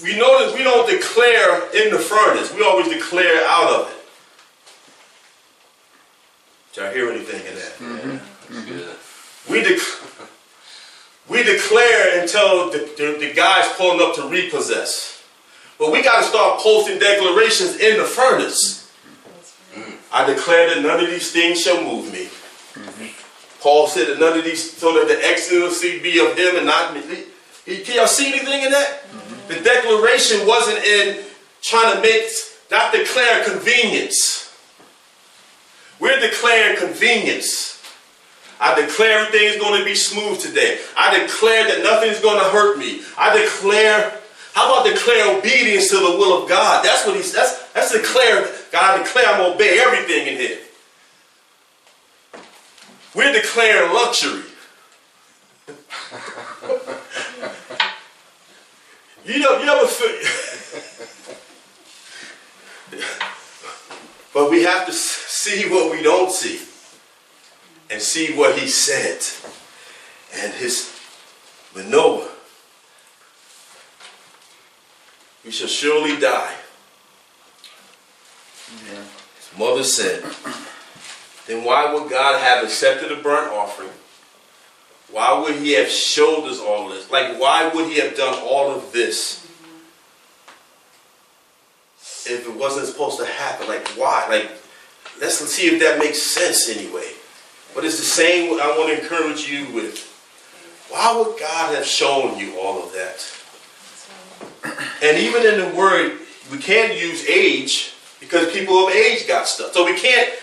That's 0.04 0.14
right. 0.14 0.14
We 0.14 0.20
notice 0.20 0.54
we 0.58 0.64
don't 0.64 0.90
declare 0.90 1.70
in 1.74 1.92
the 1.92 2.00
furnace. 2.00 2.54
We 2.54 2.64
always 2.64 2.90
declare 2.90 3.44
out 3.48 3.82
of 3.82 3.90
it. 3.90 3.98
Did 6.74 6.84
y'all 6.84 6.94
hear 6.94 7.12
anything 7.12 7.46
in 7.46 7.56
that? 7.56 7.74
Mm-hmm. 7.78 8.10
That's 8.10 8.66
mm-hmm. 8.66 8.70
good. 8.70 8.96
We, 9.50 9.62
dec- 9.62 10.30
we 11.30 11.44
declare 11.44 12.22
until 12.22 12.72
the, 12.72 12.80
the, 12.98 13.18
the 13.20 13.34
guy's 13.34 13.72
pulling 13.74 14.02
up 14.02 14.16
to 14.16 14.28
repossess. 14.28 15.24
But 15.78 15.92
we 15.92 16.04
got 16.04 16.22
to 16.22 16.28
start 16.28 16.60
posting 16.62 17.00
declarations 17.00 17.78
in 17.78 17.98
the 17.98 18.06
furnace. 18.06 18.92
Mm. 19.74 19.96
I 20.14 20.26
declare 20.26 20.74
that 20.74 20.82
none 20.82 21.04
of 21.04 21.10
these 21.10 21.32
things 21.32 21.62
shall 21.62 21.84
move 21.84 22.12
me. 22.12 22.26
Mm-hmm. 22.26 23.62
Paul 23.62 23.88
said 23.88 24.08
that 24.08 24.20
none 24.20 24.38
of 24.38 24.44
these, 24.44 24.76
so 24.76 24.94
that 24.94 25.08
the 25.08 25.26
excellency 25.26 26.00
be 26.00 26.20
of 26.20 26.38
him 26.38 26.58
and 26.58 26.66
not 26.66 26.94
me. 26.94 27.26
Can 27.66 27.96
y'all 27.96 28.08
see 28.08 28.28
anything 28.28 28.64
in 28.64 28.72
that? 28.72 29.04
Mm-hmm. 29.04 29.54
The 29.54 29.60
declaration 29.64 30.46
wasn't 30.46 30.84
in 30.84 31.24
trying 31.62 31.96
to 31.96 32.02
make, 32.02 32.30
not 32.70 32.92
declare 32.92 33.46
convenience. 33.46 34.54
We're 36.00 36.20
declaring 36.20 36.78
convenience. 36.78 37.82
I 38.60 38.80
declare 38.80 39.20
everything 39.20 39.48
is 39.48 39.58
going 39.58 39.80
to 39.80 39.86
be 39.86 39.96
smooth 39.96 40.40
today. 40.40 40.80
I 40.98 41.18
declare 41.20 41.68
that 41.68 41.84
nothing 41.84 42.12
is 42.12 42.20
going 42.20 42.38
to 42.38 42.50
hurt 42.50 42.78
me. 42.78 43.02
I 43.18 43.38
declare, 43.42 44.20
how 44.54 44.72
about 44.72 44.86
declare 44.86 45.38
obedience 45.38 45.90
to 45.90 45.96
the 45.96 46.18
will 46.18 46.44
of 46.44 46.50
God? 46.50 46.84
That's 46.84 47.06
what 47.06 47.16
he's, 47.16 47.32
that's, 47.32 47.72
that's 47.72 47.92
declare, 47.92 48.50
God, 48.72 49.00
I 49.00 49.04
declare 49.04 49.26
I'm 49.28 49.38
going 49.38 49.52
to 49.52 49.56
obey 49.56 49.80
everything 49.80 50.28
in 50.28 50.38
here. 50.38 50.60
We're 53.16 53.34
declaring 53.34 53.94
luxury. 53.94 54.44
you 59.26 59.40
know, 59.40 59.58
you 59.58 59.70
ever 59.70 59.88
feel, 59.88 60.20
but 64.34 64.50
we 64.50 64.64
have 64.64 64.86
to 64.86 64.92
see 64.94 65.70
what 65.70 65.92
we 65.92 66.02
don't 66.02 66.32
see 66.32 66.60
and 67.90 68.02
see 68.02 68.34
what 68.36 68.58
he 68.58 68.68
said. 68.68 69.24
And 70.36 70.54
his 70.54 70.92
Manoah, 71.76 72.30
we 75.46 75.52
shall 75.52 75.68
surely 75.68 76.20
die. 76.20 76.56
Yeah. 78.88 79.04
His 79.38 79.52
mother 79.58 79.84
said, 79.84 80.24
then 81.46 81.64
why 81.64 81.94
would 81.94 82.10
God 82.10 82.40
have 82.42 82.64
accepted 82.64 83.12
a 83.12 83.22
burnt 83.22 83.52
offering? 83.52 83.92
Why 85.14 85.40
would 85.40 85.58
he 85.58 85.74
have 85.74 85.90
showed 85.90 86.48
us 86.48 86.60
all 86.60 86.90
this? 86.90 87.12
Like, 87.12 87.40
why 87.40 87.68
would 87.68 87.88
he 87.88 88.00
have 88.00 88.18
done 88.18 88.34
all 88.42 88.72
of 88.72 88.92
this 88.92 89.46
if 92.26 92.48
it 92.48 92.56
wasn't 92.56 92.88
supposed 92.88 93.20
to 93.20 93.26
happen? 93.26 93.68
Like, 93.68 93.88
why? 93.90 94.26
Like, 94.28 94.50
let's 95.22 95.36
see 95.36 95.68
if 95.68 95.80
that 95.82 96.00
makes 96.00 96.20
sense 96.20 96.68
anyway. 96.68 97.12
But 97.76 97.86
it's 97.86 98.00
the 98.00 98.04
same 98.04 98.60
I 98.60 98.76
want 98.76 98.90
to 98.90 99.04
encourage 99.04 99.48
you 99.48 99.72
with. 99.72 100.10
Why 100.90 101.16
would 101.16 101.40
God 101.40 101.76
have 101.76 101.86
shown 101.86 102.40
you 102.40 102.58
all 102.60 102.84
of 102.84 102.92
that? 102.94 103.24
And 105.04 105.18
even 105.18 105.46
in 105.46 105.60
the 105.60 105.78
word, 105.78 106.18
we 106.52 106.58
can't 106.58 107.00
use 107.00 107.28
age 107.30 107.94
because 108.20 108.52
people 108.52 108.88
of 108.88 108.94
age 108.94 109.28
got 109.28 109.48
stuff. 109.48 109.74
So 109.74 109.86
we 109.86 109.96
can't 109.96 110.34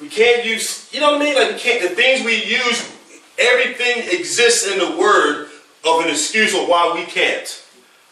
we 0.00 0.08
can't 0.08 0.44
use 0.44 0.88
you 0.92 1.00
know 1.00 1.12
what 1.12 1.22
I 1.22 1.24
mean? 1.24 1.34
Like 1.34 1.52
we 1.52 1.58
can't 1.58 1.82
the 1.82 1.94
things 1.94 2.24
we 2.24 2.44
use, 2.44 2.95
everything 3.38 4.08
exists 4.18 4.66
in 4.66 4.78
the 4.78 4.96
word 4.96 5.48
of 5.84 6.04
an 6.04 6.10
excuse 6.10 6.54
of 6.54 6.68
why 6.68 6.92
we 6.94 7.04
can't. 7.04 7.62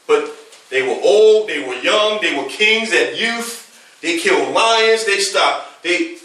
But 0.06 0.34
they 0.70 0.82
were 0.82 1.00
old, 1.02 1.48
they 1.48 1.66
were 1.66 1.74
young, 1.76 2.20
they 2.20 2.36
were 2.36 2.48
kings 2.48 2.92
at 2.92 3.18
youth, 3.18 3.98
they 4.02 4.18
killed 4.18 4.54
lions, 4.54 5.04
they 5.04 5.18
stopped, 5.18 5.82
they 5.82 6.18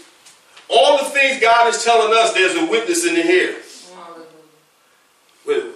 all 0.68 0.98
the 0.98 1.04
things 1.04 1.40
God 1.40 1.68
is 1.68 1.82
telling 1.82 2.16
us, 2.16 2.32
there's 2.32 2.54
a 2.54 2.64
witness 2.66 3.04
in 3.04 3.16
here. 3.16 3.56
Hallelujah. 3.92 4.26
With 5.44 5.74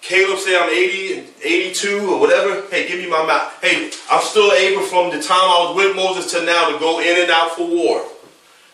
Caleb 0.00 0.38
say 0.38 0.56
I'm 0.56 0.70
80 0.70 1.18
and 1.18 1.28
82 1.42 2.08
or 2.08 2.20
whatever. 2.20 2.62
Hey, 2.70 2.86
give 2.86 2.98
me 2.98 3.10
my 3.10 3.26
mouth. 3.26 3.52
Hey, 3.60 3.90
I'm 4.10 4.22
still 4.22 4.52
able 4.52 4.82
from 4.82 5.10
the 5.10 5.20
time 5.20 5.36
I 5.42 5.66
was 5.66 5.76
with 5.76 5.96
Moses 5.96 6.30
to 6.32 6.46
now 6.46 6.70
to 6.70 6.78
go 6.78 7.00
in 7.00 7.20
and 7.20 7.30
out 7.30 7.56
for 7.56 7.66
war. 7.66 8.06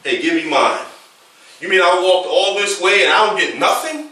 Hey, 0.05 0.21
give 0.21 0.35
me 0.35 0.49
mine. 0.49 0.85
You 1.61 1.69
mean 1.69 1.81
I 1.81 2.01
walked 2.03 2.29
all 2.29 2.55
this 2.55 2.81
way 2.81 3.05
and 3.05 3.13
I 3.13 3.27
don't 3.27 3.39
get 3.39 3.59
nothing? 3.59 4.11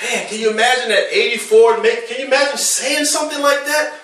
Man, 0.00 0.26
can 0.28 0.40
you 0.40 0.50
imagine 0.50 0.88
that 0.88 1.08
84? 1.12 1.76
Can 1.82 2.20
you 2.20 2.26
imagine 2.26 2.56
saying 2.56 3.04
something 3.04 3.40
like 3.40 3.64
that? 3.66 4.00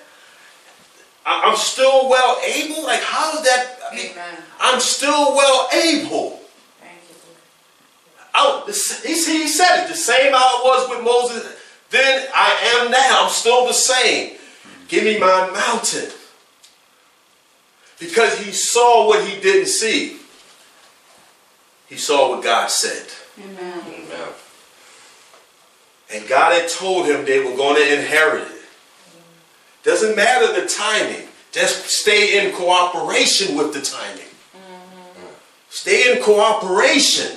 I'm 1.25 1.57
still 1.57 2.09
well 2.09 2.39
able? 2.45 2.85
Like, 2.85 3.03
how 3.03 3.33
is 3.37 3.43
that? 3.45 3.79
I 3.91 3.95
mean, 3.97 4.13
Amen. 4.13 4.39
I'm 4.61 4.81
still 4.81 5.35
well 5.35 5.69
able. 5.73 6.41
Thank 6.81 7.01
you, 7.09 7.17
I, 8.33 8.63
he, 9.03 9.15
he 9.15 9.49
said 9.49 9.85
it 9.85 9.89
the 9.89 9.97
same 9.97 10.33
how 10.33 10.39
I 10.39 10.63
was 10.65 10.91
with 10.91 11.05
Moses. 11.05 11.57
Then 11.91 12.29
I 12.35 12.81
am 12.81 12.91
now. 12.91 13.25
I'm 13.25 13.31
still 13.31 13.67
the 13.67 13.73
same. 13.73 14.37
Give 14.89 15.03
me 15.05 15.19
my 15.19 15.51
mountain. 15.51 16.11
Because 17.99 18.39
he 18.39 18.53
saw 18.53 19.09
what 19.09 19.27
he 19.27 19.41
didn't 19.41 19.69
see. 19.69 20.19
He 21.89 21.97
saw 21.97 22.31
what 22.31 22.43
God 22.43 22.71
said. 22.71 23.07
Amen. 23.39 23.83
Amen. 23.87 24.29
And 26.13 26.29
God 26.29 26.53
had 26.61 26.69
told 26.69 27.07
him 27.07 27.25
they 27.25 27.41
were 27.41 27.57
going 27.57 27.77
to 27.77 27.99
inherit 27.99 28.43
it. 28.43 28.63
Doesn't 29.83 30.17
matter 30.17 30.61
the 30.61 30.67
timing. 30.67 31.29
Just 31.53 31.87
stay 31.89 32.45
in 32.45 32.55
cooperation 32.55 33.57
with 33.57 33.73
the 33.73 33.81
timing. 33.81 34.25
Mm-hmm. 34.25 35.27
Stay 35.71 36.13
in 36.13 36.23
cooperation. 36.23 37.37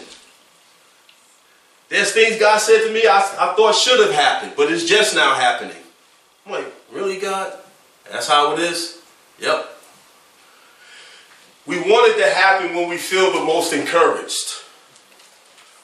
There's 1.89 2.11
things 2.11 2.39
God 2.39 2.59
said 2.59 2.85
to 2.85 2.93
me 2.93 3.07
I, 3.07 3.17
I 3.17 3.53
thought 3.55 3.75
should 3.75 3.99
have 3.99 4.13
happened, 4.13 4.53
but 4.55 4.71
it's 4.71 4.85
just 4.85 5.15
now 5.15 5.35
happening. 5.35 5.77
I'm 6.45 6.51
like, 6.51 6.73
really, 6.91 7.19
God? 7.19 7.57
That's 8.11 8.27
how 8.27 8.53
it 8.53 8.59
is? 8.59 9.01
Yep. 9.39 9.78
We 11.69 11.79
want 11.81 12.11
it 12.11 12.17
to 12.17 12.27
happen 12.31 12.75
when 12.75 12.89
we 12.89 12.97
feel 12.97 13.31
the 13.31 13.45
most 13.45 13.73
encouraged. 13.73 14.63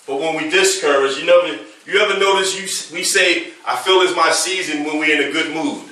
But 0.08 0.20
when 0.20 0.36
we 0.36 0.50
discouraged, 0.50 1.20
you 1.20 1.28
never 1.28 1.64
you 1.86 2.00
ever 2.00 2.20
notice 2.20 2.56
you 2.56 2.96
we 2.98 3.04
say, 3.04 3.52
I 3.68 3.76
feel 3.76 4.02
it's 4.02 4.16
my 4.16 4.32
season 4.32 4.84
when 4.84 4.98
we're 4.98 5.22
in 5.22 5.30
a 5.30 5.32
good 5.32 5.54
mood. 5.54 5.84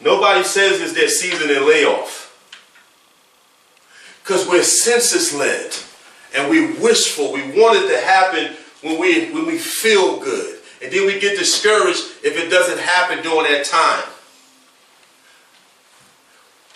Nobody 0.00 0.42
says 0.42 0.80
it's 0.80 0.94
their 0.94 1.10
season 1.10 1.50
in 1.50 1.68
layoff. 1.68 2.22
Because 4.22 4.48
we're 4.48 4.62
census 4.62 5.34
led 5.34 5.76
and 6.34 6.48
we 6.48 6.80
wishful. 6.80 7.34
We 7.34 7.42
want 7.60 7.76
it 7.76 7.94
to 7.94 8.00
happen 8.06 8.56
when 8.80 8.98
we 8.98 9.32
when 9.32 9.44
we 9.44 9.58
feel 9.58 10.18
good. 10.18 10.60
And 10.82 10.90
then 10.90 11.06
we 11.06 11.20
get 11.20 11.38
discouraged 11.38 12.04
if 12.24 12.38
it 12.38 12.48
doesn't 12.48 12.78
happen 12.78 13.22
during 13.22 13.52
that 13.52 13.66
time. 13.66 14.04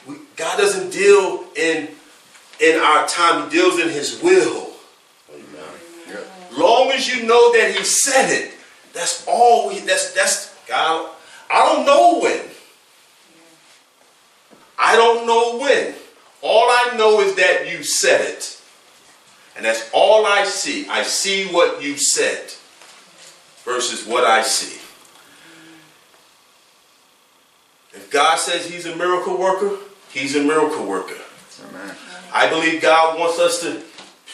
We, 0.07 0.17
God 0.41 0.57
doesn't 0.57 0.91
deal 0.91 1.45
in 1.55 1.89
in 2.61 2.81
our 2.81 3.07
time, 3.07 3.51
He 3.51 3.59
deals 3.59 3.79
in 3.79 3.91
His 3.91 4.23
will. 4.23 4.71
Long 6.57 6.91
as 6.93 7.07
you 7.15 7.27
know 7.27 7.53
that 7.53 7.75
He 7.77 7.85
said 7.85 8.31
it, 8.31 8.55
that's 8.95 9.27
all 9.29 9.69
we 9.69 9.81
that's 9.81 10.15
that's 10.15 10.57
God. 10.67 11.11
I 11.51 11.67
don't 11.67 11.85
know 11.85 12.21
when. 12.21 12.41
I 14.79 14.97
don't 14.97 15.27
know 15.27 15.59
when. 15.59 15.95
All 16.41 16.71
I 16.71 16.97
know 16.97 17.21
is 17.21 17.35
that 17.35 17.71
you 17.71 17.83
said 17.83 18.23
it. 18.23 18.63
And 19.57 19.65
that's 19.67 19.91
all 19.93 20.25
I 20.25 20.45
see. 20.45 20.89
I 20.89 21.03
see 21.03 21.49
what 21.49 21.83
you 21.83 21.99
said 21.99 22.55
versus 23.65 24.07
what 24.07 24.25
I 24.25 24.41
see. 24.41 24.79
If 27.93 28.09
God 28.11 28.39
says 28.39 28.71
he's 28.71 28.87
a 28.87 28.97
miracle 28.97 29.37
worker, 29.37 29.77
he's 30.13 30.37
a 30.37 30.43
miracle 30.43 30.87
worker. 30.87 31.17
Amen. 31.69 31.97
I 32.33 32.49
believe 32.49 32.81
God 32.81 33.19
wants 33.19 33.39
us 33.39 33.61
to 33.63 33.83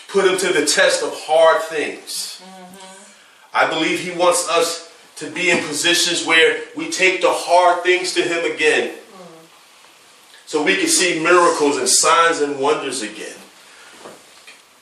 put 0.08 0.24
him 0.24 0.38
to 0.38 0.58
the 0.58 0.66
test 0.66 1.02
of 1.02 1.10
hard 1.14 1.62
things. 1.62 2.42
Mm-hmm. 2.44 3.56
I 3.56 3.68
believe 3.68 4.00
he 4.00 4.12
wants 4.12 4.48
us 4.48 4.92
to 5.16 5.30
be 5.30 5.50
in 5.50 5.64
positions 5.64 6.26
where 6.26 6.60
we 6.76 6.90
take 6.90 7.22
the 7.22 7.30
hard 7.30 7.82
things 7.82 8.12
to 8.14 8.22
him 8.22 8.50
again. 8.52 8.90
Mm. 8.90 9.46
So 10.44 10.62
we 10.62 10.76
can 10.76 10.88
see 10.88 11.22
miracles 11.22 11.78
and 11.78 11.88
signs 11.88 12.40
and 12.40 12.60
wonders 12.60 13.00
again. 13.02 13.36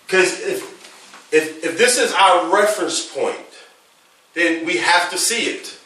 Because 0.07 0.41
if, 0.41 1.33
if, 1.33 1.65
if 1.65 1.79
this 1.79 1.99
is 1.99 2.13
our 2.13 2.53
reference 2.53 3.07
point, 3.07 3.39
then 4.35 4.67
we 4.67 4.79
have 4.79 5.09
to 5.11 5.19
see 5.19 5.45
it. 5.45 5.79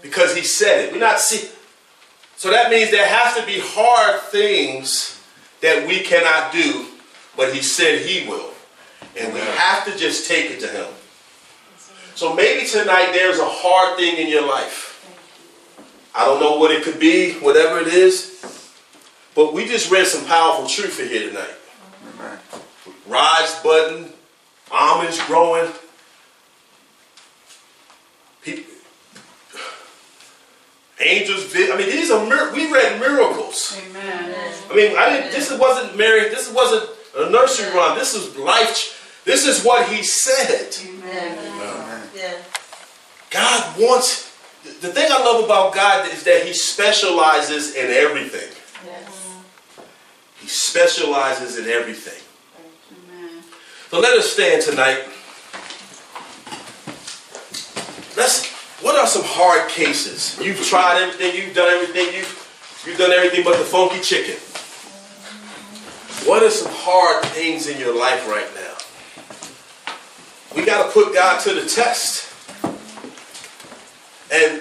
Because 0.00 0.36
he 0.36 0.42
said 0.42 0.86
it. 0.86 0.92
We're 0.92 0.98
not 0.98 1.18
see. 1.18 1.48
So 2.42 2.50
that 2.50 2.72
means 2.72 2.90
there 2.90 3.06
has 3.06 3.36
to 3.36 3.46
be 3.46 3.60
hard 3.60 4.20
things 4.22 5.22
that 5.60 5.86
we 5.86 6.00
cannot 6.00 6.50
do, 6.50 6.86
but 7.36 7.54
he 7.54 7.62
said 7.62 8.04
he 8.04 8.28
will. 8.28 8.50
And 9.16 9.32
we 9.32 9.38
have 9.38 9.84
to 9.84 9.96
just 9.96 10.26
take 10.26 10.50
it 10.50 10.58
to 10.58 10.66
him. 10.66 10.88
So 12.16 12.34
maybe 12.34 12.66
tonight 12.66 13.10
there's 13.12 13.38
a 13.38 13.46
hard 13.46 13.96
thing 13.96 14.16
in 14.16 14.26
your 14.26 14.44
life. 14.44 15.06
I 16.16 16.24
don't 16.24 16.40
know 16.40 16.56
what 16.56 16.72
it 16.72 16.82
could 16.82 16.98
be, 16.98 17.34
whatever 17.34 17.78
it 17.78 17.86
is. 17.86 18.44
But 19.36 19.54
we 19.54 19.64
just 19.66 19.92
read 19.92 20.08
some 20.08 20.26
powerful 20.26 20.66
truth 20.66 20.98
in 20.98 21.10
here 21.10 21.28
tonight. 21.28 21.54
Rise 23.06 23.62
button, 23.62 24.12
almonds 24.72 25.24
growing. 25.26 25.70
Angels. 31.02 31.44
vi- 31.44 31.70
I 31.72 31.76
mean, 31.76 31.88
these 31.90 32.10
are 32.10 32.24
mir- 32.26 32.52
we 32.52 32.70
read 32.72 32.98
miracles. 33.00 33.76
Amen. 33.88 34.34
I 34.70 34.74
mean, 34.74 34.96
I 34.96 35.10
didn't. 35.10 35.32
This 35.32 35.50
wasn't 35.52 35.96
Mary. 35.96 36.28
This 36.28 36.48
wasn't 36.50 36.88
a 37.16 37.30
nursery 37.30 37.70
rhyme. 37.72 37.98
This 37.98 38.14
is 38.14 38.36
life. 38.36 39.22
This 39.24 39.46
is 39.46 39.64
what 39.64 39.88
he 39.88 40.02
said. 40.02 40.74
Amen. 40.88 41.38
Yeah. 42.14 42.34
God 43.30 43.78
wants. 43.78 44.30
The 44.80 44.92
thing 44.92 45.08
I 45.10 45.18
love 45.24 45.44
about 45.44 45.74
God 45.74 46.08
is 46.12 46.22
that 46.24 46.46
He 46.46 46.52
specializes 46.52 47.74
in 47.74 47.90
everything. 47.90 48.48
Yes. 48.86 49.28
He 50.40 50.46
specializes 50.48 51.58
in 51.58 51.68
everything. 51.68 52.20
So 53.90 53.98
let 54.00 54.16
us 54.16 54.32
stand 54.32 54.62
tonight. 54.62 55.04
Let's. 58.16 58.51
What 58.82 58.96
are 58.96 59.06
some 59.06 59.22
hard 59.24 59.70
cases? 59.70 60.38
You've 60.42 60.60
tried 60.60 61.00
everything. 61.00 61.40
You've 61.40 61.54
done 61.54 61.68
everything. 61.68 62.14
You've 62.14 62.82
you've 62.84 62.98
done 62.98 63.12
everything 63.12 63.44
but 63.44 63.56
the 63.58 63.64
funky 63.64 64.00
chicken. 64.00 64.34
What 66.28 66.42
are 66.42 66.50
some 66.50 66.72
hard 66.74 67.24
things 67.26 67.68
in 67.68 67.78
your 67.78 67.96
life 67.96 68.28
right 68.28 68.48
now? 68.54 68.72
We 70.56 70.66
got 70.66 70.86
to 70.86 70.92
put 70.92 71.14
God 71.14 71.40
to 71.42 71.54
the 71.54 71.66
test. 71.66 72.28
And 74.32 74.60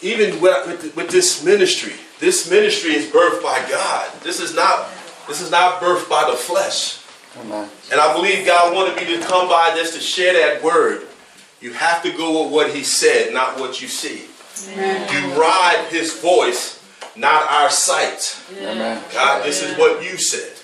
even 0.00 0.40
with, 0.40 0.94
with, 0.94 1.10
this 1.10 1.42
ministry, 1.42 1.94
this 2.20 2.48
ministry 2.48 2.94
is 2.94 3.06
birthed 3.06 3.42
by 3.42 3.64
God. 3.68 4.08
This 4.22 4.38
is 4.38 4.54
not 4.54 4.88
this 5.26 5.40
is 5.40 5.50
not 5.50 5.80
birthed 5.80 6.08
by 6.08 6.30
the 6.30 6.36
flesh. 6.36 7.02
Amen. 7.40 7.68
And 7.90 8.00
I 8.00 8.12
believe 8.14 8.46
God 8.46 8.72
wanted 8.72 8.96
me 8.96 9.16
to 9.16 9.26
come 9.26 9.48
by 9.48 9.74
just 9.74 9.94
to 9.94 10.00
share 10.00 10.32
that 10.34 10.62
word. 10.62 11.07
You 11.60 11.72
have 11.72 12.02
to 12.02 12.12
go 12.12 12.44
with 12.44 12.52
what 12.52 12.74
He 12.74 12.84
said, 12.84 13.34
not 13.34 13.58
what 13.58 13.80
you 13.82 13.88
see. 13.88 14.26
You 14.66 15.40
ride 15.40 15.86
His 15.90 16.20
voice, 16.20 16.82
not 17.16 17.50
our 17.50 17.70
sight. 17.70 18.40
Amen. 18.58 19.02
God, 19.12 19.44
this 19.44 19.62
is 19.62 19.76
what 19.78 20.02
you 20.02 20.16
said. 20.18 20.56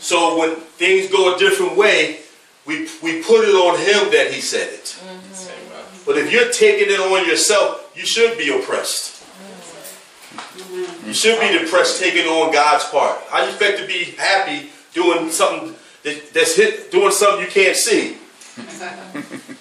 So 0.00 0.38
when 0.38 0.56
things 0.56 1.10
go 1.10 1.34
a 1.34 1.38
different 1.38 1.76
way, 1.76 2.20
we, 2.66 2.88
we 3.02 3.22
put 3.22 3.44
it 3.44 3.54
on 3.54 3.78
Him 3.78 4.12
that 4.12 4.32
He 4.32 4.40
said 4.40 4.72
it. 4.72 4.84
Mm-hmm. 4.84 6.04
But 6.04 6.18
if 6.18 6.32
you're 6.32 6.50
taking 6.50 6.92
it 6.92 6.98
on 6.98 7.26
yourself, 7.26 7.92
you 7.94 8.04
should 8.04 8.36
be 8.36 8.50
oppressed. 8.50 9.22
You 11.06 11.12
should 11.12 11.40
be 11.40 11.58
depressed 11.58 12.00
taking 12.00 12.26
on 12.26 12.52
God's 12.52 12.84
part. 12.84 13.20
How 13.28 13.42
you 13.42 13.50
expect 13.50 13.78
to 13.78 13.86
be 13.86 14.04
happy 14.16 14.70
doing 14.94 15.30
something 15.30 15.74
that, 16.02 16.32
that's 16.32 16.56
hit, 16.56 16.90
doing 16.90 17.12
something 17.12 17.44
you 17.44 17.50
can't 17.50 17.76
see. 17.76 18.16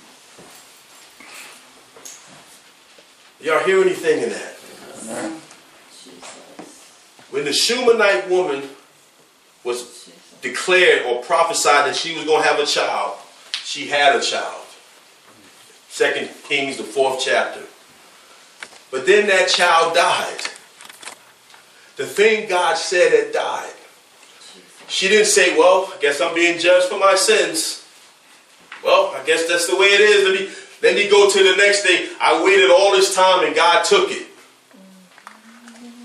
Y'all 3.42 3.64
hear 3.64 3.82
anything 3.82 4.22
in 4.22 4.30
that? 4.30 5.32
When 7.32 7.44
the 7.44 7.54
Shunammite 7.54 8.30
woman 8.30 8.64
was 9.64 10.12
declared 10.42 11.06
or 11.06 11.24
prophesied 11.24 11.88
that 11.88 11.96
she 11.96 12.16
was 12.16 12.26
going 12.26 12.44
to 12.44 12.48
have 12.48 12.60
a 12.60 12.66
child, 12.66 13.18
she 13.64 13.88
had 13.88 14.16
a 14.16 14.22
child. 14.22 14.64
Second 15.90 16.30
Kings, 16.44 16.78
the 16.78 16.84
fourth 16.84 17.22
chapter. 17.24 17.64
But 18.92 19.08
then 19.08 19.28
that 19.28 19.50
child 19.50 19.96
died. 19.96 20.42
The 21.96 22.06
thing 22.06 22.48
God 22.48 22.78
said 22.78 23.12
had 23.12 23.34
died. 23.34 23.74
She 24.88 25.08
didn't 25.08 25.28
say, 25.28 25.58
Well, 25.58 25.92
I 25.96 26.00
guess 26.02 26.22
I'm 26.22 26.36
being 26.36 26.60
judged 26.60 26.88
for 26.88 27.00
my 27.00 27.16
sins. 27.16 27.88
Well, 28.84 29.16
I 29.16 29.24
guess 29.26 29.48
that's 29.48 29.68
the 29.68 29.78
way 29.78 29.88
it 29.88 30.02
is. 30.02 30.28
Let 30.28 30.40
me 30.42 30.61
let 30.82 30.96
me 30.96 31.10
go 31.10 31.30
to 31.30 31.44
the 31.44 31.56
next 31.58 31.82
thing. 31.82 32.10
I 32.20 32.44
waited 32.44 32.72
all 32.72 32.92
this 32.92 33.14
time 33.14 33.46
and 33.46 33.56
God 33.56 33.86
took 33.86 34.10
it. 34.12 34.28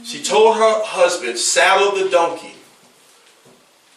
She 0.04 0.22
told 0.22 0.56
her 0.56 0.82
husband, 0.84 1.38
saddle 1.38 1.98
the 1.98 2.10
donkey. 2.10 2.54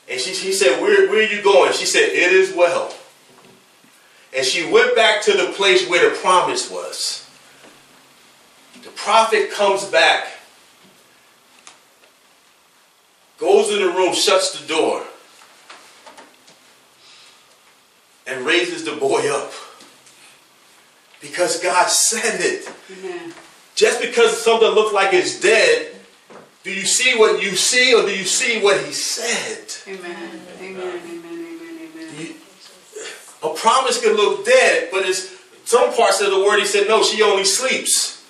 And 0.09 0.19
she, 0.19 0.31
he 0.31 0.53
said, 0.53 0.81
where, 0.81 1.07
where 1.09 1.19
are 1.19 1.31
you 1.31 1.43
going? 1.43 1.71
She 1.73 1.85
said, 1.85 2.09
it 2.09 2.31
is 2.31 2.53
well. 2.55 2.93
And 4.35 4.45
she 4.45 4.71
went 4.71 4.95
back 4.95 5.21
to 5.23 5.33
the 5.33 5.51
place 5.55 5.87
where 5.87 6.09
the 6.09 6.15
promise 6.17 6.69
was. 6.71 7.29
The 8.83 8.89
prophet 8.89 9.51
comes 9.51 9.85
back, 9.85 10.27
goes 13.37 13.71
in 13.71 13.79
the 13.79 13.91
room, 13.91 14.13
shuts 14.13 14.59
the 14.59 14.67
door, 14.67 15.03
and 18.25 18.45
raises 18.45 18.85
the 18.85 18.95
boy 18.95 19.29
up. 19.29 19.51
Because 21.21 21.61
God 21.61 21.89
said 21.89 22.39
it. 22.39 22.69
Just 23.75 24.01
because 24.01 24.41
something 24.41 24.69
looks 24.69 24.93
like 24.93 25.13
it's 25.13 25.39
dead, 25.39 25.95
do 26.63 26.71
you 26.71 26.85
see 26.85 27.17
what 27.17 27.41
you 27.41 27.55
see 27.55 27.93
or 27.93 28.03
do 28.03 28.15
you 28.15 28.25
see 28.25 28.61
what 28.61 28.83
he 28.85 28.91
said? 28.91 29.73
Amen. 29.87 30.41
Amen. 30.59 30.81
Amen. 30.81 31.01
Amen. 31.25 31.89
Amen. 31.95 32.15
You- 32.17 32.35
a 33.41 33.53
promise 33.53 34.01
can 34.01 34.13
look 34.15 34.45
dead, 34.45 34.89
but 34.91 35.07
it's 35.07 35.33
some 35.63 35.93
parts 35.93 36.19
of 36.19 36.31
the 36.31 36.39
word 36.39 36.59
he 36.59 36.65
said, 36.65 36.87
no, 36.87 37.03
she 37.03 37.21
only 37.21 37.45
sleeps. 37.45 38.21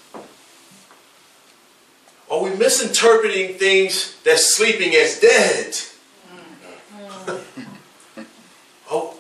Are 2.29 2.43
we 2.43 2.51
misinterpreting 2.51 3.57
things 3.57 4.15
that's 4.23 4.55
sleeping 4.55 4.93
as 4.93 5.19
dead. 5.19 5.73
Mm. 7.25 7.39
oh, 8.91 9.17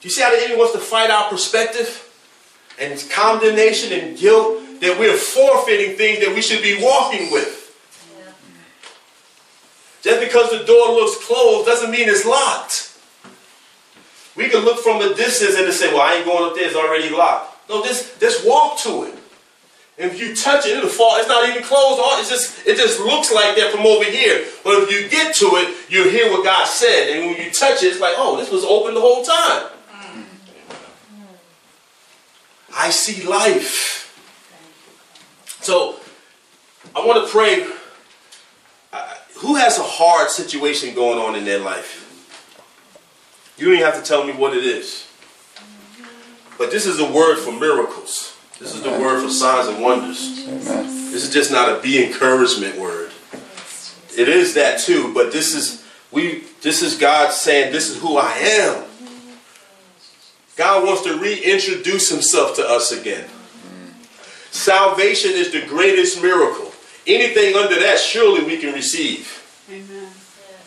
do 0.00 0.08
you 0.08 0.10
see 0.10 0.22
how 0.22 0.32
the 0.32 0.38
enemy 0.42 0.56
wants 0.56 0.72
to 0.72 0.80
fight 0.80 1.10
our 1.10 1.28
perspective? 1.30 2.07
And 2.80 3.04
condemnation 3.10 3.92
and 3.92 4.16
guilt 4.16 4.62
that 4.80 4.98
we're 4.98 5.16
forfeiting 5.16 5.96
things 5.96 6.24
that 6.24 6.34
we 6.34 6.40
should 6.40 6.62
be 6.62 6.82
walking 6.82 7.32
with. 7.32 7.56
Just 10.02 10.20
because 10.20 10.50
the 10.50 10.64
door 10.64 10.92
looks 10.92 11.24
closed 11.26 11.66
doesn't 11.66 11.90
mean 11.90 12.08
it's 12.08 12.24
locked. 12.24 12.96
We 14.36 14.48
can 14.48 14.64
look 14.64 14.78
from 14.78 15.02
a 15.02 15.14
distance 15.14 15.56
and 15.56 15.72
say, 15.72 15.92
well, 15.92 16.02
I 16.02 16.14
ain't 16.14 16.24
going 16.24 16.48
up 16.48 16.54
there, 16.54 16.66
it's 16.66 16.76
already 16.76 17.10
locked. 17.10 17.68
No, 17.68 17.82
just, 17.82 18.20
just 18.20 18.46
walk 18.46 18.78
to 18.80 19.02
it. 19.04 19.14
If 19.98 20.20
you 20.20 20.36
touch 20.36 20.64
it, 20.64 20.76
it'll 20.78 20.88
fall. 20.88 21.16
It's 21.18 21.26
not 21.26 21.48
even 21.48 21.64
closed. 21.64 22.00
It's 22.20 22.30
just, 22.30 22.64
it 22.64 22.76
just 22.76 23.00
looks 23.00 23.32
like 23.32 23.56
that 23.56 23.72
from 23.72 23.84
over 23.84 24.04
here. 24.04 24.46
But 24.62 24.84
if 24.84 24.92
you 24.92 25.08
get 25.08 25.34
to 25.36 25.46
it, 25.56 25.74
you'll 25.90 26.08
hear 26.08 26.30
what 26.30 26.44
God 26.44 26.68
said. 26.68 27.10
And 27.10 27.26
when 27.26 27.44
you 27.44 27.50
touch 27.50 27.82
it, 27.82 27.88
it's 27.88 28.00
like, 28.00 28.14
oh, 28.16 28.36
this 28.36 28.48
was 28.48 28.64
open 28.64 28.94
the 28.94 29.00
whole 29.00 29.24
time. 29.24 29.72
I 32.74 32.90
see 32.90 33.26
life. 33.26 34.04
So, 35.60 36.00
I 36.94 37.04
want 37.04 37.24
to 37.24 37.30
pray. 37.30 37.66
Uh, 38.92 39.14
who 39.36 39.56
has 39.56 39.78
a 39.78 39.82
hard 39.82 40.30
situation 40.30 40.94
going 40.94 41.18
on 41.18 41.34
in 41.34 41.44
their 41.44 41.60
life? 41.60 42.04
You 43.56 43.66
don't 43.66 43.74
even 43.74 43.86
have 43.86 44.02
to 44.02 44.06
tell 44.06 44.24
me 44.24 44.32
what 44.32 44.56
it 44.56 44.64
is. 44.64 45.06
But 46.56 46.70
this 46.70 46.86
is 46.86 46.98
a 46.98 47.10
word 47.10 47.38
for 47.38 47.52
miracles. 47.52 48.36
This 48.58 48.74
is 48.74 48.82
the 48.82 48.90
word 48.90 49.22
for 49.22 49.30
signs 49.30 49.68
and 49.68 49.82
wonders. 49.82 50.46
Amen. 50.46 50.86
This 51.12 51.24
is 51.24 51.32
just 51.32 51.52
not 51.52 51.68
a 51.68 51.80
be 51.80 52.04
encouragement 52.04 52.76
word. 52.76 53.12
It 54.16 54.28
is 54.28 54.54
that 54.54 54.80
too, 54.80 55.14
but 55.14 55.32
this 55.32 55.54
is 55.54 55.84
we 56.10 56.44
this 56.62 56.82
is 56.82 56.98
God 56.98 57.32
saying 57.32 57.72
this 57.72 57.88
is 57.88 58.00
who 58.00 58.16
I 58.16 58.32
am. 58.32 58.84
God 60.58 60.84
wants 60.84 61.02
to 61.02 61.16
reintroduce 61.16 62.10
himself 62.10 62.56
to 62.56 62.68
us 62.68 62.90
again. 62.90 63.28
Salvation 64.50 65.30
is 65.30 65.52
the 65.52 65.64
greatest 65.66 66.20
miracle. 66.20 66.72
Anything 67.06 67.54
under 67.54 67.78
that 67.78 68.00
surely 68.00 68.44
we 68.44 68.58
can 68.58 68.74
receive. 68.74 69.32
Amen. 69.70 70.10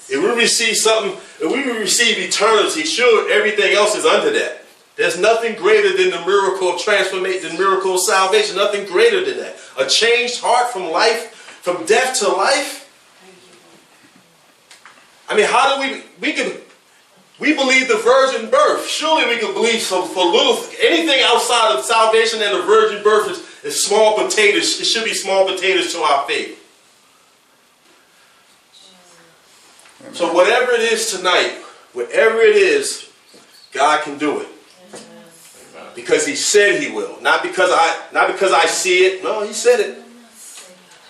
If 0.07 0.23
we 0.23 0.29
receive 0.41 0.77
something, 0.77 1.11
if 1.41 1.51
we 1.51 1.69
receive 1.77 2.17
eternity, 2.17 2.83
sure 2.83 3.29
everything 3.31 3.73
else 3.73 3.93
is 3.95 4.05
under 4.05 4.31
that. 4.31 4.63
There's 4.95 5.19
nothing 5.19 5.55
greater 5.55 5.95
than 5.95 6.09
the 6.09 6.25
miracle 6.25 6.69
of 6.69 6.81
transformation, 6.81 7.51
the 7.51 7.57
miracle 7.57 7.95
of 7.95 8.01
salvation. 8.01 8.55
Nothing 8.55 8.85
greater 8.85 9.25
than 9.25 9.39
that. 9.39 9.57
A 9.77 9.85
changed 9.87 10.39
heart 10.41 10.71
from 10.71 10.89
life, 10.89 11.33
from 11.63 11.85
death 11.85 12.17
to 12.19 12.29
life. 12.29 12.87
I 15.27 15.35
mean, 15.35 15.47
how 15.47 15.75
do 15.75 15.81
we 15.81 16.03
we 16.21 16.33
can 16.33 16.61
we 17.41 17.53
believe 17.55 17.87
the 17.87 17.97
virgin 17.97 18.51
birth? 18.51 18.87
Surely 18.87 19.25
we 19.25 19.39
can 19.39 19.51
believe 19.51 19.81
some 19.81 20.07
for 20.07 20.23
little 20.23 20.63
anything 20.79 21.21
outside 21.23 21.75
of 21.75 21.83
salvation 21.83 22.39
and 22.39 22.55
the 22.55 22.61
virgin 22.61 23.03
birth 23.03 23.31
is, 23.31 23.65
is 23.65 23.83
small 23.83 24.15
potatoes. 24.15 24.79
It 24.79 24.85
should 24.85 25.05
be 25.05 25.15
small 25.15 25.47
potatoes 25.47 25.91
to 25.93 26.01
our 26.01 26.27
faith. 26.27 26.59
So 30.13 30.31
whatever 30.31 30.73
it 30.73 30.81
is 30.81 31.09
tonight, 31.11 31.57
whatever 31.93 32.41
it 32.41 32.55
is, 32.55 33.09
God 33.71 34.03
can 34.03 34.19
do 34.19 34.41
it. 34.41 34.47
Because 35.95 36.27
he 36.27 36.35
said 36.35 36.79
he 36.79 36.91
will. 36.91 37.19
Not 37.21 37.41
because 37.41 37.71
I 37.73 38.07
not 38.13 38.31
because 38.31 38.53
I 38.53 38.65
see 38.67 38.99
it. 38.99 39.23
No, 39.23 39.43
he 39.43 39.51
said 39.51 39.79
it. 39.79 39.97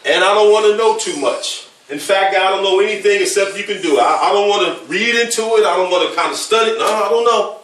And 0.06 0.24
I 0.24 0.34
don't 0.34 0.52
want 0.52 0.66
to 0.66 0.78
know 0.78 0.98
too 0.98 1.20
much. 1.20 1.68
In 1.92 2.00
fact, 2.00 2.36
I 2.36 2.50
don't 2.50 2.64
know 2.64 2.80
anything 2.80 3.22
except 3.22 3.58
you 3.58 3.64
can 3.66 3.82
do 3.82 3.98
it. 3.98 4.02
I, 4.02 4.30
I 4.30 4.32
don't 4.32 4.48
want 4.48 4.66
to 4.66 4.86
read 4.86 5.14
into 5.16 5.42
it. 5.42 5.66
I 5.66 5.76
don't 5.76 5.92
want 5.92 6.10
to 6.10 6.16
kind 6.16 6.32
of 6.32 6.38
study. 6.38 6.72
No, 6.78 6.86
I 6.86 7.10
don't 7.10 7.26
know. 7.26 7.58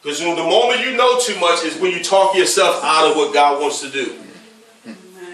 Because 0.00 0.20
the 0.20 0.26
moment 0.36 0.80
you 0.80 0.96
know 0.96 1.18
too 1.18 1.38
much 1.40 1.64
is 1.64 1.76
when 1.80 1.90
you 1.92 2.02
talk 2.02 2.36
yourself 2.36 2.82
out 2.84 3.10
of 3.10 3.16
what 3.16 3.34
God 3.34 3.60
wants 3.60 3.80
to 3.80 3.90
do. 3.90 4.16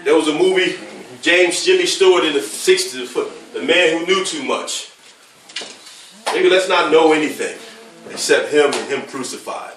There 0.03 0.15
was 0.15 0.27
a 0.27 0.33
movie, 0.33 0.75
James 1.21 1.63
Jimmy 1.63 1.85
Stewart 1.85 2.25
in 2.25 2.33
the 2.33 2.39
60s, 2.39 3.53
the 3.53 3.61
man 3.61 3.99
who 3.99 4.05
knew 4.07 4.25
too 4.25 4.43
much. 4.43 4.91
Maybe 6.33 6.49
let's 6.49 6.67
not 6.67 6.91
know 6.91 7.13
anything 7.13 7.57
except 8.09 8.51
him 8.51 8.73
and 8.73 8.91
him 8.91 9.01
crucified. 9.03 9.74